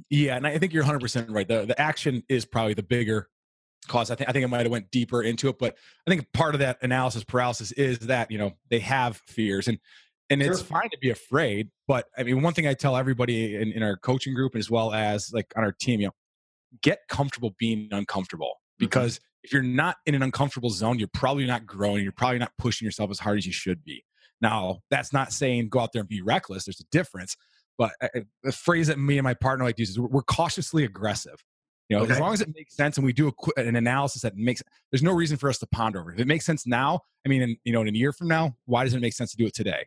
yeah 0.09 0.35
and 0.35 0.45
i 0.45 0.57
think 0.57 0.73
you're 0.73 0.83
100% 0.83 1.27
right 1.29 1.47
the, 1.47 1.65
the 1.65 1.79
action 1.79 2.23
is 2.29 2.45
probably 2.45 2.73
the 2.73 2.83
bigger 2.83 3.29
cause 3.87 4.11
i 4.11 4.15
think 4.15 4.29
i 4.29 4.33
think 4.33 4.43
i 4.43 4.47
might 4.47 4.61
have 4.61 4.71
went 4.71 4.89
deeper 4.91 5.21
into 5.21 5.47
it 5.49 5.57
but 5.59 5.75
i 6.05 6.09
think 6.09 6.31
part 6.33 6.55
of 6.55 6.59
that 6.59 6.77
analysis 6.81 7.23
paralysis 7.23 7.71
is 7.73 7.99
that 7.99 8.29
you 8.31 8.37
know 8.37 8.53
they 8.69 8.79
have 8.79 9.21
fears 9.27 9.67
and 9.67 9.79
and 10.29 10.41
it's 10.41 10.61
fine 10.61 10.89
to 10.89 10.97
be 10.99 11.09
afraid 11.09 11.69
but 11.87 12.07
i 12.17 12.23
mean 12.23 12.41
one 12.41 12.53
thing 12.53 12.67
i 12.67 12.73
tell 12.73 12.97
everybody 12.97 13.55
in, 13.55 13.71
in 13.71 13.83
our 13.83 13.95
coaching 13.97 14.33
group 14.33 14.55
as 14.55 14.69
well 14.69 14.93
as 14.93 15.31
like 15.33 15.53
on 15.55 15.63
our 15.63 15.71
team 15.71 16.01
you 16.01 16.07
know 16.07 16.13
get 16.81 16.99
comfortable 17.07 17.55
being 17.57 17.87
uncomfortable 17.91 18.47
mm-hmm. 18.47 18.85
because 18.85 19.19
if 19.47 19.53
you're 19.53 19.63
not 19.63 19.95
in 20.05 20.13
an 20.13 20.21
uncomfortable 20.21 20.69
zone 20.69 20.99
you're 20.99 21.07
probably 21.13 21.45
not 21.45 21.65
growing 21.65 22.03
you're 22.03 22.11
probably 22.11 22.37
not 22.37 22.51
pushing 22.57 22.85
yourself 22.85 23.09
as 23.09 23.17
hard 23.17 23.37
as 23.37 23.45
you 23.45 23.53
should 23.53 23.83
be. 23.83 24.03
Now 24.41 24.79
that's 24.91 25.13
not 25.13 25.31
saying 25.31 25.69
go 25.69 25.79
out 25.79 25.93
there 25.93 26.01
and 26.01 26.09
be 26.09 26.21
reckless 26.21 26.65
there's 26.65 26.79
a 26.81 26.85
difference 26.91 27.35
but 27.77 27.91
the 28.43 28.51
phrase 28.51 28.87
that 28.87 28.99
me 28.99 29.17
and 29.17 29.23
my 29.23 29.33
partner 29.33 29.63
like 29.63 29.77
to 29.77 29.81
use 29.83 29.91
is 29.91 29.99
we're- 29.99 30.23
cautiously 30.27 30.83
aggressive. 30.83 31.43
You 31.89 31.97
know 31.97 32.03
as 32.03 32.19
long 32.19 32.33
as 32.33 32.41
it 32.41 32.49
makes 32.53 32.75
sense 32.75 32.97
and 32.97 33.05
we 33.05 33.13
do 33.13 33.29
a, 33.29 33.61
an 33.61 33.77
analysis 33.77 34.21
that 34.23 34.35
makes 34.35 34.61
there's 34.91 35.01
no 35.03 35.13
reason 35.13 35.37
for 35.37 35.47
us 35.49 35.57
to 35.59 35.67
ponder 35.67 36.01
over 36.01 36.11
if 36.11 36.19
it 36.19 36.27
makes 36.27 36.45
sense 36.45 36.67
now 36.67 36.99
i 37.25 37.29
mean 37.29 37.41
in, 37.41 37.57
you 37.63 37.71
know 37.71 37.81
in 37.81 37.87
a 37.87 37.97
year 37.97 38.11
from 38.11 38.27
now 38.27 38.53
why 38.65 38.83
doesn't 38.83 38.97
it 38.97 39.01
make 39.01 39.13
sense 39.13 39.31
to 39.31 39.37
do 39.37 39.45
it 39.45 39.53
today? 39.55 39.85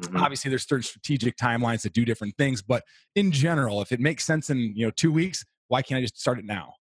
Mhm. 0.00 0.20
obviously 0.20 0.48
there's 0.50 0.66
certain 0.66 0.84
strategic 0.84 1.36
timelines 1.36 1.82
to 1.82 1.90
do 1.90 2.04
different 2.04 2.36
things 2.38 2.62
but 2.62 2.84
in 3.16 3.32
general 3.32 3.82
if 3.82 3.90
it 3.90 3.98
makes 3.98 4.24
sense 4.24 4.50
in 4.50 4.58
you 4.76 4.86
know 4.86 4.92
two 4.92 5.10
weeks 5.10 5.44
why 5.66 5.82
can't 5.82 5.98
i 5.98 6.02
just 6.02 6.20
start 6.20 6.38
it 6.38 6.44
now? 6.44 6.74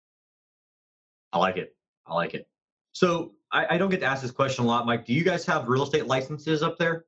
I 1.32 1.38
like 1.38 1.56
it. 1.56 1.74
I 2.10 2.14
like 2.14 2.34
it. 2.34 2.46
So 2.92 3.32
I, 3.52 3.74
I 3.74 3.78
don't 3.78 3.90
get 3.90 4.00
to 4.00 4.06
ask 4.06 4.22
this 4.22 4.30
question 4.30 4.64
a 4.64 4.68
lot, 4.68 4.84
Mike. 4.86 5.06
Do 5.06 5.14
you 5.14 5.22
guys 5.22 5.46
have 5.46 5.68
real 5.68 5.84
estate 5.84 6.06
licenses 6.06 6.62
up 6.62 6.78
there? 6.78 7.04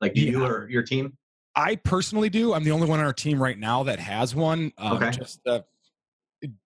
Like, 0.00 0.14
do 0.14 0.20
you 0.20 0.44
or 0.44 0.68
your 0.68 0.82
team? 0.82 1.16
I 1.56 1.76
personally 1.76 2.28
do. 2.28 2.54
I'm 2.54 2.64
the 2.64 2.70
only 2.70 2.86
one 2.86 3.00
on 3.00 3.04
our 3.04 3.12
team 3.12 3.42
right 3.42 3.58
now 3.58 3.82
that 3.84 3.98
has 3.98 4.34
one. 4.34 4.72
Um, 4.78 4.96
Okay. 4.96 5.10
Just 5.10 5.40
uh, 5.46 5.60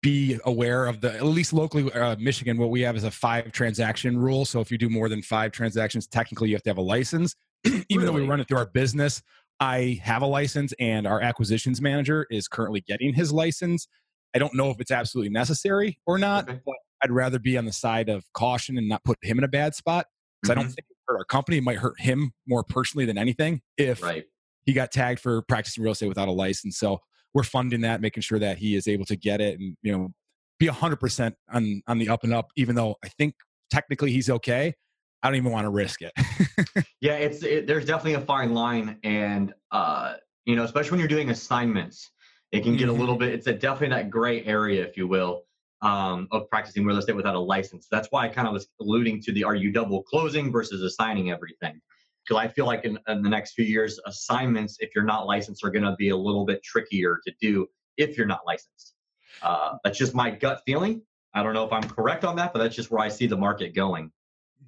be 0.03 0.39
aware 0.45 0.87
of 0.87 1.01
the 1.01 1.15
at 1.15 1.25
least 1.25 1.53
locally, 1.53 1.91
uh, 1.93 2.17
Michigan. 2.19 2.57
What 2.59 2.71
we 2.71 2.81
have 2.83 2.97
is 2.97 3.05
a 3.05 3.11
five 3.11 3.53
transaction 3.53 4.19
rule. 4.19 4.45
So 4.45 4.61
if 4.61 4.71
you 4.71 4.79
do 4.79 4.89
more 4.89 5.09
than 5.09 5.23
five 5.23 5.53
transactions, 5.53 6.07
technically 6.07 6.49
you 6.51 6.55
have 6.55 6.63
to 6.65 6.71
have 6.71 6.79
a 6.79 6.83
license. 6.83 7.35
Even 7.89 8.07
though 8.07 8.13
we 8.13 8.27
run 8.27 8.41
it 8.41 8.49
through 8.49 8.59
our 8.59 8.67
business, 8.67 9.23
I 9.61 10.01
have 10.03 10.23
a 10.23 10.27
license, 10.27 10.75
and 10.79 11.07
our 11.07 11.21
acquisitions 11.21 11.81
manager 11.81 12.27
is 12.31 12.47
currently 12.49 12.83
getting 12.83 13.15
his 13.15 13.33
license. 13.33 13.89
I 14.35 14.39
don't 14.39 14.55
know 14.55 14.71
if 14.71 14.81
it's 14.81 14.91
absolutely 14.91 15.31
necessary 15.31 15.99
or 16.07 16.19
not, 16.19 16.49
Okay. 16.49 16.61
but 16.65 16.75
I'd 17.03 17.11
rather 17.11 17.39
be 17.39 17.59
on 17.59 17.65
the 17.65 17.73
side 17.73 18.09
of 18.09 18.25
caution 18.33 18.79
and 18.79 18.89
not 18.89 19.05
put 19.05 19.19
him 19.23 19.39
in 19.39 19.45
a 19.45 19.49
bad 19.49 19.75
spot 19.75 20.07
because 20.41 20.51
I 20.51 20.55
don't 20.55 20.65
Mhm. 20.67 20.75
think 20.75 20.87
it 20.91 20.97
hurt 21.07 21.19
our 21.19 21.25
company. 21.25 21.59
It 21.59 21.65
might 21.65 21.79
hurt 21.79 22.01
him 22.01 22.33
more 22.47 22.65
personally 22.65 23.05
than 23.05 23.19
anything 23.19 23.63
if 23.77 24.03
Right. 24.03 24.25
he 24.65 24.73
got 24.73 24.91
tagged 24.93 25.21
for 25.21 25.43
practicing 25.43 25.83
real 25.85 25.93
estate 25.93 26.09
without 26.09 26.29
a 26.29 26.33
license. 26.33 26.79
So 26.79 27.01
we're 27.35 27.43
funding 27.43 27.83
that, 27.83 28.01
making 28.01 28.23
sure 28.23 28.39
that 28.39 28.59
he 28.59 28.75
is 28.77 28.89
able 28.89 29.05
to 29.07 29.17
get 29.17 29.41
it 29.41 29.59
and 29.61 29.77
you 29.83 29.93
know 29.93 30.15
be 30.59 30.67
hundred 30.69 30.97
percent 30.97 31.35
on 31.51 31.83
on 31.87 31.99
the 31.99 32.09
up 32.09 32.25
and 32.25 32.33
up. 32.33 32.49
Even 32.57 32.75
though 32.75 32.97
I 33.05 33.09
think 33.09 33.35
technically 33.71 34.11
he's 34.13 34.31
okay, 34.31 34.75
I 35.23 35.29
don't 35.29 35.37
even 35.37 35.53
want 35.53 35.65
to 35.67 35.71
risk 35.71 36.01
it. 36.03 36.13
Yeah, 37.03 37.15
it's 37.17 37.43
it, 37.43 37.67
there's 37.67 37.85
definitely 37.85 38.15
a 38.15 38.21
fine 38.23 38.55
line, 38.55 38.99
and 39.03 39.53
uh, 39.71 40.15
you 40.47 40.57
know, 40.57 40.65
especially 40.65 40.93
when 40.93 41.01
you're 41.01 41.09
doing 41.09 41.29
assignments, 41.29 42.11
it 42.53 42.63
can 42.63 42.75
get 42.77 42.89
Mhm. 42.89 42.91
a 42.91 42.93
little 42.95 43.17
bit. 43.17 43.35
It's 43.35 43.47
a 43.47 43.53
definitely 43.53 43.95
that 43.97 44.09
gray 44.11 44.43
area, 44.45 44.83
if 44.87 44.97
you 44.97 45.07
will, 45.07 45.45
um, 45.83 46.29
of 46.33 46.49
practicing 46.51 46.85
real 46.85 46.97
estate 46.99 47.17
without 47.17 47.35
a 47.35 47.41
license. 47.41 47.87
That's 47.91 48.09
why 48.11 48.25
I 48.25 48.29
kind 48.29 48.49
of 48.49 48.55
was 48.55 48.69
alluding 48.81 49.23
to 49.23 49.33
the 49.33 49.45
are 49.45 49.55
you 49.55 49.71
double 49.73 50.03
closing 50.03 50.51
versus 50.51 50.83
assigning 50.83 51.31
everything. 51.31 51.81
Because 52.27 52.43
I 52.43 52.49
feel 52.49 52.67
like 52.67 52.85
in, 52.85 52.99
in 53.09 53.23
the 53.23 53.29
next 53.29 53.53
few 53.53 53.65
years, 53.65 54.01
assignments, 54.07 54.79
if 54.81 54.91
you're 54.95 55.05
not 55.05 55.27
licensed, 55.27 55.65
are 55.65 55.71
going 55.71 55.85
to 55.85 55.95
be 55.97 56.09
a 56.09 56.17
little 56.17 56.45
bit 56.45 56.63
trickier 56.63 57.21
to 57.27 57.33
do 57.41 57.67
if 57.97 58.17
you're 58.17 58.27
not 58.27 58.41
licensed. 58.47 58.95
Uh, 59.43 59.77
that's 59.85 59.97
just 59.99 60.15
my 60.15 60.31
gut 60.31 60.61
feeling. 60.67 61.03
I 61.35 61.43
don't 61.43 61.55
know 61.55 61.65
if 61.65 61.73
I'm 61.73 61.85
correct 61.85 62.25
on 62.25 62.37
that, 62.37 62.53
but 62.53 62.59
that's 62.61 62.75
just 62.75 62.91
where 62.91 63.01
I 63.01 63.09
see 63.09 63.27
the 63.27 63.37
market 63.37 63.75
going. 63.75 64.11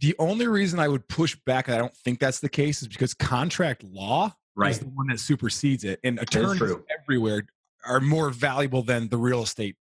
the 0.01 0.15
only 0.21 0.47
reason 0.47 0.79
I 0.79 0.87
would 0.87 1.09
push 1.09 1.35
back, 1.47 1.67
and 1.67 1.75
I 1.75 1.79
don't 1.79 1.97
think 1.97 2.21
that's 2.21 2.39
the 2.39 2.49
case, 2.49 2.83
is 2.83 2.89
because 2.89 3.15
contract 3.15 3.83
law 3.83 4.35
Right. 4.55 4.71
is 4.71 4.79
the 4.81 4.87
one 4.89 5.07
that 5.09 5.19
supersedes 5.19 5.83
it, 5.85 5.99
and 6.05 6.19
attorneys 6.21 6.75
everywhere 7.01 7.47
are 7.85 8.01
more 8.01 8.31
valuable 8.31 8.83
than 8.83 9.09
the 9.09 9.17
real 9.17 9.43
estate 9.43 9.77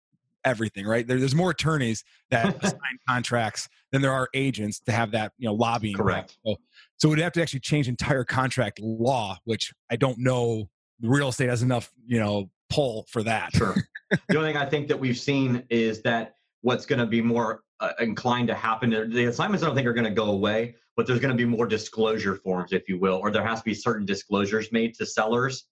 everything. 0.47 0.85
Right? 0.85 1.05
There, 1.05 1.19
there's 1.19 1.35
more 1.35 1.51
attorneys 1.51 2.03
that 2.31 2.61
sign 2.63 2.97
contracts 3.07 3.67
than 3.91 4.01
there 4.01 4.11
are 4.11 4.29
agents 4.33 4.79
to 4.81 4.91
have 4.91 5.11
that 5.11 5.33
you 5.37 5.47
know 5.47 5.53
lobbying. 5.53 5.95
Correct. 5.95 6.37
So, 6.45 6.55
so 6.97 7.09
we'd 7.09 7.19
have 7.19 7.33
to 7.33 7.41
actually 7.41 7.59
change 7.61 7.87
entire 7.87 8.23
contract 8.23 8.79
law, 8.79 9.37
which 9.45 9.73
I 9.91 9.95
don't 9.95 10.19
know. 10.19 10.69
Real 11.01 11.29
estate 11.29 11.49
has 11.49 11.61
enough 11.61 11.91
you 12.05 12.19
know 12.19 12.49
pull 12.69 13.05
for 13.09 13.23
that. 13.23 13.53
Sure. 13.53 13.75
the 14.29 14.37
only 14.37 14.49
thing 14.49 14.57
I 14.57 14.65
think 14.65 14.87
that 14.87 14.99
we've 14.99 15.17
seen 15.17 15.63
is 15.69 16.01
that 16.03 16.35
what's 16.61 16.85
going 16.85 16.99
to 16.99 17.05
be 17.05 17.21
more 17.21 17.61
uh, 17.79 17.91
inclined 17.99 18.47
to 18.47 18.55
happen, 18.55 18.89
the 18.89 19.25
assignments 19.25 19.63
I 19.63 19.67
don't 19.67 19.75
think 19.75 19.87
are 19.87 19.93
going 19.93 20.05
to 20.05 20.11
go 20.11 20.31
away, 20.31 20.75
but 20.95 21.05
there's 21.05 21.19
going 21.19 21.31
to 21.31 21.37
be 21.37 21.45
more 21.45 21.67
disclosure 21.67 22.35
forms, 22.35 22.73
if 22.73 22.89
you 22.89 22.99
will, 22.99 23.17
or 23.17 23.31
there 23.31 23.45
has 23.45 23.59
to 23.59 23.65
be 23.65 23.73
certain 23.73 24.05
disclosures 24.05 24.71
made 24.71 24.95
to 24.95 25.05
sellers 25.05 25.65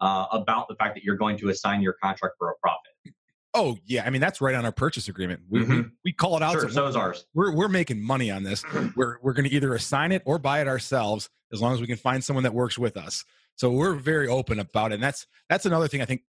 uh, 0.00 0.26
about 0.32 0.68
the 0.68 0.74
fact 0.74 0.94
that 0.94 1.04
you're 1.04 1.16
going 1.16 1.38
to 1.38 1.48
assign 1.50 1.80
your 1.80 1.94
contract 2.02 2.34
for 2.38 2.50
a 2.50 2.54
profit. 2.60 3.14
Oh 3.54 3.76
yeah, 3.84 4.04
I 4.06 4.10
mean 4.10 4.20
that's 4.20 4.40
right 4.40 4.54
on 4.54 4.64
our 4.64 4.72
purchase 4.72 5.08
agreement. 5.08 5.40
We 5.48 5.60
we, 5.60 5.66
Mhm. 5.66 5.90
we 6.04 6.12
call 6.12 6.36
it 6.36 6.42
out. 6.42 6.52
Sure, 6.52 6.70
so 6.70 6.86
is 6.86 6.96
ours. 6.96 7.26
we're 7.34 7.54
we're 7.54 7.68
making 7.68 8.00
money 8.02 8.30
on 8.30 8.42
this. 8.42 8.64
We're 8.96 9.18
we're 9.22 9.34
going 9.34 9.48
to 9.48 9.54
either 9.54 9.74
assign 9.74 10.12
it 10.12 10.22
or 10.24 10.38
buy 10.38 10.60
it 10.60 10.68
ourselves 10.68 11.28
as 11.52 11.60
long 11.60 11.74
as 11.74 11.80
we 11.80 11.86
can 11.86 11.96
find 11.96 12.24
someone 12.24 12.44
that 12.44 12.54
works 12.54 12.78
with 12.78 12.96
us. 12.96 13.24
So 13.56 13.70
we're 13.70 13.94
very 13.94 14.26
open 14.28 14.58
about 14.58 14.92
it. 14.92 14.94
And 14.94 15.02
that's 15.02 15.26
that's 15.50 15.66
another 15.66 15.86
thing 15.88 16.00
I 16.00 16.06
think 16.06 16.22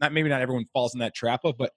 not 0.00 0.12
maybe 0.12 0.28
not 0.28 0.42
everyone 0.42 0.66
falls 0.72 0.94
in 0.94 1.00
that 1.00 1.14
trap 1.14 1.44
of, 1.44 1.56
but 1.56 1.72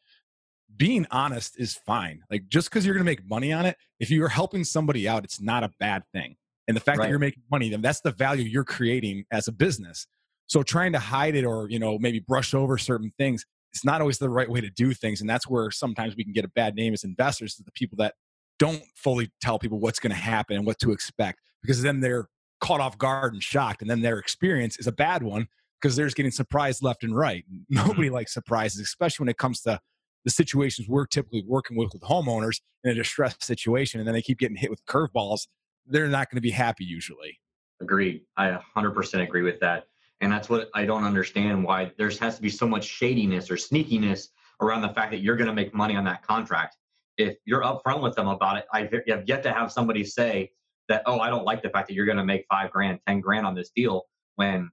being 0.76 1.06
honest 1.12 1.60
is 1.60 1.76
fine. 1.76 2.22
Like 2.30 2.48
just 2.50 2.70
because 2.70 2.86
you're 2.86 2.96
going 2.96 3.06
to 3.06 3.10
make 3.12 3.26
money 3.28 3.54
on 3.54 3.66
it, 3.66 3.78
if 4.00 4.10
you're 4.10 4.28
helping 4.28 4.64
somebody 4.64 5.08
out, 5.08 5.24
it's 5.24 5.40
not 5.40 5.64
a 5.64 5.70
bad 5.80 6.04
thing. 6.14 6.36
And 6.68 6.76
the 6.76 6.82
fact 6.82 6.98
right. 7.00 7.06
that 7.06 7.10
you're 7.10 7.20
making 7.20 7.44
money, 7.52 7.70
then 7.70 7.82
that's 7.82 8.02
the 8.02 8.12
value 8.12 8.44
you're 8.44 8.64
creating 8.64 9.26
as 9.32 9.48
a 9.48 9.52
business. 9.52 10.08
So 10.48 10.64
trying 10.64 10.94
to 10.94 11.00
hide 11.00 11.36
it 11.36 11.46
or 11.46 11.70
you 11.70 11.80
know 11.80 11.98
maybe 11.98 12.20
brush 12.20 12.54
over 12.54 12.78
certain 12.78 13.14
things, 13.18 13.46
it's 13.74 13.86
not 13.86 14.02
always 14.02 14.18
the 14.18 14.30
right 14.30 14.50
way 14.50 14.62
to 14.62 14.70
do 14.70 14.94
things. 14.94 15.22
And 15.22 15.30
that's 15.30 15.48
where 15.48 15.72
sometimes 15.72 16.16
we 16.16 16.24
can 16.24 16.34
get 16.34 16.46
a 16.46 16.50
bad 16.50 16.76
name 16.76 16.94
as 16.94 17.04
investors 17.04 17.56
to 17.56 17.64
the 17.64 17.72
people 17.72 17.96
that 17.98 18.14
don't 18.60 18.84
fully 18.96 19.32
tell 19.42 19.58
people 19.58 19.80
what's 19.80 20.00
going 20.00 20.12
to 20.12 20.18
happen 20.18 20.56
and 20.56 20.66
what 20.66 20.80
to 20.80 20.92
expect 20.92 21.40
because 21.62 21.82
then 21.82 22.00
they're 22.00 22.28
caught 22.64 22.80
off 22.80 22.98
guard 22.98 23.34
and 23.34 23.44
shocked, 23.44 23.82
and 23.82 23.92
then 23.92 24.02
their 24.02 24.18
experience 24.18 24.78
is 24.78 24.88
a 24.88 24.92
bad 24.92 25.22
one 25.22 25.48
because 25.82 25.96
they're 25.96 26.06
just 26.06 26.16
getting 26.16 26.32
surprised 26.32 26.82
left 26.82 27.04
and 27.04 27.16
right. 27.16 27.44
Nobody 27.70 28.08
mm-hmm. 28.08 28.16
likes 28.16 28.34
surprises, 28.34 28.80
especially 28.82 29.26
when 29.26 29.30
it 29.30 29.38
comes 29.38 29.62
to 29.62 29.80
the 30.24 30.32
situations 30.32 30.88
we're 30.88 31.06
typically 31.06 31.44
working 31.46 31.76
with 31.76 31.92
with 31.92 32.04
homeowners 32.04 32.62
in 32.86 32.92
a 32.92 32.94
distressed 32.94 33.44
situation, 33.44 34.00
and 34.00 34.08
then 34.08 34.14
they 34.14 34.22
keep 34.22 34.40
getting 34.40 34.56
hit 34.56 34.70
with 34.70 34.86
curveballs. 34.86 35.48
They're 35.86 36.08
not 36.08 36.30
going 36.30 36.38
to 36.38 36.42
be 36.42 36.52
happy 36.52 36.86
usually. 36.86 37.40
Agreed. 37.82 38.22
I 38.38 38.58
100% 38.78 39.22
agree 39.22 39.42
with 39.42 39.60
that. 39.60 39.88
And 40.24 40.32
that's 40.32 40.50
what 40.50 40.70
I 40.74 40.86
don't 40.86 41.04
understand 41.04 41.64
why 41.64 41.92
there 41.98 42.10
has 42.10 42.38
to 42.38 42.42
be 42.42 42.50
so 42.50 42.66
much 42.66 42.86
shadiness 42.86 43.52
or 43.52 43.56
sneakiness 43.56 44.30
around 44.62 44.82
the 44.82 44.90
fact 44.90 45.12
that 45.12 45.20
you're 45.20 45.36
going 45.36 45.50
to 45.50 45.54
make 45.54 45.74
money 45.74 45.98
on 45.98 46.06
that 46.06 46.26
contract. 46.26 46.78
If 47.18 47.36
you're 47.46 47.62
upfront 47.62 48.02
with 48.02 48.16
them 48.16 48.30
about 48.30 48.58
it, 48.58 48.66
I 48.74 48.90
have 49.10 49.28
yet 49.28 49.44
to 49.44 49.52
have 49.52 49.72
somebody 49.72 50.06
say 50.06 50.52
that, 50.88 51.04
oh, 51.08 51.20
I 51.20 51.30
don't 51.30 51.44
like 51.44 51.62
the 51.62 51.70
fact 51.70 51.90
that 51.90 51.94
you're 51.94 52.06
going 52.06 52.18
to 52.18 52.26
make 52.26 52.46
five 52.50 52.72
grand, 52.72 53.00
10 53.06 53.20
grand 53.20 53.46
on 53.46 53.54
this 53.54 53.72
deal 53.76 54.04
when 54.36 54.72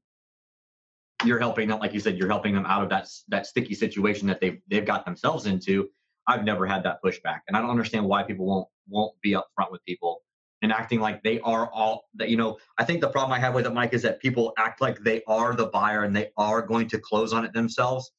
you're 1.24 1.40
helping 1.40 1.68
them, 1.68 1.80
like 1.80 1.92
you 1.92 2.00
said, 2.00 2.16
you're 2.16 2.28
helping 2.28 2.54
them 2.54 2.64
out 2.64 2.84
of 2.84 2.88
that 2.90 3.08
that 3.28 3.46
sticky 3.46 3.74
situation 3.74 4.28
that 4.28 4.40
they've 4.40 4.60
they've 4.68 4.86
got 4.86 5.04
themselves 5.04 5.46
into. 5.46 5.88
I've 6.26 6.44
never 6.44 6.64
had 6.64 6.84
that 6.84 7.02
pushback, 7.04 7.40
and 7.48 7.56
I 7.56 7.60
don't 7.60 7.70
understand 7.70 8.06
why 8.06 8.22
people 8.22 8.46
won't 8.46 8.68
won't 8.88 9.20
be 9.20 9.32
upfront 9.32 9.70
with 9.70 9.84
people 9.84 10.22
and 10.62 10.72
acting 10.72 11.00
like 11.00 11.22
they 11.22 11.40
are 11.40 11.70
all 11.72 12.04
that. 12.14 12.28
You 12.28 12.36
know, 12.36 12.58
I 12.78 12.84
think 12.84 13.00
the 13.00 13.08
problem 13.08 13.32
I 13.32 13.38
have 13.40 13.54
with 13.54 13.66
it, 13.66 13.72
Mike, 13.72 13.94
is 13.94 14.02
that 14.02 14.20
people 14.20 14.52
act 14.58 14.80
like 14.80 14.98
they 15.00 15.22
are 15.26 15.54
the 15.54 15.66
buyer 15.66 16.04
and 16.04 16.14
they 16.14 16.30
are 16.36 16.62
going 16.62 16.88
to 16.88 16.98
close 16.98 17.32
on 17.32 17.44
it 17.44 17.52
themselves, 17.52 18.10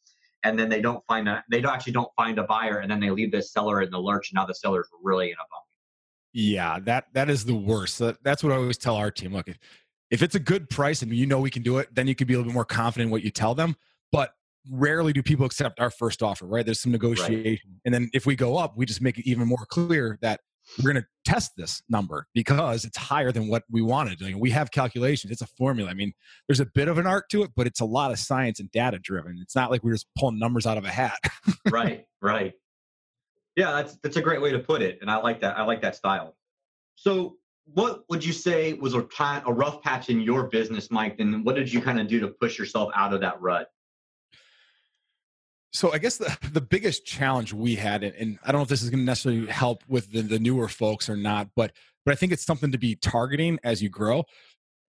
and 0.43 0.57
then 0.57 0.69
they 0.69 0.81
don't 0.81 1.03
find 1.05 1.27
a 1.27 1.43
they 1.49 1.61
don't 1.61 1.73
actually 1.73 1.93
don't 1.93 2.11
find 2.15 2.39
a 2.39 2.43
buyer, 2.43 2.79
and 2.79 2.89
then 2.89 2.99
they 2.99 3.11
leave 3.11 3.31
the 3.31 3.41
seller 3.41 3.81
in 3.81 3.91
the 3.91 3.99
lurch, 3.99 4.31
and 4.31 4.35
now 4.35 4.45
the 4.45 4.55
seller's 4.55 4.87
really 5.01 5.27
in 5.27 5.33
a 5.35 5.45
bump. 5.49 5.65
Yeah, 6.33 6.79
that 6.81 7.07
that 7.13 7.29
is 7.29 7.45
the 7.45 7.55
worst. 7.55 8.01
That's 8.23 8.43
what 8.43 8.53
I 8.53 8.55
always 8.55 8.77
tell 8.77 8.95
our 8.95 9.11
team. 9.11 9.33
Look, 9.33 9.47
if 9.47 9.57
if 10.09 10.21
it's 10.21 10.35
a 10.35 10.39
good 10.39 10.69
price 10.69 11.01
and 11.01 11.11
you 11.13 11.25
know 11.25 11.39
we 11.39 11.49
can 11.49 11.63
do 11.63 11.77
it, 11.77 11.93
then 11.93 12.07
you 12.07 12.15
can 12.15 12.27
be 12.27 12.33
a 12.33 12.37
little 12.37 12.51
bit 12.51 12.55
more 12.55 12.65
confident 12.65 13.07
in 13.07 13.11
what 13.11 13.23
you 13.23 13.31
tell 13.31 13.55
them. 13.55 13.75
But 14.11 14.33
rarely 14.69 15.13
do 15.13 15.23
people 15.23 15.45
accept 15.45 15.79
our 15.79 15.89
first 15.89 16.21
offer, 16.21 16.45
right? 16.45 16.65
There's 16.65 16.79
some 16.79 16.91
negotiation. 16.91 17.71
Right. 17.71 17.81
And 17.85 17.93
then 17.93 18.09
if 18.13 18.25
we 18.25 18.35
go 18.35 18.57
up, 18.57 18.77
we 18.77 18.85
just 18.85 19.01
make 19.01 19.17
it 19.17 19.27
even 19.27 19.47
more 19.47 19.65
clear 19.69 20.19
that 20.21 20.41
we're 20.77 20.93
going 20.93 21.03
to 21.03 21.07
test 21.25 21.51
this 21.57 21.81
number 21.89 22.27
because 22.33 22.85
it's 22.85 22.97
higher 22.97 23.31
than 23.31 23.47
what 23.47 23.63
we 23.69 23.81
wanted. 23.81 24.21
we 24.35 24.49
have 24.51 24.71
calculations. 24.71 25.31
It's 25.31 25.41
a 25.41 25.47
formula. 25.47 25.89
I 25.89 25.93
mean, 25.93 26.13
there's 26.47 26.59
a 26.59 26.65
bit 26.65 26.87
of 26.87 26.97
an 26.97 27.07
art 27.07 27.29
to 27.31 27.43
it, 27.43 27.51
but 27.55 27.67
it's 27.67 27.79
a 27.79 27.85
lot 27.85 28.11
of 28.11 28.19
science 28.19 28.59
and 28.59 28.71
data 28.71 28.99
driven. 28.99 29.39
It's 29.41 29.55
not 29.55 29.71
like 29.71 29.83
we're 29.83 29.93
just 29.93 30.07
pulling 30.17 30.39
numbers 30.39 30.65
out 30.65 30.77
of 30.77 30.85
a 30.85 30.89
hat. 30.89 31.19
right, 31.71 32.05
right. 32.21 32.53
Yeah, 33.55 33.71
that's 33.71 33.97
that's 34.01 34.15
a 34.15 34.21
great 34.21 34.41
way 34.41 34.51
to 34.51 34.59
put 34.59 34.81
it, 34.81 34.99
and 35.01 35.11
I 35.11 35.17
like 35.17 35.41
that. 35.41 35.57
I 35.57 35.63
like 35.63 35.81
that 35.81 35.95
style. 35.95 36.37
So 36.95 37.35
what 37.65 38.03
would 38.09 38.23
you 38.23 38.33
say 38.33 38.73
was 38.73 38.93
a, 38.93 39.05
a 39.45 39.53
rough 39.53 39.81
patch 39.81 40.09
in 40.09 40.21
your 40.21 40.47
business, 40.47 40.89
Mike? 40.89 41.17
And 41.19 41.45
what 41.45 41.55
did 41.55 41.71
you 41.71 41.81
kind 41.81 41.99
of 41.99 42.07
do 42.07 42.19
to 42.21 42.27
push 42.27 42.57
yourself 42.57 42.91
out 42.95 43.13
of 43.13 43.21
that 43.21 43.41
rut? 43.41 43.69
So 45.71 45.93
I 45.93 45.97
guess 45.97 46.17
the, 46.17 46.37
the 46.53 46.61
biggest 46.61 47.05
challenge 47.05 47.53
we 47.53 47.75
had, 47.75 48.03
and 48.03 48.37
I 48.43 48.51
don't 48.51 48.59
know 48.59 48.63
if 48.63 48.69
this 48.69 48.83
is 48.83 48.89
going 48.89 49.01
to 49.01 49.05
necessarily 49.05 49.47
help 49.47 49.83
with 49.87 50.11
the, 50.11 50.21
the 50.21 50.39
newer 50.39 50.67
folks 50.67 51.09
or 51.09 51.15
not, 51.15 51.49
but 51.55 51.71
but 52.05 52.13
I 52.13 52.15
think 52.15 52.31
it's 52.31 52.45
something 52.45 52.71
to 52.71 52.79
be 52.79 52.95
targeting 52.95 53.59
as 53.63 53.81
you 53.81 53.89
grow. 53.89 54.23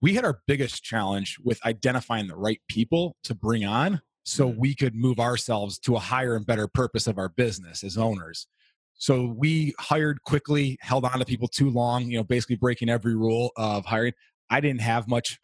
We 0.00 0.14
had 0.14 0.24
our 0.24 0.40
biggest 0.46 0.82
challenge 0.82 1.36
with 1.44 1.64
identifying 1.66 2.26
the 2.26 2.36
right 2.36 2.60
people 2.68 3.16
to 3.24 3.34
bring 3.34 3.64
on 3.64 4.00
so 4.24 4.48
mm-hmm. 4.48 4.60
we 4.60 4.74
could 4.74 4.94
move 4.94 5.20
ourselves 5.20 5.78
to 5.80 5.96
a 5.96 5.98
higher 5.98 6.34
and 6.34 6.46
better 6.46 6.66
purpose 6.66 7.06
of 7.06 7.18
our 7.18 7.28
business 7.28 7.84
as 7.84 7.98
owners. 7.98 8.46
So 8.94 9.34
we 9.36 9.74
hired 9.78 10.22
quickly, 10.22 10.78
held 10.80 11.04
on 11.04 11.18
to 11.18 11.24
people 11.24 11.48
too 11.48 11.70
long, 11.70 12.10
you 12.10 12.18
know, 12.18 12.24
basically 12.24 12.56
breaking 12.56 12.88
every 12.88 13.16
rule 13.16 13.50
of 13.56 13.84
hiring. 13.84 14.12
I 14.48 14.60
didn't 14.60 14.80
have 14.80 15.08
much 15.08 15.38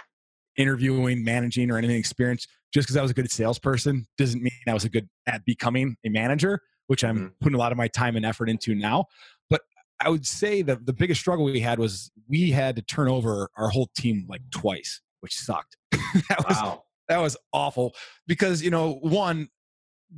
interviewing, 0.56 1.24
managing, 1.24 1.70
or 1.70 1.78
anything 1.78 1.96
experience. 1.96 2.46
Just 2.72 2.86
because 2.86 2.96
I 2.96 3.02
was 3.02 3.10
a 3.10 3.14
good 3.14 3.30
salesperson 3.30 4.06
doesn't 4.18 4.42
mean 4.42 4.52
I 4.66 4.74
was 4.74 4.84
a 4.84 4.88
good 4.88 5.08
at 5.26 5.44
becoming 5.44 5.96
a 6.04 6.10
manager, 6.10 6.60
which 6.86 7.02
I'm 7.02 7.16
mm-hmm. 7.16 7.26
putting 7.40 7.54
a 7.54 7.58
lot 7.58 7.72
of 7.72 7.78
my 7.78 7.88
time 7.88 8.16
and 8.16 8.26
effort 8.26 8.48
into 8.48 8.74
now. 8.74 9.06
But 9.48 9.62
I 10.00 10.10
would 10.10 10.26
say 10.26 10.62
that 10.62 10.84
the 10.84 10.92
biggest 10.92 11.20
struggle 11.20 11.44
we 11.44 11.60
had 11.60 11.78
was 11.78 12.10
we 12.28 12.50
had 12.50 12.76
to 12.76 12.82
turn 12.82 13.08
over 13.08 13.48
our 13.56 13.68
whole 13.70 13.88
team 13.96 14.26
like 14.28 14.42
twice, 14.50 15.00
which 15.20 15.34
sucked. 15.34 15.76
that 15.92 16.44
was 16.46 16.56
wow. 16.56 16.84
that 17.08 17.18
was 17.18 17.36
awful 17.52 17.94
because 18.26 18.62
you 18.62 18.70
know 18.70 18.94
one 19.00 19.48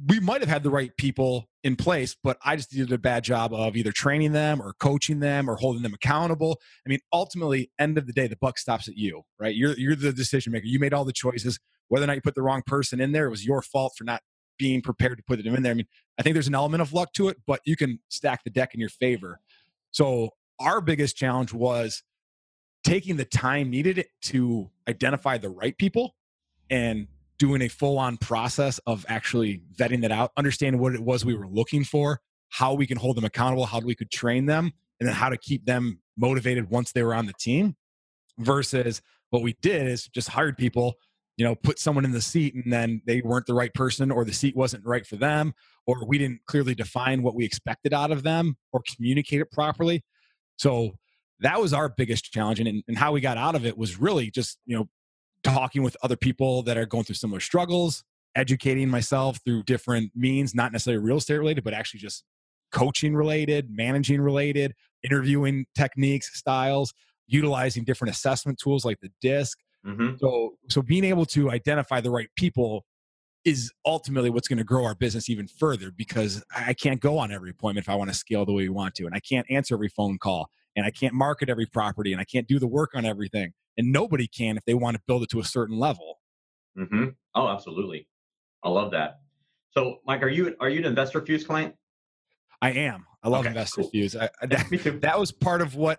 we 0.07 0.21
might 0.21 0.41
have 0.41 0.49
had 0.49 0.63
the 0.63 0.71
right 0.71 0.97
people 0.97 1.49
in 1.65 1.77
place, 1.77 2.17
but 2.23 2.39
I 2.45 2.57
just 2.57 2.71
did 2.71 2.93
a 2.93 2.99
bad 2.99 3.25
job 3.25 3.53
of 3.53 3.77
either 3.77 3.93
training 3.93 4.33
them 4.33 4.63
or 4.63 4.75
coaching 4.75 5.21
them 5.21 5.51
or 5.51 5.57
holding 5.57 5.83
them 5.83 5.95
accountable. 5.95 6.61
I 6.87 6.89
mean, 6.89 7.01
ultimately, 7.13 7.71
end 7.79 7.99
of 7.99 8.07
the 8.07 8.13
day, 8.13 8.29
the 8.29 8.37
buck 8.37 8.59
stops 8.59 8.89
at 8.89 8.97
you, 8.97 9.23
right? 9.39 9.55
You're 9.55 9.77
you're 9.77 9.97
the 9.97 10.13
decision 10.13 10.53
maker. 10.53 10.67
You 10.67 10.79
made 10.79 10.95
all 10.95 11.05
the 11.05 11.13
choices. 11.13 11.59
Whether 11.91 12.05
or 12.05 12.07
not 12.07 12.17
you 12.17 12.23
put 12.23 12.35
the 12.35 12.43
wrong 12.43 12.63
person 12.67 13.01
in 13.01 13.13
there, 13.13 13.27
it 13.27 13.31
was 13.31 13.45
your 13.45 13.61
fault 13.61 13.93
for 13.99 14.05
not 14.05 14.23
being 14.59 14.81
prepared 14.81 15.19
to 15.19 15.25
put 15.25 15.43
them 15.43 15.55
in 15.55 15.63
there. 15.63 15.73
I 15.73 15.75
mean, 15.75 15.87
I 16.19 16.23
think 16.23 16.35
there's 16.35 16.49
an 16.49 16.55
element 16.55 16.81
of 16.81 16.93
luck 16.93 17.13
to 17.15 17.29
it, 17.29 17.39
but 17.47 17.61
you 17.65 17.77
can 17.77 17.99
stack 18.09 18.45
the 18.45 18.51
deck 18.51 18.75
in 18.75 18.81
your 18.81 18.89
favor. 18.89 19.41
So 19.91 20.31
our 20.59 20.81
biggest 20.81 21.17
challenge 21.17 21.53
was 21.53 22.03
taking 22.85 23.17
the 23.17 23.25
time 23.25 23.71
needed 23.71 24.07
to 24.23 24.71
identify 24.89 25.39
the 25.39 25.49
right 25.49 25.77
people 25.77 26.15
and 26.71 27.09
doing 27.39 27.63
a 27.63 27.69
full 27.69 27.99
on 27.99 28.19
process 28.19 28.79
of 28.87 29.05
actually 29.09 29.63
vetting 29.77 30.03
that 30.03 30.13
out, 30.13 30.31
understanding 30.37 30.81
what 30.81 30.95
it 30.95 31.01
was 31.01 31.25
we 31.25 31.35
were 31.35 31.49
looking 31.49 31.85
for, 31.85 32.21
how 32.51 32.75
we 32.75 32.87
can 32.87 32.99
hold 32.99 33.17
them 33.17 33.25
accountable, 33.25 33.67
how 33.67 33.81
we 33.81 33.95
could 33.95 34.11
train 34.11 34.47
them, 34.47 34.73
and 35.01 35.09
then 35.09 35.17
how 35.17 35.31
to 35.31 35.39
keep 35.39 35.65
them 35.65 36.01
motivated 36.17 36.71
once 36.71 36.93
they 36.93 37.03
were 37.03 37.15
on 37.15 37.27
the 37.27 37.33
team. 37.33 37.77
Versus 38.39 39.03
what 39.31 39.43
we 39.43 39.57
did 39.63 39.87
is 39.87 40.07
just 40.09 40.29
hired 40.29 40.59
people, 40.59 40.95
you 41.41 41.47
know, 41.47 41.55
put 41.55 41.79
someone 41.79 42.05
in 42.05 42.13
the 42.13 42.21
seat 42.21 42.55
and 42.55 42.71
then 42.71 43.01
they 43.07 43.23
weren't 43.23 43.47
the 43.47 43.55
right 43.55 43.73
person 43.73 44.11
or 44.11 44.27
the 44.27 44.33
seat 44.35 44.55
wasn't 44.55 44.85
right 44.85 45.07
for 45.07 45.17
them 45.17 45.55
or 45.87 46.05
we 46.07 46.19
didn't 46.19 46.41
clearly 46.45 46.75
define 46.75 47.23
what 47.23 47.35
we 47.35 47.47
expected 47.47 47.95
out 47.95 48.11
of 48.11 48.23
them 48.23 48.59
or 48.75 48.83
communicate 48.95 49.41
it 49.41 49.51
properly. 49.51 50.05
So 50.59 50.91
that 51.39 51.59
was 51.59 51.73
our 51.73 51.89
biggest 51.89 52.31
challenge. 52.31 52.61
And, 52.61 52.85
and 52.87 52.99
how 52.99 53.13
we 53.13 53.23
got 53.23 53.39
out 53.39 53.55
of 53.55 53.65
it 53.65 53.79
was 53.79 53.99
really 53.99 54.31
just, 54.31 54.59
you 54.67 54.77
know, 54.77 54.91
talking 55.43 55.83
with 55.83 55.97
other 56.03 56.15
people 56.15 56.63
that 56.65 56.77
are 56.77 56.85
going 56.85 57.05
through 57.05 57.15
similar 57.15 57.41
struggles, 57.41 58.05
educating 58.37 58.91
myself 58.91 59.39
through 59.43 59.63
different 59.63 60.13
means, 60.15 60.55
not 60.55 60.73
necessarily 60.73 61.03
real 61.03 61.17
estate 61.17 61.39
related, 61.39 61.65
but 61.65 61.73
actually 61.73 62.01
just 62.01 62.23
coaching 62.71 63.17
related, 63.17 63.71
managing 63.71 64.21
related, 64.21 64.75
interviewing 65.03 65.65
techniques, 65.75 66.39
styles, 66.39 66.93
utilizing 67.29 67.83
different 67.83 68.15
assessment 68.15 68.59
tools 68.59 68.85
like 68.85 69.01
the 69.01 69.11
DISC. 69.23 69.57
Mm-hmm. 69.87 70.17
So, 70.19 70.55
so 70.69 70.83
being 70.83 71.05
able 71.05 71.27
to 71.27 71.51
identify 71.51 72.01
the 72.01 72.11
right 72.11 72.29
people 72.37 72.85
is 73.45 73.73
ultimately 73.87 74.29
what's 74.29 74.49
going 74.49 74.59
to 74.59 74.65
grow 74.65 74.85
our 74.85 74.95
business 74.95 75.31
even 75.31 75.47
further 75.47 75.91
because 75.91 76.45
I 76.55 76.75
can't 76.75 77.01
go 77.01 77.19
on 77.19 77.33
every 77.33 77.51
appointment 77.51 77.87
if 77.87 77.89
I 77.89 77.95
want 77.95 78.11
to 78.11 78.17
scale 78.17 78.45
the 78.45 78.53
way 78.53 78.65
we 78.65 78.69
want 78.69 78.95
to, 78.97 79.07
and 79.07 79.15
I 79.15 79.21
can't 79.21 79.47
answer 79.51 79.75
every 79.75 79.89
phone 79.89 80.19
call, 80.19 80.51
and 80.77 80.85
I 80.85 80.91
can't 80.91 81.15
market 81.15 81.49
every 81.49 81.67
property, 81.67 82.13
and 82.13 82.21
I 82.21 82.25
can't 82.25 82.47
do 82.47 82.59
the 82.59 82.67
work 82.67 82.91
on 82.95 83.07
everything 83.07 83.53
and 83.81 83.93
nobody 83.93 84.27
can 84.27 84.57
if 84.57 84.65
they 84.65 84.75
want 84.75 84.97
to 84.97 85.03
build 85.07 85.23
it 85.23 85.31
to 85.31 85.41
a 85.41 85.45
certain 85.45 85.79
level. 85.79 86.21
Mm-hmm. 86.79 87.07
Oh, 87.35 87.49
absolutely. 87.49 88.07
I 88.63 88.69
love 88.69 88.91
that. 88.93 89.21
So, 89.71 90.01
Mike, 90.07 90.23
are 90.23 90.29
you 90.29 90.55
are 90.61 90.69
you 90.69 90.81
an 90.81 90.85
Investor 90.85 91.25
Fuse 91.25 91.45
client? 91.45 91.75
I 92.61 92.73
am. 92.73 93.07
I 93.23 93.29
love 93.29 93.41
okay, 93.41 93.49
Investor 93.49 93.83
cool. 93.83 93.91
Fuse. 93.91 94.17
I, 94.17 94.29
that, 94.43 95.01
that 95.01 95.19
was 95.19 95.33
part 95.33 95.63
of 95.63 95.77
what 95.77 95.99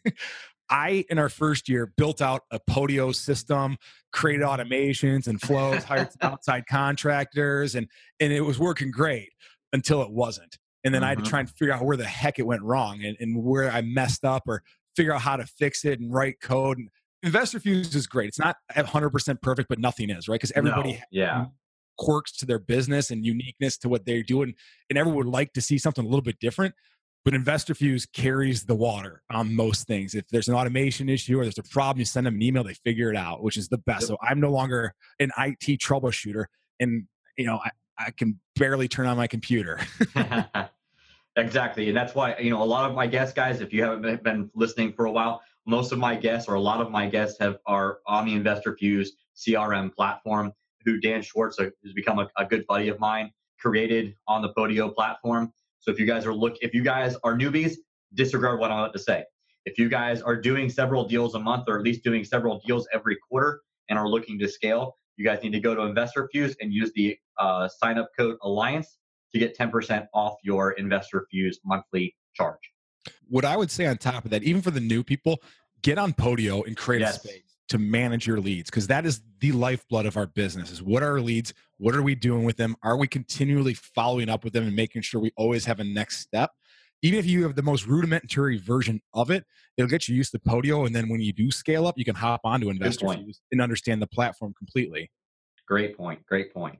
I, 0.70 1.04
in 1.10 1.18
our 1.18 1.28
first 1.28 1.68
year, 1.68 1.92
built 1.96 2.22
out 2.22 2.42
a 2.50 2.60
Podio 2.60 3.14
system, 3.14 3.76
created 4.12 4.46
automations 4.46 5.26
and 5.26 5.40
flows, 5.40 5.84
hired 5.84 6.08
outside 6.22 6.64
contractors, 6.68 7.74
and 7.74 7.88
and 8.20 8.32
it 8.32 8.42
was 8.42 8.58
working 8.58 8.90
great 8.90 9.30
until 9.72 10.02
it 10.02 10.10
wasn't. 10.10 10.58
And 10.84 10.94
then 10.94 11.00
mm-hmm. 11.00 11.06
I 11.06 11.08
had 11.10 11.18
to 11.18 11.22
mm-hmm. 11.24 11.30
try 11.30 11.40
and 11.40 11.50
figure 11.50 11.74
out 11.74 11.84
where 11.84 11.96
the 11.96 12.06
heck 12.06 12.38
it 12.38 12.46
went 12.46 12.62
wrong 12.62 13.04
and, 13.04 13.16
and 13.20 13.42
where 13.42 13.70
I 13.70 13.82
messed 13.82 14.24
up 14.24 14.44
or 14.46 14.62
figure 14.96 15.14
out 15.14 15.20
how 15.20 15.36
to 15.36 15.46
fix 15.46 15.84
it 15.84 16.00
and 16.00 16.12
write 16.12 16.40
code. 16.40 16.78
And 16.78 16.88
Investor 17.22 17.60
Fuse 17.60 17.94
is 17.94 18.06
great. 18.06 18.28
It's 18.28 18.38
not 18.38 18.56
100% 18.74 19.42
perfect, 19.42 19.68
but 19.68 19.78
nothing 19.78 20.10
is, 20.10 20.28
right? 20.28 20.36
Because 20.36 20.52
everybody 20.52 20.92
no. 20.92 20.98
yeah. 21.10 21.44
quirks 21.98 22.32
to 22.38 22.46
their 22.46 22.58
business 22.58 23.10
and 23.10 23.24
uniqueness 23.24 23.76
to 23.78 23.88
what 23.88 24.06
they're 24.06 24.22
doing. 24.22 24.54
And 24.88 24.98
everyone 24.98 25.26
would 25.26 25.32
like 25.32 25.52
to 25.54 25.60
see 25.60 25.78
something 25.78 26.04
a 26.04 26.08
little 26.08 26.22
bit 26.22 26.38
different. 26.40 26.74
But 27.24 27.34
investor 27.34 27.74
fuse 27.74 28.06
carries 28.06 28.64
the 28.64 28.74
water 28.74 29.22
on 29.30 29.54
most 29.54 29.86
things. 29.86 30.14
If 30.14 30.28
there's 30.28 30.48
an 30.48 30.54
automation 30.54 31.08
issue 31.08 31.38
or 31.38 31.44
there's 31.44 31.58
a 31.58 31.62
problem 31.62 31.98
you 32.00 32.04
send 32.04 32.26
them 32.26 32.34
an 32.34 32.42
email 32.42 32.64
they 32.64 32.74
figure 32.74 33.10
it 33.10 33.16
out 33.16 33.42
which 33.42 33.56
is 33.56 33.68
the 33.68 33.78
best. 33.78 34.06
So 34.06 34.16
i'm 34.22 34.40
no 34.40 34.50
longer 34.50 34.94
an 35.18 35.30
it 35.38 35.78
troubleshooter 35.78 36.46
and 36.78 37.06
you 37.36 37.46
know 37.46 37.60
i, 37.64 37.70
I 37.98 38.10
can 38.10 38.40
barely 38.56 38.88
turn 38.88 39.06
on 39.06 39.16
my 39.16 39.26
computer. 39.26 39.80
Exactly 41.36 41.88
and 41.88 41.96
that's 41.96 42.14
why 42.14 42.36
you 42.38 42.50
know 42.50 42.62
a 42.62 42.64
lot 42.64 42.88
of 42.88 42.96
my 42.96 43.06
guests, 43.06 43.32
guys 43.32 43.60
if 43.60 43.72
you 43.72 43.84
haven't 43.84 44.22
been 44.24 44.50
listening 44.54 44.92
for 44.92 45.04
a 45.04 45.12
while 45.12 45.40
most 45.64 45.92
of 45.92 45.98
my 45.98 46.16
guests 46.16 46.48
or 46.48 46.54
a 46.54 46.60
lot 46.60 46.80
of 46.80 46.90
my 46.90 47.08
guests 47.08 47.38
have 47.38 47.58
are 47.66 47.98
on 48.06 48.26
the 48.26 48.34
investor 48.34 48.76
fuse 48.76 49.12
crm 49.36 49.94
platform 49.94 50.52
who 50.84 50.98
dan 50.98 51.22
schwartz 51.22 51.58
uh, 51.60 51.70
has 51.84 51.92
become 51.92 52.18
a, 52.18 52.28
a 52.36 52.44
good 52.44 52.66
buddy 52.66 52.88
of 52.88 52.98
mine 52.98 53.30
created 53.60 54.14
on 54.26 54.42
the 54.42 54.52
podio 54.54 54.92
platform 54.92 55.52
so 55.80 55.90
if 55.90 55.98
you 55.98 56.06
guys 56.06 56.26
are 56.26 56.34
look, 56.34 56.56
if 56.60 56.74
you 56.74 56.82
guys 56.82 57.16
are 57.24 57.36
newbies, 57.36 57.76
disregard 58.14 58.60
what 58.60 58.70
I'm 58.70 58.78
about 58.78 58.92
to 58.92 58.98
say. 58.98 59.24
If 59.64 59.78
you 59.78 59.88
guys 59.88 60.22
are 60.22 60.36
doing 60.36 60.68
several 60.70 61.04
deals 61.06 61.34
a 61.34 61.38
month, 61.38 61.64
or 61.68 61.78
at 61.78 61.84
least 61.84 62.04
doing 62.04 62.24
several 62.24 62.60
deals 62.66 62.86
every 62.92 63.16
quarter, 63.28 63.60
and 63.88 63.98
are 63.98 64.08
looking 64.08 64.38
to 64.38 64.48
scale, 64.48 64.96
you 65.16 65.24
guys 65.24 65.42
need 65.42 65.52
to 65.52 65.60
go 65.60 65.74
to 65.74 65.82
Investor 65.82 66.28
Fuse 66.32 66.56
and 66.60 66.72
use 66.72 66.92
the 66.94 67.18
uh, 67.38 67.68
sign 67.68 67.98
up 67.98 68.08
code 68.18 68.36
Alliance 68.42 68.98
to 69.32 69.38
get 69.38 69.56
10% 69.56 70.06
off 70.14 70.36
your 70.42 70.72
Investor 70.72 71.26
Fuse 71.30 71.60
monthly 71.64 72.14
charge. 72.34 72.58
What 73.28 73.44
I 73.44 73.56
would 73.56 73.70
say 73.70 73.86
on 73.86 73.98
top 73.98 74.24
of 74.24 74.30
that, 74.30 74.42
even 74.42 74.62
for 74.62 74.70
the 74.70 74.80
new 74.80 75.02
people, 75.02 75.42
get 75.82 75.98
on 75.98 76.12
Podio 76.12 76.66
and 76.66 76.76
create 76.76 77.00
yes. 77.00 77.16
a 77.16 77.28
space 77.28 77.49
to 77.70 77.78
manage 77.78 78.26
your 78.26 78.40
leads 78.40 78.68
because 78.68 78.88
that 78.88 79.06
is 79.06 79.22
the 79.38 79.52
lifeblood 79.52 80.04
of 80.04 80.16
our 80.16 80.26
business 80.26 80.70
is 80.70 80.82
what 80.82 81.02
are 81.02 81.12
our 81.12 81.20
leads? 81.20 81.54
What 81.78 81.94
are 81.94 82.02
we 82.02 82.14
doing 82.14 82.44
with 82.44 82.56
them? 82.56 82.76
Are 82.82 82.96
we 82.96 83.06
continually 83.06 83.74
following 83.74 84.28
up 84.28 84.44
with 84.44 84.52
them 84.52 84.66
and 84.66 84.76
making 84.76 85.02
sure 85.02 85.20
we 85.20 85.32
always 85.36 85.64
have 85.64 85.80
a 85.80 85.84
next 85.84 86.18
step? 86.18 86.50
Even 87.02 87.18
if 87.18 87.26
you 87.26 87.44
have 87.44 87.54
the 87.54 87.62
most 87.62 87.86
rudimentary 87.86 88.58
version 88.58 89.00
of 89.14 89.30
it 89.30 89.44
it'll 89.76 89.88
get 89.88 90.08
you 90.08 90.14
used 90.14 90.32
to 90.32 90.38
podio 90.38 90.84
and 90.84 90.94
then 90.94 91.08
when 91.08 91.20
you 91.20 91.32
do 91.32 91.50
scale 91.50 91.86
up 91.86 91.96
you 91.96 92.04
can 92.04 92.14
hop 92.14 92.42
onto 92.44 92.68
investor 92.68 93.06
and 93.06 93.60
understand 93.60 94.02
the 94.02 94.06
platform 94.08 94.52
completely. 94.58 95.10
Great 95.66 95.96
point 95.96 96.26
great 96.26 96.52
point. 96.52 96.78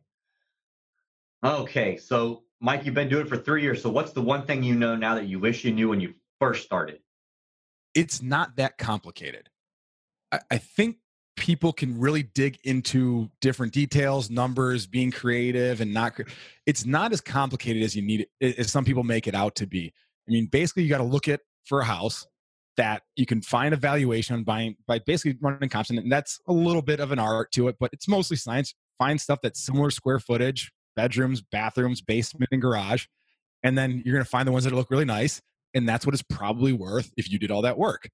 Okay 1.45 1.97
so 1.97 2.43
mike 2.61 2.85
you've 2.85 2.95
been 2.95 3.09
doing 3.09 3.25
it 3.27 3.29
for 3.29 3.39
three 3.39 3.63
years 3.63 3.81
so 3.81 3.89
what's 3.89 4.13
the 4.13 4.21
one 4.21 4.45
thing 4.45 4.63
you 4.63 4.75
know 4.75 4.97
now 4.97 5.15
that 5.15 5.27
you 5.27 5.39
wish 5.39 5.65
you 5.65 5.73
knew 5.73 5.89
when 5.89 6.01
you 6.01 6.15
first 6.41 6.65
started? 6.65 6.99
It's 7.95 8.21
not 8.21 8.57
that 8.57 8.77
complicated 8.77 9.49
I, 10.33 10.41
I 10.51 10.59
think 10.59 10.97
people 11.37 11.73
can 11.73 11.99
really 11.99 12.23
dig 12.23 12.59
into 12.65 13.31
different 13.41 13.73
details, 13.73 14.31
numbers, 14.31 14.87
being 14.87 15.11
creative, 15.11 15.81
and 15.81 15.93
not. 15.93 16.19
It's 16.67 16.85
not 16.85 17.13
as 17.13 17.21
complicated 17.21 17.83
as 17.83 17.97
you 17.97 18.03
need 18.03 18.27
it, 18.41 18.59
as 18.59 18.71
some 18.71 18.85
people 18.85 19.05
make 19.05 19.27
it 19.27 19.35
out 19.35 19.55
to 19.57 19.67
be. 19.67 19.93
I 20.29 20.33
mean, 20.33 20.47
basically, 20.47 20.83
you 20.83 20.89
got 20.89 20.99
to 20.99 21.05
look 21.05 21.29
at 21.29 21.41
for 21.65 21.81
a 21.81 21.85
house 21.85 22.27
that 22.77 23.03
you 23.17 23.27
can 23.27 23.43
find 23.43 23.75
a 23.75 23.77
valuation 23.77 24.45
buying 24.45 24.77
by 24.87 24.99
basically 25.01 25.39
running 25.41 25.69
comps, 25.69 25.91
and 25.91 26.11
that's 26.11 26.39
a 26.47 26.53
little 26.53 26.83
bit 26.83 27.01
of 27.01 27.11
an 27.11 27.19
art 27.19 27.51
to 27.53 27.69
it, 27.69 27.77
but 27.81 27.91
it's 27.93 28.09
mostly 28.09 28.37
science. 28.37 28.75
Find 28.99 29.21
stuff 29.21 29.41
that's 29.43 29.65
similar 29.65 29.91
square 29.91 30.19
footage, 30.19 30.71
bedrooms, 30.95 31.41
bathrooms, 31.41 32.01
basement, 32.01 32.49
and 32.53 32.61
garage, 32.61 33.07
and 33.63 33.77
then 33.77 34.03
you're 34.05 34.15
going 34.15 34.25
to 34.25 34.31
find 34.31 34.47
the 34.47 34.53
ones 34.53 34.65
that 34.65 34.73
look 34.73 34.91
really 34.91 35.05
nice, 35.05 35.41
and 35.75 35.89
that's 35.89 36.07
what 36.07 36.15
it's 36.15 36.23
probably 36.23 36.73
worth 36.73 37.11
if 37.17 37.31
you 37.31 37.39
did 37.39 37.51
all 37.51 37.63
that 37.63 37.79
work. 37.79 38.09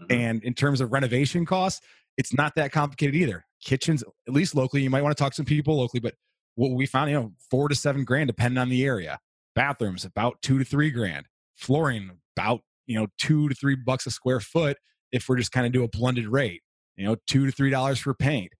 Mm-hmm. 0.00 0.12
And 0.12 0.44
in 0.44 0.54
terms 0.54 0.80
of 0.80 0.92
renovation 0.92 1.46
costs, 1.46 1.80
it's 2.16 2.34
not 2.34 2.54
that 2.56 2.72
complicated 2.72 3.14
either. 3.14 3.44
Kitchens, 3.62 4.02
at 4.26 4.34
least 4.34 4.54
locally, 4.54 4.82
you 4.82 4.90
might 4.90 5.02
want 5.02 5.16
to 5.16 5.22
talk 5.22 5.32
to 5.32 5.36
some 5.36 5.46
people 5.46 5.76
locally, 5.76 6.00
but 6.00 6.14
what 6.54 6.72
we 6.72 6.86
found, 6.86 7.10
you 7.10 7.16
know, 7.16 7.32
four 7.50 7.68
to 7.68 7.74
seven 7.74 8.04
grand, 8.04 8.28
depending 8.28 8.58
on 8.58 8.68
the 8.68 8.84
area. 8.84 9.18
Bathrooms, 9.54 10.04
about 10.04 10.40
two 10.42 10.58
to 10.58 10.64
three 10.64 10.90
grand. 10.90 11.26
Flooring, 11.54 12.10
about, 12.36 12.60
you 12.86 12.98
know, 12.98 13.06
two 13.18 13.48
to 13.48 13.54
three 13.54 13.76
bucks 13.76 14.06
a 14.06 14.10
square 14.10 14.40
foot 14.40 14.76
if 15.12 15.28
we're 15.28 15.36
just 15.36 15.52
kind 15.52 15.66
of 15.66 15.72
do 15.72 15.84
a 15.84 15.88
blended 15.88 16.28
rate, 16.28 16.62
you 16.96 17.06
know, 17.06 17.16
two 17.26 17.46
to 17.46 17.52
three 17.52 17.70
dollars 17.70 17.98
for 17.98 18.14
paint. 18.14 18.52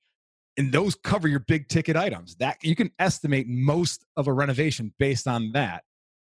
And 0.59 0.72
those 0.72 0.94
cover 0.94 1.29
your 1.29 1.40
big 1.40 1.68
ticket 1.68 1.96
items. 1.96 2.37
That 2.37 2.57
you 2.62 2.75
can 2.75 2.90
estimate 2.99 3.46
most 3.49 4.05
of 4.16 4.27
a 4.27 4.33
renovation 4.33 4.94
based 4.99 5.27
on 5.27 5.53
that. 5.53 5.85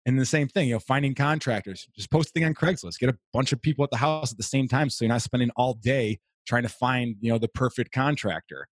And 0.06 0.20
the 0.20 0.26
same 0.26 0.48
thing, 0.48 0.68
you 0.68 0.76
know, 0.76 0.80
finding 0.80 1.16
contractors, 1.16 1.88
just 1.96 2.12
post 2.12 2.30
a 2.30 2.32
thing 2.34 2.46
on 2.46 2.54
Craigslist, 2.54 3.00
get 3.00 3.10
a 3.10 3.18
bunch 3.34 3.52
of 3.52 3.62
people 3.62 3.84
at 3.84 3.90
the 3.90 3.98
house 3.98 4.32
at 4.32 4.38
the 4.38 4.44
same 4.44 4.68
time. 4.68 4.90
So 4.90 5.04
you're 5.04 5.14
not 5.14 5.24
spending 5.24 5.50
all 5.56 5.74
day 5.74 6.20
trying 6.46 6.64
to 6.64 6.70
find, 6.70 7.16
you 7.22 7.32
know, 7.32 7.40
the 7.40 7.48
perfect 7.48 7.92
contractor. 7.92 8.68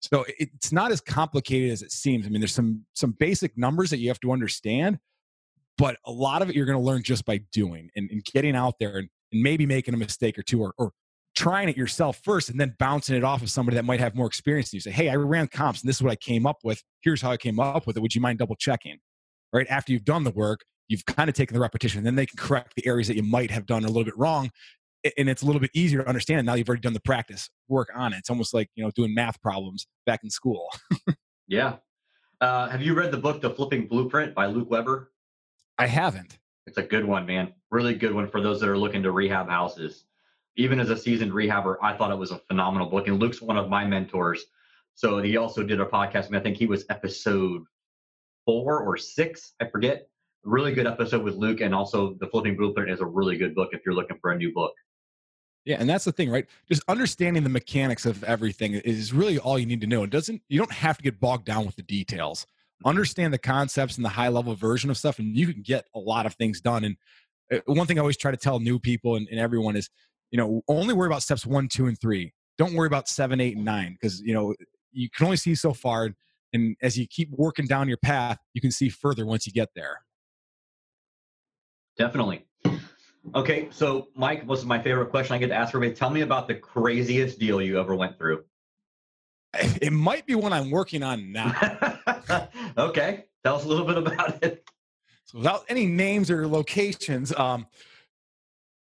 So 0.00 0.24
it's 0.38 0.72
not 0.72 0.92
as 0.92 1.00
complicated 1.00 1.72
as 1.72 1.82
it 1.82 1.92
seems. 1.92 2.24
I 2.24 2.30
mean, 2.30 2.40
there's 2.40 2.54
some 2.54 2.86
some 2.94 3.12
basic 3.18 3.58
numbers 3.58 3.90
that 3.90 3.98
you 3.98 4.08
have 4.08 4.20
to 4.20 4.32
understand, 4.32 4.98
but 5.76 5.98
a 6.06 6.12
lot 6.12 6.40
of 6.40 6.48
it 6.48 6.56
you're 6.56 6.66
going 6.66 6.78
to 6.78 6.84
learn 6.84 7.02
just 7.02 7.26
by 7.26 7.40
doing 7.52 7.90
and, 7.96 8.08
and 8.10 8.24
getting 8.24 8.56
out 8.56 8.76
there 8.80 8.96
and, 8.96 9.08
and, 9.32 9.42
maybe 9.42 9.66
making 9.66 9.92
a 9.92 9.98
mistake 9.98 10.38
or 10.38 10.42
two 10.42 10.62
or, 10.62 10.72
or 10.78 10.92
trying 11.36 11.68
it 11.68 11.76
yourself 11.76 12.20
first 12.24 12.48
and 12.48 12.58
then 12.58 12.74
bouncing 12.78 13.14
it 13.14 13.24
off 13.24 13.42
of 13.42 13.50
somebody 13.50 13.74
that 13.74 13.84
might 13.84 14.00
have 14.00 14.14
more 14.14 14.26
experience. 14.26 14.68
And 14.68 14.74
you 14.74 14.80
say, 14.80 14.90
hey, 14.90 15.10
I 15.10 15.16
ran 15.16 15.48
comps 15.48 15.82
and 15.82 15.88
this 15.88 15.96
is 15.96 16.02
what 16.02 16.12
I 16.12 16.16
came 16.16 16.46
up 16.46 16.58
with. 16.64 16.82
Here's 17.02 17.20
how 17.20 17.30
I 17.30 17.36
came 17.36 17.60
up 17.60 17.86
with 17.86 17.96
it. 17.96 18.00
Would 18.00 18.14
you 18.14 18.20
mind 18.22 18.38
double 18.38 18.56
checking? 18.56 18.98
Right? 19.52 19.66
After 19.68 19.92
you've 19.92 20.04
done 20.04 20.24
the 20.24 20.30
work, 20.30 20.60
you've 20.88 21.06
kind 21.06 21.28
of 21.28 21.34
taken 21.34 21.54
the 21.54 21.60
repetition, 21.60 21.98
and 21.98 22.06
then 22.06 22.16
they 22.16 22.26
can 22.26 22.36
correct 22.36 22.74
the 22.76 22.86
areas 22.86 23.08
that 23.08 23.16
you 23.16 23.22
might 23.22 23.50
have 23.50 23.66
done 23.66 23.84
a 23.84 23.88
little 23.88 24.04
bit 24.04 24.16
wrong. 24.16 24.50
And 25.16 25.30
it's 25.30 25.42
a 25.42 25.46
little 25.46 25.60
bit 25.60 25.70
easier 25.72 26.02
to 26.02 26.08
understand 26.08 26.44
now 26.44 26.54
you've 26.54 26.68
already 26.68 26.82
done 26.82 26.92
the 26.92 27.00
practice 27.00 27.48
work 27.68 27.88
on 27.94 28.12
it. 28.12 28.18
It's 28.18 28.28
almost 28.28 28.52
like 28.52 28.68
you 28.74 28.84
know 28.84 28.90
doing 28.90 29.14
math 29.14 29.40
problems 29.40 29.86
back 30.04 30.20
in 30.22 30.30
school. 30.30 30.68
yeah. 31.48 31.76
Uh, 32.40 32.68
have 32.68 32.82
you 32.82 32.94
read 32.94 33.10
the 33.10 33.18
book 33.18 33.40
The 33.40 33.50
Flipping 33.50 33.86
Blueprint 33.86 34.34
by 34.34 34.46
Luke 34.46 34.70
Weber? 34.70 35.10
I 35.78 35.86
haven't. 35.86 36.38
It's 36.66 36.78
a 36.78 36.82
good 36.82 37.04
one, 37.04 37.26
man. 37.26 37.52
Really 37.70 37.94
good 37.94 38.14
one 38.14 38.28
for 38.28 38.40
those 38.40 38.60
that 38.60 38.68
are 38.68 38.78
looking 38.78 39.02
to 39.02 39.12
rehab 39.12 39.48
houses. 39.48 40.04
Even 40.56 40.80
as 40.80 40.90
a 40.90 40.96
seasoned 40.96 41.32
rehabber, 41.32 41.76
I 41.82 41.94
thought 41.94 42.10
it 42.10 42.18
was 42.18 42.30
a 42.30 42.38
phenomenal 42.48 42.88
book. 42.88 43.08
And 43.08 43.18
Luke's 43.18 43.40
one 43.40 43.56
of 43.56 43.68
my 43.68 43.84
mentors. 43.84 44.44
So 44.94 45.22
he 45.22 45.36
also 45.36 45.62
did 45.62 45.80
a 45.80 45.86
podcast. 45.86 46.34
I, 46.34 46.40
think 46.40 46.56
he 46.56 46.66
was 46.66 46.84
episode 46.90 47.64
four 48.44 48.80
or 48.80 48.96
six, 48.96 49.54
I 49.60 49.66
forget. 49.66 50.08
Really 50.42 50.72
good 50.72 50.86
episode 50.86 51.22
with 51.22 51.34
Luke, 51.34 51.60
and 51.60 51.74
also 51.74 52.16
the 52.20 52.26
Flipping 52.26 52.56
Blueprint 52.56 52.90
is 52.90 53.00
a 53.00 53.06
really 53.06 53.36
good 53.36 53.54
book 53.54 53.70
if 53.72 53.82
you're 53.84 53.94
looking 53.94 54.16
for 54.20 54.32
a 54.32 54.36
new 54.36 54.52
book. 54.52 54.72
Yeah, 55.66 55.76
and 55.78 55.88
that's 55.88 56.04
the 56.04 56.12
thing, 56.12 56.30
right? 56.30 56.46
Just 56.68 56.82
understanding 56.88 57.42
the 57.42 57.50
mechanics 57.50 58.06
of 58.06 58.24
everything 58.24 58.74
is 58.74 59.12
really 59.12 59.38
all 59.38 59.58
you 59.58 59.66
need 59.66 59.82
to 59.82 59.86
know. 59.86 60.02
It 60.02 60.10
doesn't 60.10 60.40
you 60.48 60.58
don't 60.58 60.72
have 60.72 60.96
to 60.96 61.02
get 61.02 61.20
bogged 61.20 61.44
down 61.44 61.66
with 61.66 61.76
the 61.76 61.82
details. 61.82 62.46
Understand 62.84 63.34
the 63.34 63.38
concepts 63.38 63.96
and 63.96 64.04
the 64.04 64.10
high 64.10 64.28
level 64.28 64.54
version 64.54 64.88
of 64.88 64.96
stuff, 64.96 65.18
and 65.18 65.36
you 65.36 65.52
can 65.52 65.62
get 65.62 65.84
a 65.94 65.98
lot 65.98 66.24
of 66.24 66.34
things 66.34 66.62
done. 66.62 66.84
And 66.84 66.96
uh, 67.52 67.58
one 67.66 67.86
thing 67.86 67.98
I 67.98 68.00
always 68.00 68.16
try 68.16 68.30
to 68.30 68.36
tell 68.38 68.58
new 68.58 68.78
people 68.78 69.16
and, 69.16 69.28
and 69.28 69.38
everyone 69.38 69.76
is, 69.76 69.90
you 70.30 70.38
know, 70.38 70.62
only 70.66 70.94
worry 70.94 71.08
about 71.08 71.22
steps 71.22 71.44
one, 71.44 71.68
two, 71.68 71.86
and 71.86 72.00
three. 72.00 72.32
Don't 72.56 72.72
worry 72.72 72.86
about 72.86 73.08
seven, 73.08 73.40
eight, 73.40 73.56
and 73.56 73.64
nine 73.64 73.98
because 74.00 74.20
you 74.20 74.32
know 74.32 74.54
you 74.92 75.10
can 75.10 75.26
only 75.26 75.36
see 75.36 75.54
so 75.54 75.74
far 75.74 76.10
and 76.52 76.76
as 76.82 76.98
you 76.98 77.06
keep 77.06 77.30
working 77.30 77.66
down 77.66 77.88
your 77.88 77.98
path 77.98 78.38
you 78.54 78.60
can 78.60 78.70
see 78.70 78.88
further 78.88 79.26
once 79.26 79.46
you 79.46 79.52
get 79.52 79.68
there. 79.74 80.00
Definitely. 81.96 82.46
Okay 83.34 83.68
so 83.70 84.08
mike 84.14 84.46
this 84.48 84.60
is 84.60 84.64
my 84.64 84.80
favorite 84.80 85.10
question 85.10 85.34
i 85.34 85.38
get 85.38 85.48
to 85.48 85.54
ask 85.54 85.74
everybody. 85.74 85.94
Tell 85.94 86.10
me 86.10 86.22
about 86.22 86.48
the 86.48 86.54
craziest 86.54 87.38
deal 87.38 87.60
you 87.60 87.78
ever 87.78 87.94
went 87.94 88.18
through. 88.18 88.44
It 89.54 89.92
might 89.92 90.26
be 90.26 90.34
one 90.34 90.52
i'm 90.52 90.70
working 90.70 91.02
on 91.02 91.32
now. 91.32 91.54
Okay 92.78 93.24
tell 93.44 93.56
us 93.56 93.64
a 93.64 93.68
little 93.68 93.86
bit 93.86 93.98
about 93.98 94.42
it. 94.42 94.64
So 95.26 95.38
without 95.38 95.64
any 95.68 95.86
names 95.86 96.30
or 96.30 96.46
locations 96.46 97.34
um, 97.34 97.66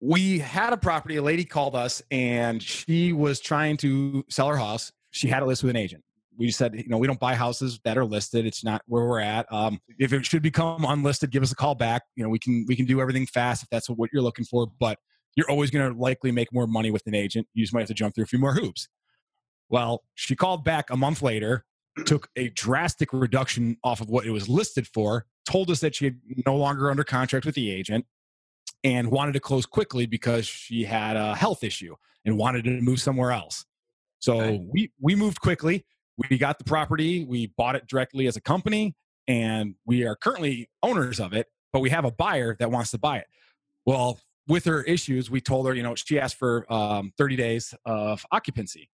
we 0.01 0.39
had 0.39 0.73
a 0.73 0.77
property 0.77 1.17
a 1.17 1.23
lady 1.23 1.45
called 1.45 1.75
us 1.75 2.03
and 2.11 2.63
she 2.63 3.13
was 3.13 3.41
trying 3.41 3.77
to 3.79 4.25
sell 4.29 4.49
her 4.49 4.57
house. 4.57 4.93
She 5.11 5.29
had 5.29 5.43
a 5.43 5.47
list 5.47 5.63
with 5.63 5.71
an 5.71 5.77
agent 5.77 6.05
we 6.39 6.53
said, 6.53 6.75
you 6.75 6.89
know, 6.89 6.99
we 6.99 7.09
don't 7.09 7.19
buy 7.19 7.35
houses 7.35 7.81
that 7.85 7.99
are 7.99 8.05
listed. 8.05 8.47
It's 8.47 8.63
not 8.63 8.83
where 8.87 9.05
we're 9.05 9.21
at. 9.21 9.53
Um, 9.53 9.81
if 9.99 10.13
it 10.13 10.25
should 10.25 10.43
become 10.43 10.85
unlisted, 10.85 11.31
give 11.33 11.43
us 11.43 11.51
a 11.51 11.57
call 11.57 11.75
back. 11.75 12.03
You 12.15 12.23
know, 12.23 12.31
we 12.31 12.39
can 12.39 12.65
we 12.69 12.77
can 12.77 12.87
do 12.87 13.01
everything 13.01 13.27
fast 13.27 13.65
if 13.65 13.69
that's 13.71 13.91
what 13.91 14.11
you're 14.13 14.23
looking 14.23 14.45
for. 14.45 14.69
But 14.79 14.99
you're 15.35 15.51
always 15.51 15.71
going 15.71 15.93
to 15.93 15.99
likely 15.99 16.31
make 16.31 16.53
more 16.53 16.67
money 16.67 16.91
with 16.91 17.07
an 17.07 17.15
agent. 17.15 17.49
You 17.55 17.65
just 17.65 17.75
might 17.75 17.81
have 17.81 17.89
to 17.89 17.95
jump 17.95 18.15
through 18.15 18.25
a 18.25 18.29
few 18.29 18.39
more 18.39 18.55
hoops. 18.55 18.89
Well, 19.69 20.05
she 20.15 20.37
called 20.37 20.65
back 20.65 20.91
a 20.91 20.97
month 20.97 21.23
later, 21.23 21.65
took 22.07 22.29
a 22.37 22.49
drastic 22.51 23.13
reduction 23.13 23.77
off 23.83 24.01
of 24.01 24.09
what 24.09 24.25
it 24.25 24.31
was 24.31 24.49
listed 24.49 24.87
for, 24.87 25.27
told 25.45 25.71
us 25.71 25.81
that 25.81 25.97
she 25.97 26.07
had 26.07 26.21
no 26.47 26.57
longer 26.57 26.91
under 26.91 27.05
contract 27.05 27.45
with 27.45 27.57
the 27.57 27.71
agent, 27.71 28.07
and 28.85 29.11
wanted 29.11 29.33
to 29.33 29.41
close 29.41 29.67
quickly 29.67 30.07
because 30.07 30.47
she 30.47 30.85
had 30.85 31.17
a 31.17 31.35
health 31.35 31.65
issue 31.65 31.97
and 32.25 32.39
wanted 32.39 32.65
to 32.65 32.81
move 32.81 33.01
somewhere 33.01 33.33
else. 33.33 33.67
So 34.21 34.41
okay. 34.41 34.67
we 34.73 34.93
we 35.01 35.15
moved 35.17 35.41
quickly 35.41 35.85
we 36.31 36.39
got 36.39 36.59
the 36.59 36.65
property, 36.65 37.25
we 37.25 37.47
bought 37.57 37.77
it 37.77 37.87
directly 37.87 38.27
as 38.27 38.37
a 38.37 38.41
company, 38.41 38.95
and 39.27 39.75
we 39.87 40.05
are 40.05 40.17
currently 40.17 40.69
owners 40.83 41.21
of 41.21 41.33
it, 41.33 41.47
but 41.73 41.81
we 41.81 41.91
have 41.91 42.05
a 42.05 42.11
buyer 42.11 42.57
that 42.59 42.71
wants 42.71 42.91
to 42.93 42.99
buy 42.99 43.19
it. 43.19 43.27
Well, 43.87 44.19
with 44.49 44.65
her 44.65 44.83
issues, 44.83 45.31
we 45.31 45.41
told 45.41 45.67
her, 45.67 45.75
you 45.75 45.83
know, 45.83 45.95
she 45.95 46.19
asked 46.19 46.37
for 46.37 46.71
um, 46.73 47.13
30 47.19 47.37
days 47.37 47.75
of 47.85 48.25
occupancy. 48.33 48.89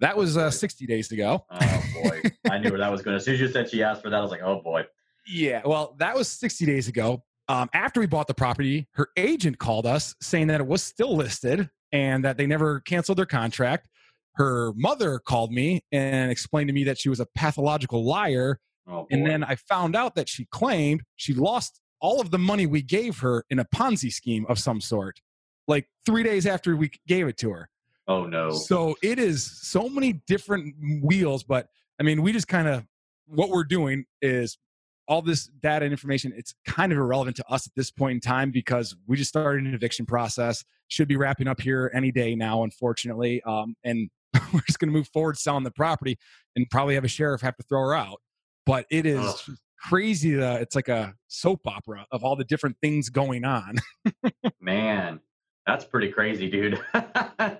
That 0.00 0.16
was 0.16 0.36
uh, 0.36 0.50
60 0.50 0.86
days 0.86 1.10
ago. 1.12 1.44
Oh 1.50 1.82
boy, 2.02 2.22
I 2.50 2.58
knew 2.58 2.70
where 2.70 2.78
that 2.78 2.90
was 2.90 3.02
going. 3.02 3.16
As 3.16 3.24
soon 3.24 3.34
as 3.34 3.40
you 3.40 3.48
said 3.48 3.70
she 3.70 3.82
asked 3.82 4.02
for 4.02 4.10
that, 4.10 4.16
I 4.16 4.20
was 4.20 4.30
like, 4.30 4.42
oh 4.42 4.60
boy. 4.60 4.84
Yeah, 5.26 5.62
well, 5.64 5.94
that 5.98 6.16
was 6.16 6.28
60 6.28 6.66
days 6.66 6.88
ago. 6.88 7.22
um, 7.48 7.68
after 7.72 8.00
we 8.00 8.06
bought 8.06 8.26
the 8.26 8.34
property, 8.34 8.88
her 8.92 9.08
agent 9.16 9.58
called 9.58 9.86
us 9.86 10.14
saying 10.20 10.48
that 10.48 10.60
it 10.60 10.66
was 10.66 10.82
still 10.82 11.16
listed 11.16 11.70
and 11.92 12.24
that 12.24 12.36
they 12.36 12.46
never 12.46 12.80
canceled 12.80 13.18
their 13.18 13.26
contract. 13.26 13.88
Her 14.34 14.72
mother 14.74 15.18
called 15.18 15.52
me 15.52 15.82
and 15.92 16.30
explained 16.30 16.68
to 16.68 16.74
me 16.74 16.84
that 16.84 16.98
she 16.98 17.08
was 17.08 17.20
a 17.20 17.26
pathological 17.34 18.04
liar. 18.04 18.58
Oh, 18.88 19.06
And 19.10 19.26
then 19.26 19.44
I 19.44 19.56
found 19.56 19.94
out 19.94 20.14
that 20.16 20.28
she 20.28 20.46
claimed 20.46 21.02
she 21.16 21.34
lost 21.34 21.80
all 22.00 22.20
of 22.20 22.30
the 22.30 22.38
money 22.38 22.66
we 22.66 22.82
gave 22.82 23.18
her 23.18 23.44
in 23.50 23.58
a 23.58 23.64
Ponzi 23.64 24.12
scheme 24.12 24.44
of 24.48 24.58
some 24.58 24.80
sort, 24.80 25.20
like 25.68 25.86
three 26.04 26.22
days 26.22 26.46
after 26.46 26.76
we 26.76 26.90
gave 27.06 27.28
it 27.28 27.36
to 27.38 27.50
her. 27.50 27.68
oh 28.08 28.26
no. 28.26 28.50
So 28.50 28.96
it 29.02 29.18
is 29.20 29.48
so 29.62 29.88
many 29.88 30.14
different 30.26 30.74
wheels, 31.02 31.44
but 31.44 31.68
I 32.00 32.02
mean, 32.02 32.22
we 32.22 32.32
just 32.32 32.48
kind 32.48 32.66
of 32.66 32.84
what 33.26 33.50
we're 33.50 33.64
doing 33.64 34.04
is 34.20 34.58
all 35.06 35.22
this 35.22 35.46
data 35.60 35.84
and 35.84 35.92
information. 35.92 36.32
It's 36.36 36.54
kind 36.66 36.90
of 36.90 36.98
irrelevant 36.98 37.36
to 37.36 37.44
us 37.48 37.66
at 37.66 37.72
this 37.76 37.90
point 37.90 38.14
in 38.14 38.20
time 38.20 38.50
because 38.50 38.96
we 39.06 39.16
just 39.16 39.28
started 39.28 39.64
an 39.64 39.74
eviction 39.74 40.06
process. 40.06 40.64
Should 40.88 41.08
be 41.08 41.16
wrapping 41.16 41.46
up 41.46 41.60
here 41.60 41.90
any 41.94 42.10
day 42.10 42.34
now, 42.34 42.64
unfortunately. 42.64 43.42
Um, 43.42 43.74
and 43.84 44.10
we're 44.52 44.60
just 44.66 44.78
going 44.78 44.88
to 44.90 44.96
move 44.96 45.08
forward 45.08 45.38
selling 45.38 45.64
the 45.64 45.70
property 45.70 46.18
and 46.56 46.66
probably 46.70 46.94
have 46.94 47.04
a 47.04 47.08
sheriff 47.08 47.40
have 47.40 47.56
to 47.56 47.62
throw 47.64 47.80
her 47.80 47.94
out. 47.94 48.20
But 48.64 48.86
it 48.90 49.06
is 49.06 49.48
crazy. 49.80 50.32
To, 50.32 50.60
it's 50.60 50.74
like 50.76 50.88
a 50.88 51.14
soap 51.28 51.60
opera 51.66 52.06
of 52.12 52.24
all 52.24 52.36
the 52.36 52.44
different 52.44 52.76
things 52.80 53.08
going 53.08 53.44
on. 53.44 53.76
Man, 54.60 55.20
that's 55.66 55.84
pretty 55.84 56.10
crazy, 56.10 56.48
dude. 56.50 56.80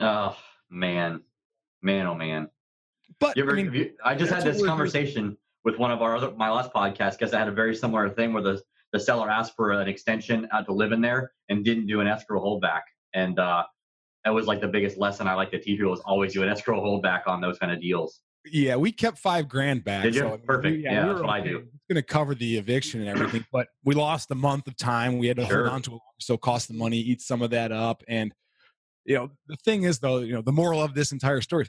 oh 0.00 0.36
man, 0.70 1.20
man, 1.82 2.06
oh 2.06 2.14
man. 2.14 2.48
But 3.20 3.36
You 3.36 3.44
ever, 3.44 3.52
I 3.52 3.62
mean, 3.62 3.72
you- 3.72 3.92
I 4.04 4.14
just 4.14 4.32
had 4.32 4.42
this 4.44 4.64
conversation 4.64 5.36
with 5.64 5.78
one 5.78 5.90
of 5.90 6.02
our 6.02 6.16
other 6.16 6.30
my 6.32 6.50
last 6.50 6.72
podcast 6.72 7.12
because 7.18 7.32
I 7.34 7.38
had 7.38 7.48
a 7.48 7.52
very 7.52 7.74
similar 7.74 8.08
thing 8.08 8.32
where 8.32 8.42
the 8.42 8.60
the 8.92 9.00
seller 9.00 9.28
asked 9.30 9.54
for 9.56 9.72
an 9.72 9.88
extension 9.88 10.48
uh, 10.52 10.62
to 10.62 10.72
live 10.72 10.92
in 10.92 11.00
there 11.00 11.32
and 11.48 11.64
didn't 11.64 11.86
do 11.86 12.00
an 12.00 12.06
escrow 12.06 12.40
holdback, 12.40 12.82
and 13.14 13.38
uh, 13.38 13.64
that 14.26 14.34
was 14.34 14.48
like 14.48 14.60
the 14.60 14.66
biggest 14.66 14.98
lesson 14.98 15.28
I 15.28 15.34
like 15.34 15.52
to 15.52 15.58
teach 15.60 15.78
people 15.78 15.94
is 15.94 16.00
always 16.00 16.32
do 16.32 16.42
an 16.42 16.48
escrow 16.48 16.80
holdback 16.82 17.20
on 17.28 17.40
those 17.40 17.60
kind 17.60 17.70
of 17.72 17.80
deals. 17.80 18.22
Yeah, 18.44 18.74
we 18.74 18.90
kept 18.90 19.18
five 19.18 19.48
grand 19.48 19.84
back. 19.84 20.02
Did 20.02 20.16
you? 20.16 20.20
so, 20.22 20.26
I 20.26 20.30
mean, 20.32 20.40
we- 20.40 20.46
Perfect. 20.46 20.78
Yeah, 20.82 21.02
we 21.06 21.08
that's 21.12 21.20
what 21.22 21.30
I 21.30 21.40
do. 21.40 21.58
It's 21.58 21.84
going 21.88 21.94
to 21.96 22.02
cover 22.02 22.34
the 22.34 22.58
eviction 22.58 23.00
and 23.02 23.08
everything, 23.08 23.46
but 23.52 23.68
we 23.84 23.94
lost 23.94 24.28
a 24.32 24.34
month 24.34 24.66
of 24.66 24.76
time. 24.76 25.18
We 25.18 25.28
had 25.28 25.36
to 25.36 25.46
Sure. 25.46 25.62
hold 25.62 25.74
on 25.74 25.82
to 25.82 25.94
it, 25.94 26.00
so 26.18 26.36
cost 26.36 26.66
the 26.66 26.74
money, 26.74 26.96
eat 26.98 27.20
some 27.22 27.40
of 27.40 27.50
that 27.50 27.70
up. 27.70 28.02
And 28.08 28.32
you 29.04 29.14
know, 29.14 29.30
the 29.46 29.54
thing 29.64 29.84
is, 29.84 30.00
though, 30.00 30.18
you 30.18 30.32
know, 30.34 30.42
the 30.42 30.50
moral 30.50 30.82
of 30.82 30.92
this 30.94 31.12
entire 31.12 31.40
story, 31.40 31.68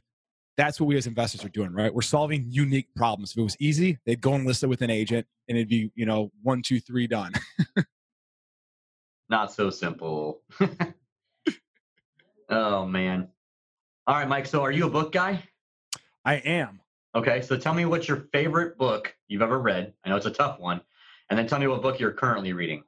that's 0.57 0.79
what 0.81 0.87
we 0.87 0.97
as 0.97 1.05
investors 1.05 1.45
are 1.45 1.49
doing, 1.49 1.71
right? 1.73 1.93
We're 1.93 2.01
solving 2.01 2.47
unique 2.49 2.87
problems. 2.95 3.33
If 3.33 3.37
it 3.37 3.43
was 3.43 3.55
easy, 3.59 3.99
they'd 4.07 4.19
go 4.19 4.33
and 4.33 4.47
list 4.47 4.63
it 4.63 4.67
with 4.67 4.81
an 4.81 4.89
agent, 4.89 5.27
and 5.47 5.55
it'd 5.59 5.69
be, 5.69 5.91
you 5.93 6.07
know, 6.07 6.31
one, 6.41 6.63
two, 6.63 6.79
three, 6.79 7.05
done. 7.05 7.33
Not 9.29 9.53
so 9.53 9.69
simple. 9.69 10.41
oh 12.49 12.85
man. 12.85 13.27
All 14.05 14.15
right, 14.15 14.27
Mike. 14.27 14.45
So 14.45 14.61
are 14.63 14.71
you 14.71 14.87
a 14.87 14.89
book 14.89 15.11
guy? 15.11 15.43
I 16.23 16.35
am. 16.35 16.81
Okay, 17.15 17.41
so 17.41 17.57
tell 17.57 17.73
me 17.73 17.85
what's 17.85 18.07
your 18.07 18.27
favorite 18.31 18.77
book 18.77 19.15
you've 19.27 19.41
ever 19.41 19.59
read. 19.59 19.93
I 20.03 20.09
know 20.09 20.17
it's 20.17 20.25
a 20.25 20.31
tough 20.31 20.59
one. 20.59 20.81
And 21.29 21.37
then 21.37 21.47
tell 21.47 21.59
me 21.59 21.67
what 21.67 21.81
book 21.81 21.99
you're 21.99 22.11
currently 22.11 22.53
reading. 22.53 22.83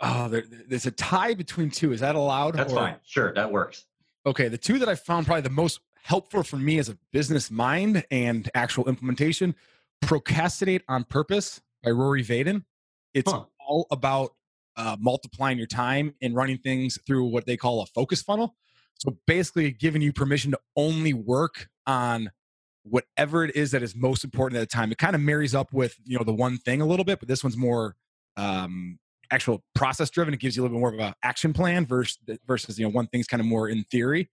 Oh, 0.00 0.28
there, 0.28 0.44
there's 0.68 0.86
a 0.86 0.90
tie 0.90 1.34
between 1.34 1.70
two. 1.70 1.92
Is 1.92 2.00
that 2.00 2.14
allowed? 2.14 2.54
That's 2.54 2.72
or- 2.72 2.76
fine. 2.76 2.96
Sure, 3.04 3.32
that 3.34 3.50
works. 3.50 3.86
Okay, 4.26 4.48
the 4.48 4.58
two 4.58 4.78
that 4.78 4.88
I 4.88 4.94
found 4.94 5.26
probably 5.26 5.42
the 5.42 5.50
most 5.50 5.80
helpful 6.02 6.42
for 6.42 6.56
me 6.56 6.78
as 6.78 6.88
a 6.88 6.96
business 7.12 7.50
mind 7.50 8.04
and 8.10 8.50
actual 8.54 8.88
implementation 8.88 9.54
Procrastinate 10.02 10.82
on 10.88 11.04
Purpose 11.04 11.60
by 11.82 11.90
Rory 11.90 12.22
Vaden. 12.24 12.64
It's 13.14 13.30
Huh. 13.30 13.44
all 13.66 13.86
about 13.90 14.34
uh, 14.76 14.96
multiplying 15.00 15.58
your 15.58 15.66
time 15.66 16.14
and 16.22 16.34
running 16.34 16.58
things 16.58 16.98
through 17.06 17.24
what 17.24 17.46
they 17.46 17.56
call 17.56 17.82
a 17.82 17.86
focus 17.86 18.22
funnel. 18.22 18.54
So 18.94 19.16
basically, 19.26 19.70
giving 19.72 20.02
you 20.02 20.12
permission 20.12 20.50
to 20.52 20.58
only 20.76 21.12
work 21.12 21.68
on 21.86 22.30
whatever 22.84 23.44
it 23.44 23.56
is 23.56 23.70
that 23.72 23.82
is 23.82 23.94
most 23.96 24.24
important 24.24 24.60
at 24.60 24.68
the 24.68 24.74
time. 24.74 24.92
It 24.92 24.98
kind 24.98 25.14
of 25.14 25.20
marries 25.20 25.54
up 25.54 25.72
with 25.72 25.96
you 26.04 26.16
know 26.16 26.24
the 26.24 26.34
one 26.34 26.58
thing 26.58 26.80
a 26.80 26.86
little 26.86 27.04
bit, 27.04 27.18
but 27.18 27.28
this 27.28 27.42
one's 27.42 27.56
more 27.56 27.96
um, 28.36 28.98
actual 29.30 29.62
process 29.74 30.10
driven. 30.10 30.34
It 30.34 30.40
gives 30.40 30.56
you 30.56 30.62
a 30.62 30.64
little 30.64 30.76
bit 30.76 30.80
more 30.80 30.94
of 30.94 30.98
an 31.00 31.14
action 31.22 31.52
plan 31.52 31.86
versus 31.86 32.18
versus 32.46 32.78
you 32.78 32.86
know 32.86 32.90
one 32.90 33.06
thing's 33.08 33.26
kind 33.26 33.40
of 33.40 33.46
more 33.46 33.68
in 33.68 33.84
theory. 33.84 34.30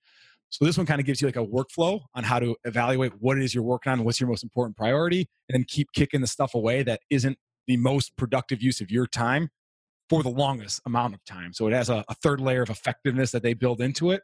So 0.49 0.65
this 0.65 0.77
one 0.77 0.85
kind 0.85 0.99
of 0.99 1.05
gives 1.05 1.21
you 1.21 1.27
like 1.29 1.37
a 1.37 1.45
workflow 1.45 2.01
on 2.13 2.25
how 2.25 2.37
to 2.39 2.57
evaluate 2.65 3.13
what 3.19 3.37
it 3.37 3.43
is 3.43 3.55
you're 3.55 3.63
working 3.63 3.93
on, 3.93 4.03
what's 4.03 4.19
your 4.19 4.29
most 4.29 4.43
important 4.43 4.75
priority, 4.75 5.29
and 5.47 5.55
then 5.55 5.63
keep 5.65 5.93
kicking 5.93 6.19
the 6.19 6.27
stuff 6.27 6.55
away 6.55 6.83
that 6.83 6.99
isn't 7.09 7.37
the 7.67 7.77
most 7.77 8.17
productive 8.17 8.61
use 8.61 8.81
of 8.81 8.91
your 8.91 9.07
time 9.07 9.49
for 10.11 10.21
the 10.23 10.29
longest 10.29 10.81
amount 10.85 11.13
of 11.13 11.23
time. 11.23 11.53
So 11.53 11.67
it 11.67 11.73
has 11.73 11.89
a, 11.89 12.03
a 12.09 12.15
third 12.15 12.41
layer 12.41 12.61
of 12.61 12.69
effectiveness 12.69 13.31
that 13.31 13.43
they 13.43 13.53
build 13.53 13.79
into 13.79 14.11
it. 14.11 14.21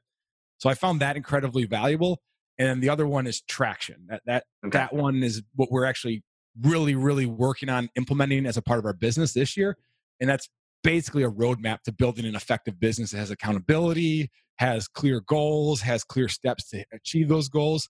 So 0.57 0.69
I 0.69 0.73
found 0.73 0.99
that 0.99 1.15
incredibly 1.15 1.63
valuable. 1.63 2.19
And 2.59 2.83
the 2.83 2.89
other 2.89 3.07
one 3.07 3.25
is 3.25 3.41
traction. 3.47 4.05
That 4.09 4.21
that 4.25 4.43
Okay. 4.65 4.77
that 4.79 4.93
one 4.93 5.23
is 5.23 5.43
what 5.55 5.71
we're 5.71 5.85
actually 5.85 6.23
really, 6.61 6.93
really 6.93 7.25
working 7.25 7.69
on 7.69 7.87
implementing 7.95 8.45
as 8.45 8.57
a 8.57 8.61
part 8.61 8.79
of 8.79 8.85
our 8.85 8.91
business 8.91 9.31
this 9.31 9.55
year. 9.55 9.77
And 10.19 10.29
that's 10.29 10.49
basically 10.83 11.23
a 11.23 11.31
roadmap 11.31 11.83
to 11.83 11.93
building 11.93 12.25
an 12.25 12.35
effective 12.35 12.81
business 12.81 13.11
that 13.11 13.19
has 13.19 13.31
accountability, 13.31 14.29
has 14.57 14.89
clear 14.89 15.21
goals, 15.21 15.79
has 15.79 16.03
clear 16.03 16.27
steps 16.27 16.67
to 16.71 16.83
achieve 16.91 17.29
those 17.29 17.47
goals. 17.47 17.87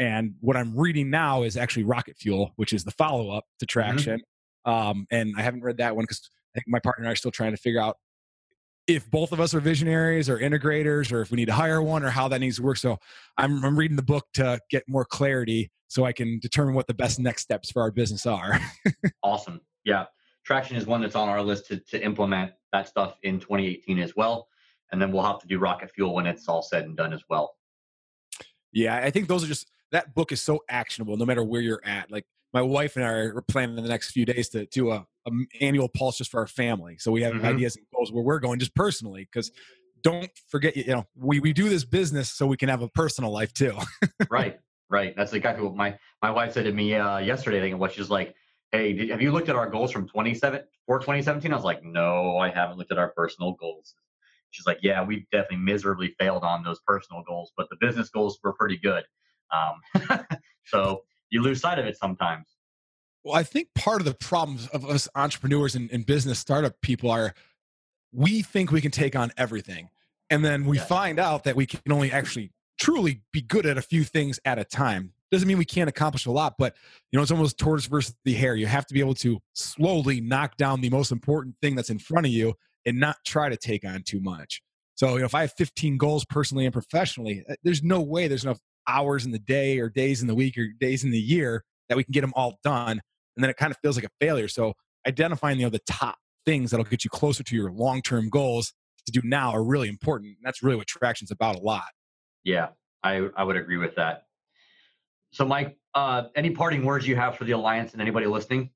And 0.00 0.32
what 0.40 0.56
I'm 0.56 0.76
reading 0.76 1.08
now 1.08 1.44
is 1.44 1.56
actually 1.56 1.84
Rocket 1.84 2.16
Fuel, 2.18 2.50
which 2.56 2.72
is 2.72 2.82
the 2.82 2.90
follow 2.92 3.30
up 3.30 3.44
to 3.60 3.66
Traction. 3.66 4.22
Um, 4.64 5.06
and 5.12 5.34
I 5.38 5.42
haven't 5.42 5.62
read 5.62 5.76
that 5.76 5.94
one 5.94 6.02
because 6.02 6.28
I 6.54 6.60
think 6.60 6.68
my 6.68 6.78
partner 6.78 7.02
and 7.02 7.08
I 7.08 7.12
are 7.12 7.16
still 7.16 7.30
trying 7.30 7.52
to 7.52 7.56
figure 7.56 7.80
out 7.80 7.96
if 8.86 9.08
both 9.10 9.32
of 9.32 9.40
us 9.40 9.54
are 9.54 9.60
visionaries 9.60 10.30
or 10.30 10.38
integrators 10.38 11.12
or 11.12 11.20
if 11.20 11.30
we 11.30 11.36
need 11.36 11.46
to 11.46 11.52
hire 11.52 11.82
one 11.82 12.02
or 12.02 12.08
how 12.08 12.26
that 12.28 12.40
needs 12.40 12.56
to 12.56 12.62
work. 12.62 12.78
So 12.78 12.98
I'm, 13.36 13.62
I'm 13.64 13.78
reading 13.78 13.96
the 13.96 14.02
book 14.02 14.26
to 14.34 14.58
get 14.70 14.82
more 14.88 15.04
clarity 15.04 15.70
so 15.88 16.04
I 16.04 16.12
can 16.12 16.38
determine 16.38 16.74
what 16.74 16.86
the 16.86 16.94
best 16.94 17.20
next 17.20 17.42
steps 17.42 17.70
for 17.70 17.82
our 17.82 17.90
business 17.90 18.26
are. 18.26 18.58
Awesome. 19.22 19.60
Yeah. 19.84 20.06
Traction 20.44 20.76
is 20.76 20.86
one 20.86 21.02
that's 21.02 21.14
on 21.14 21.28
our 21.28 21.42
list 21.42 21.66
to, 21.66 21.78
to 21.78 22.02
implement 22.02 22.52
that 22.72 22.88
stuff 22.88 23.16
in 23.22 23.38
2018 23.38 23.98
as 23.98 24.16
well. 24.16 24.48
And 24.90 25.02
then 25.02 25.12
we'll 25.12 25.24
have 25.24 25.38
to 25.40 25.46
do 25.46 25.58
rocket 25.58 25.90
fuel 25.94 26.14
when 26.14 26.26
it's 26.26 26.48
all 26.48 26.62
said 26.62 26.84
and 26.84 26.96
done 26.96 27.12
as 27.12 27.22
well. 27.28 27.54
Yeah, 28.72 28.96
I 28.96 29.10
think 29.10 29.28
those 29.28 29.44
are 29.44 29.46
just 29.46 29.70
that 29.92 30.14
book 30.14 30.32
is 30.32 30.40
so 30.40 30.62
actionable 30.68 31.16
no 31.18 31.26
matter 31.26 31.42
where 31.42 31.60
you're 31.60 31.82
at. 31.84 32.10
Like 32.10 32.24
my 32.52 32.62
wife 32.62 32.96
and 32.96 33.04
I 33.04 33.10
are 33.10 33.42
planning 33.42 33.76
in 33.76 33.82
the 33.82 33.88
next 33.88 34.10
few 34.10 34.24
days 34.24 34.48
to 34.50 34.66
do 34.66 34.90
a, 34.90 35.06
a 35.26 35.30
annual 35.60 35.88
pulse 35.88 36.18
just 36.18 36.30
for 36.30 36.40
our 36.40 36.46
family. 36.46 36.96
So 36.98 37.10
we 37.12 37.22
have 37.22 37.34
Mhm. 37.34 37.44
ideas 37.44 37.76
and 37.76 37.86
goals 37.94 38.12
where 38.12 38.22
we're 38.22 38.38
going 38.40 38.58
just 38.58 38.74
personally 38.74 39.28
because 39.30 39.50
don't 40.00 40.30
forget 40.48 40.76
you 40.76 40.86
know 40.86 41.04
we, 41.16 41.40
we 41.40 41.52
do 41.52 41.68
this 41.68 41.84
business 41.84 42.30
so 42.30 42.46
we 42.46 42.56
can 42.56 42.68
have 42.68 42.82
a 42.82 42.88
personal 42.88 43.32
life 43.32 43.52
too. 43.52 43.76
right. 44.30 44.58
Right. 44.90 45.14
That's 45.14 45.34
exactly 45.34 45.64
what 45.64 45.74
my, 45.76 45.98
my 46.22 46.30
wife 46.30 46.54
said 46.54 46.64
to 46.64 46.72
me 46.72 46.94
uh, 46.94 47.18
yesterday. 47.18 47.58
I 47.58 47.60
think 47.60 47.78
what 47.78 47.92
she's 47.92 48.08
like, 48.08 48.34
Hey, 48.72 48.92
did, 48.92 49.10
have 49.10 49.20
you 49.20 49.32
looked 49.32 49.48
at 49.48 49.56
our 49.56 49.68
goals 49.68 49.90
from 49.90 50.06
27 50.08 50.62
for 50.86 50.98
2017? 50.98 51.52
I 51.52 51.56
was 51.56 51.64
like, 51.64 51.82
no, 51.82 52.38
I 52.38 52.50
haven't 52.50 52.78
looked 52.78 52.92
at 52.92 52.98
our 52.98 53.10
personal 53.10 53.52
goals. 53.52 53.94
She's 54.50 54.66
like, 54.66 54.78
yeah, 54.82 55.04
we've 55.04 55.28
definitely 55.30 55.58
miserably 55.58 56.14
failed 56.18 56.42
on 56.42 56.62
those 56.62 56.80
personal 56.86 57.22
goals, 57.22 57.52
but 57.56 57.68
the 57.70 57.76
business 57.80 58.08
goals 58.08 58.38
were 58.42 58.54
pretty 58.54 58.78
good. 58.78 59.04
Um, 59.50 60.18
so 60.64 61.02
you 61.30 61.42
lose 61.42 61.60
sight 61.60 61.78
of 61.78 61.86
it 61.86 61.96
sometimes. 61.96 62.46
Well, 63.24 63.34
I 63.34 63.42
think 63.42 63.68
part 63.74 64.00
of 64.00 64.04
the 64.04 64.14
problems 64.14 64.68
of 64.68 64.84
us 64.84 65.08
entrepreneurs 65.14 65.74
and, 65.74 65.90
and 65.90 66.06
business 66.06 66.38
startup 66.38 66.80
people 66.80 67.10
are 67.10 67.34
we 68.12 68.42
think 68.42 68.70
we 68.70 68.80
can 68.80 68.90
take 68.90 69.16
on 69.16 69.32
everything. 69.36 69.90
And 70.30 70.44
then 70.44 70.64
we 70.64 70.78
find 70.78 71.18
out 71.18 71.44
that 71.44 71.56
we 71.56 71.66
can 71.66 71.80
only 71.90 72.12
actually 72.12 72.52
truly 72.78 73.22
be 73.32 73.40
good 73.40 73.66
at 73.66 73.78
a 73.78 73.82
few 73.82 74.04
things 74.04 74.38
at 74.44 74.58
a 74.58 74.64
time. 74.64 75.12
Doesn't 75.30 75.46
mean 75.46 75.58
we 75.58 75.64
can't 75.64 75.90
accomplish 75.90 76.26
a 76.26 76.30
lot, 76.30 76.54
but 76.58 76.74
you 77.12 77.18
know, 77.18 77.22
it's 77.22 77.30
almost 77.30 77.58
tortoise 77.58 77.86
versus 77.86 78.14
the 78.24 78.34
hare. 78.34 78.54
You 78.54 78.66
have 78.66 78.86
to 78.86 78.94
be 78.94 79.00
able 79.00 79.14
to 79.16 79.38
slowly 79.52 80.20
knock 80.20 80.56
down 80.56 80.80
the 80.80 80.90
most 80.90 81.12
important 81.12 81.56
thing 81.60 81.74
that's 81.74 81.90
in 81.90 81.98
front 81.98 82.26
of 82.26 82.32
you 82.32 82.54
and 82.86 82.98
not 82.98 83.16
try 83.26 83.48
to 83.48 83.56
take 83.56 83.84
on 83.84 84.02
too 84.02 84.20
much. 84.20 84.62
So, 84.94 85.14
you 85.14 85.20
know, 85.20 85.26
if 85.26 85.34
I 85.34 85.42
have 85.42 85.52
15 85.52 85.96
goals 85.96 86.24
personally 86.24 86.64
and 86.64 86.72
professionally, 86.72 87.44
uh, 87.48 87.54
there's 87.62 87.82
no 87.82 88.00
way 88.00 88.26
there's 88.26 88.44
enough 88.44 88.58
hours 88.88 89.24
in 89.24 89.30
the 89.30 89.38
day 89.38 89.78
or 89.78 89.88
days 89.88 90.22
in 90.22 90.26
the 90.26 90.34
week 90.34 90.56
or 90.58 90.66
days 90.80 91.04
in 91.04 91.10
the 91.10 91.20
year 91.20 91.64
that 91.88 91.96
we 91.96 92.04
can 92.04 92.12
get 92.12 92.22
them 92.22 92.32
all 92.34 92.58
done 92.64 93.00
and 93.38 93.44
then 93.44 93.50
it 93.50 93.56
kind 93.56 93.70
of 93.70 93.78
feels 93.78 93.96
like 93.96 94.04
a 94.04 94.10
failure. 94.20 94.48
So 94.48 94.74
identifying 95.06 95.60
you 95.60 95.66
know 95.66 95.70
the 95.70 95.78
top 95.88 96.16
things 96.44 96.72
that'll 96.72 96.84
get 96.84 97.04
you 97.04 97.10
closer 97.10 97.44
to 97.44 97.54
your 97.54 97.70
long 97.70 98.02
term 98.02 98.28
goals 98.28 98.72
to 99.06 99.12
do 99.12 99.20
now 99.24 99.52
are 99.52 99.62
really 99.62 99.88
important. 99.88 100.30
And 100.30 100.38
that's 100.42 100.60
really 100.60 100.74
what 100.74 100.88
traction's 100.88 101.30
about 101.30 101.54
a 101.54 101.60
lot. 101.60 101.86
Yeah, 102.42 102.70
I, 103.04 103.28
I 103.36 103.44
would 103.44 103.56
agree 103.56 103.76
with 103.76 103.94
that. 103.94 104.24
So, 105.30 105.44
Mike, 105.44 105.78
uh, 105.94 106.24
any 106.34 106.50
parting 106.50 106.84
words 106.84 107.06
you 107.06 107.14
have 107.14 107.36
for 107.36 107.44
the 107.44 107.52
alliance 107.52 107.92
and 107.92 108.02
anybody 108.02 108.26
listening? 108.26 108.70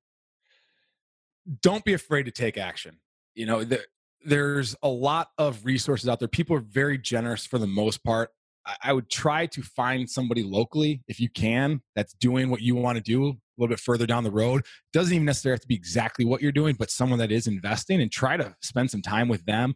Don't 1.61 1.85
be 1.85 1.93
afraid 1.93 2.25
to 2.25 2.31
take 2.31 2.57
action. 2.57 3.01
You 3.35 3.47
know, 3.47 3.65
there, 3.65 3.85
there's 4.25 4.77
a 4.81 4.89
lot 4.89 5.31
of 5.39 5.65
resources 5.65 6.09
out 6.09 6.21
there. 6.21 6.29
People 6.29 6.55
are 6.55 6.61
very 6.61 6.99
generous 6.99 7.47
for 7.47 7.59
the 7.59 7.67
most 7.67 8.05
part. 8.05 8.31
I, 8.83 8.93
would 8.93 9.11
try 9.11 9.47
to 9.47 9.63
find 9.63 10.09
somebody 10.09 10.43
locally 10.43 11.03
if 11.09 11.19
you 11.19 11.29
can 11.29 11.81
that's 11.97 12.15
doing 12.15 12.51
what 12.51 12.61
you 12.61 12.77
want 12.77 12.97
to 12.97 13.03
do, 13.03 13.29
a 13.29 13.35
little 13.59 13.69
bit 13.69 13.81
further 13.81 14.07
down 14.07 14.25
the 14.25 14.31
road. 14.31 14.65
Doesn't 14.93 15.13
even 15.13 15.25
necessarily 15.25 15.55
have 15.55 15.63
to 15.63 15.69
be 15.69 15.75
exactly 15.75 16.25
what 16.25 16.43
you're 16.43 16.53
doing, 16.53 16.77
but 16.79 16.91
someone 16.91 17.19
that 17.19 17.33
is 17.33 17.47
investing 17.47 18.01
and 18.01 18.11
try 18.11 18.37
to 18.37 18.55
spend 18.63 18.91
some 18.91 19.03
time 19.03 19.29
with 19.29 19.45
them. 19.45 19.75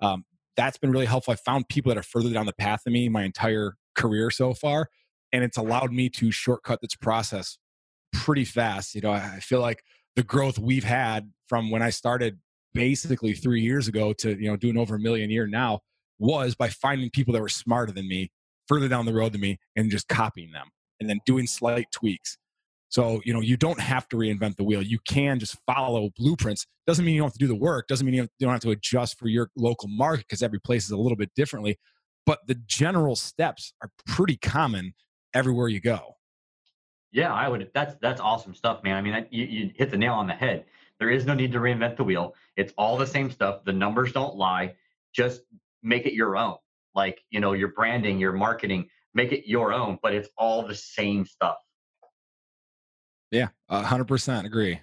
Um, 0.00 0.24
that's 0.56 0.78
been 0.78 0.90
really 0.90 1.06
helpful. 1.06 1.32
I 1.32 1.36
found 1.36 1.68
people 1.68 1.90
that 1.90 1.98
are 1.98 2.02
further 2.02 2.30
down 2.30 2.46
the 2.46 2.52
path 2.52 2.80
than 2.84 2.92
me 2.92 3.08
my 3.08 3.24
entire 3.24 3.76
career 3.94 4.30
so 4.30 4.54
far, 4.54 4.88
and 5.32 5.42
it's 5.42 5.56
allowed 5.56 5.92
me 5.92 6.08
to 6.10 6.30
shortcut 6.30 6.80
this 6.82 6.94
process 6.94 7.58
pretty 8.12 8.44
fast. 8.44 8.94
You 8.94 9.02
know, 9.02 9.12
I 9.12 9.40
feel 9.40 9.60
like 9.60 9.82
the 10.14 10.22
growth 10.22 10.58
we've 10.58 10.84
had 10.84 11.30
from 11.48 11.70
when 11.70 11.82
I 11.82 11.90
started 11.90 12.38
basically 12.74 13.32
three 13.32 13.62
years 13.62 13.88
ago 13.88 14.12
to 14.12 14.38
you 14.38 14.48
know 14.48 14.56
doing 14.56 14.76
over 14.76 14.96
a 14.96 14.98
million 14.98 15.30
a 15.30 15.32
year 15.32 15.46
now 15.46 15.80
was 16.18 16.54
by 16.54 16.68
finding 16.68 17.10
people 17.10 17.32
that 17.34 17.42
were 17.42 17.48
smarter 17.48 17.92
than 17.92 18.08
me, 18.08 18.30
further 18.68 18.88
down 18.88 19.06
the 19.06 19.14
road 19.14 19.32
than 19.32 19.40
me, 19.40 19.58
and 19.76 19.90
just 19.90 20.08
copying 20.08 20.52
them 20.52 20.68
and 21.00 21.08
then 21.08 21.20
doing 21.26 21.46
slight 21.46 21.86
tweaks. 21.92 22.38
So, 22.88 23.20
you 23.24 23.34
know, 23.34 23.40
you 23.40 23.56
don't 23.56 23.80
have 23.80 24.08
to 24.08 24.16
reinvent 24.16 24.56
the 24.56 24.64
wheel. 24.64 24.80
You 24.80 24.98
can 25.08 25.38
just 25.38 25.56
follow 25.66 26.10
blueprints. 26.16 26.66
Doesn't 26.86 27.04
mean 27.04 27.14
you 27.14 27.20
don't 27.20 27.28
have 27.28 27.34
to 27.34 27.38
do 27.38 27.48
the 27.48 27.54
work. 27.54 27.88
Doesn't 27.88 28.06
mean 28.06 28.14
you 28.14 28.28
don't 28.40 28.52
have 28.52 28.60
to 28.60 28.70
adjust 28.70 29.18
for 29.18 29.28
your 29.28 29.50
local 29.56 29.88
market 29.88 30.26
because 30.28 30.42
every 30.42 30.60
place 30.60 30.84
is 30.84 30.92
a 30.92 30.96
little 30.96 31.16
bit 31.16 31.30
differently. 31.34 31.78
But 32.24 32.40
the 32.46 32.54
general 32.66 33.16
steps 33.16 33.72
are 33.82 33.90
pretty 34.06 34.36
common 34.36 34.94
everywhere 35.34 35.68
you 35.68 35.80
go. 35.80 36.16
Yeah, 37.12 37.32
I 37.32 37.48
would. 37.48 37.70
That's 37.74 37.96
that's 38.00 38.20
awesome 38.20 38.54
stuff, 38.54 38.82
man. 38.82 38.96
I 38.96 39.00
mean, 39.00 39.26
you, 39.30 39.44
you 39.44 39.70
hit 39.74 39.90
the 39.90 39.96
nail 39.96 40.14
on 40.14 40.26
the 40.26 40.34
head. 40.34 40.64
There 40.98 41.10
is 41.10 41.26
no 41.26 41.34
need 41.34 41.52
to 41.52 41.58
reinvent 41.58 41.96
the 41.96 42.04
wheel. 42.04 42.34
It's 42.56 42.72
all 42.76 42.96
the 42.96 43.06
same 43.06 43.30
stuff. 43.30 43.64
The 43.64 43.72
numbers 43.72 44.12
don't 44.12 44.36
lie. 44.36 44.74
Just 45.14 45.42
make 45.86 46.04
it 46.04 46.12
your 46.12 46.36
own. 46.36 46.56
Like 46.94 47.22
you 47.30 47.40
know, 47.40 47.52
your 47.52 47.68
branding, 47.68 48.18
your 48.18 48.32
marketing, 48.32 48.88
make 49.14 49.32
it 49.32 49.48
your 49.48 49.72
own. 49.72 49.98
But 50.02 50.14
it's 50.14 50.28
all 50.36 50.66
the 50.66 50.74
same 50.74 51.24
stuff. 51.24 51.56
Yeah, 53.30 53.48
hundred 53.70 54.06
percent 54.06 54.46
agree. 54.46 54.80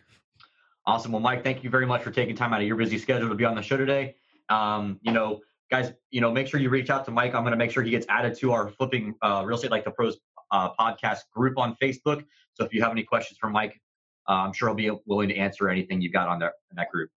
Awesome. 0.86 1.12
Well, 1.12 1.22
Mike, 1.22 1.44
thank 1.44 1.64
you 1.64 1.70
very 1.70 1.86
much 1.86 2.04
for 2.04 2.12
taking 2.12 2.36
time 2.36 2.54
out 2.54 2.62
of 2.62 2.68
your 2.68 2.76
busy 2.76 2.98
schedule 2.98 3.30
to 3.30 3.36
be 3.36 3.46
on 3.46 3.56
the 3.56 3.62
show 3.62 3.78
today. 3.78 4.16
Um, 4.50 5.00
you 5.02 5.14
know, 5.14 5.40
guys, 5.72 5.94
you 6.12 6.20
know, 6.20 6.30
make 6.30 6.46
sure 6.48 6.60
you 6.60 6.70
reach 6.70 6.90
out 6.90 7.06
to 7.06 7.12
Mike. 7.12 7.34
I'm 7.34 7.44
going 7.44 7.52
to 7.52 7.58
make 7.58 7.72
sure 7.72 7.84
he 7.84 7.92
gets 7.92 8.06
added 8.10 8.38
to 8.40 8.52
our 8.52 8.70
flipping 8.70 9.16
uh, 9.22 9.44
real 9.46 9.56
estate 9.56 9.72
like 9.72 9.86
the 9.86 9.92
pros 9.92 10.18
uh, 10.52 10.72
podcast 10.78 11.20
group 11.34 11.58
on 11.58 11.78
Facebook. 11.82 12.26
So 12.54 12.66
if 12.66 12.74
you 12.74 12.82
have 12.82 12.92
any 12.92 13.04
questions 13.04 13.38
for 13.40 13.50
Mike, 13.50 13.80
uh, 14.28 14.34
I'm 14.34 14.54
sure 14.54 14.68
he'll 14.70 14.76
be 14.76 15.02
willing 15.06 15.30
to 15.30 15.38
answer 15.38 15.70
anything 15.70 16.02
you've 16.02 16.14
got 16.14 16.28
on 16.28 16.40
there 16.40 16.54
in 16.70 16.76
that 16.76 16.90
group. 16.90 17.10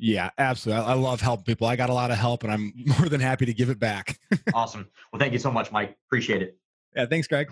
Yeah, 0.00 0.30
absolutely. 0.38 0.84
I, 0.84 0.92
I 0.92 0.94
love 0.94 1.20
helping 1.20 1.44
people. 1.44 1.66
I 1.66 1.76
got 1.76 1.90
a 1.90 1.94
lot 1.94 2.10
of 2.10 2.16
help, 2.16 2.42
and 2.42 2.50
I'm 2.52 2.72
more 2.98 3.08
than 3.08 3.20
happy 3.20 3.46
to 3.46 3.54
give 3.54 3.68
it 3.68 3.78
back. 3.78 4.18
awesome. 4.54 4.88
Well, 5.12 5.20
thank 5.20 5.32
you 5.32 5.38
so 5.38 5.50
much, 5.50 5.70
Mike. 5.70 5.96
Appreciate 6.08 6.42
it. 6.42 6.56
Yeah, 6.96 7.06
thanks, 7.06 7.28
Greg. 7.28 7.48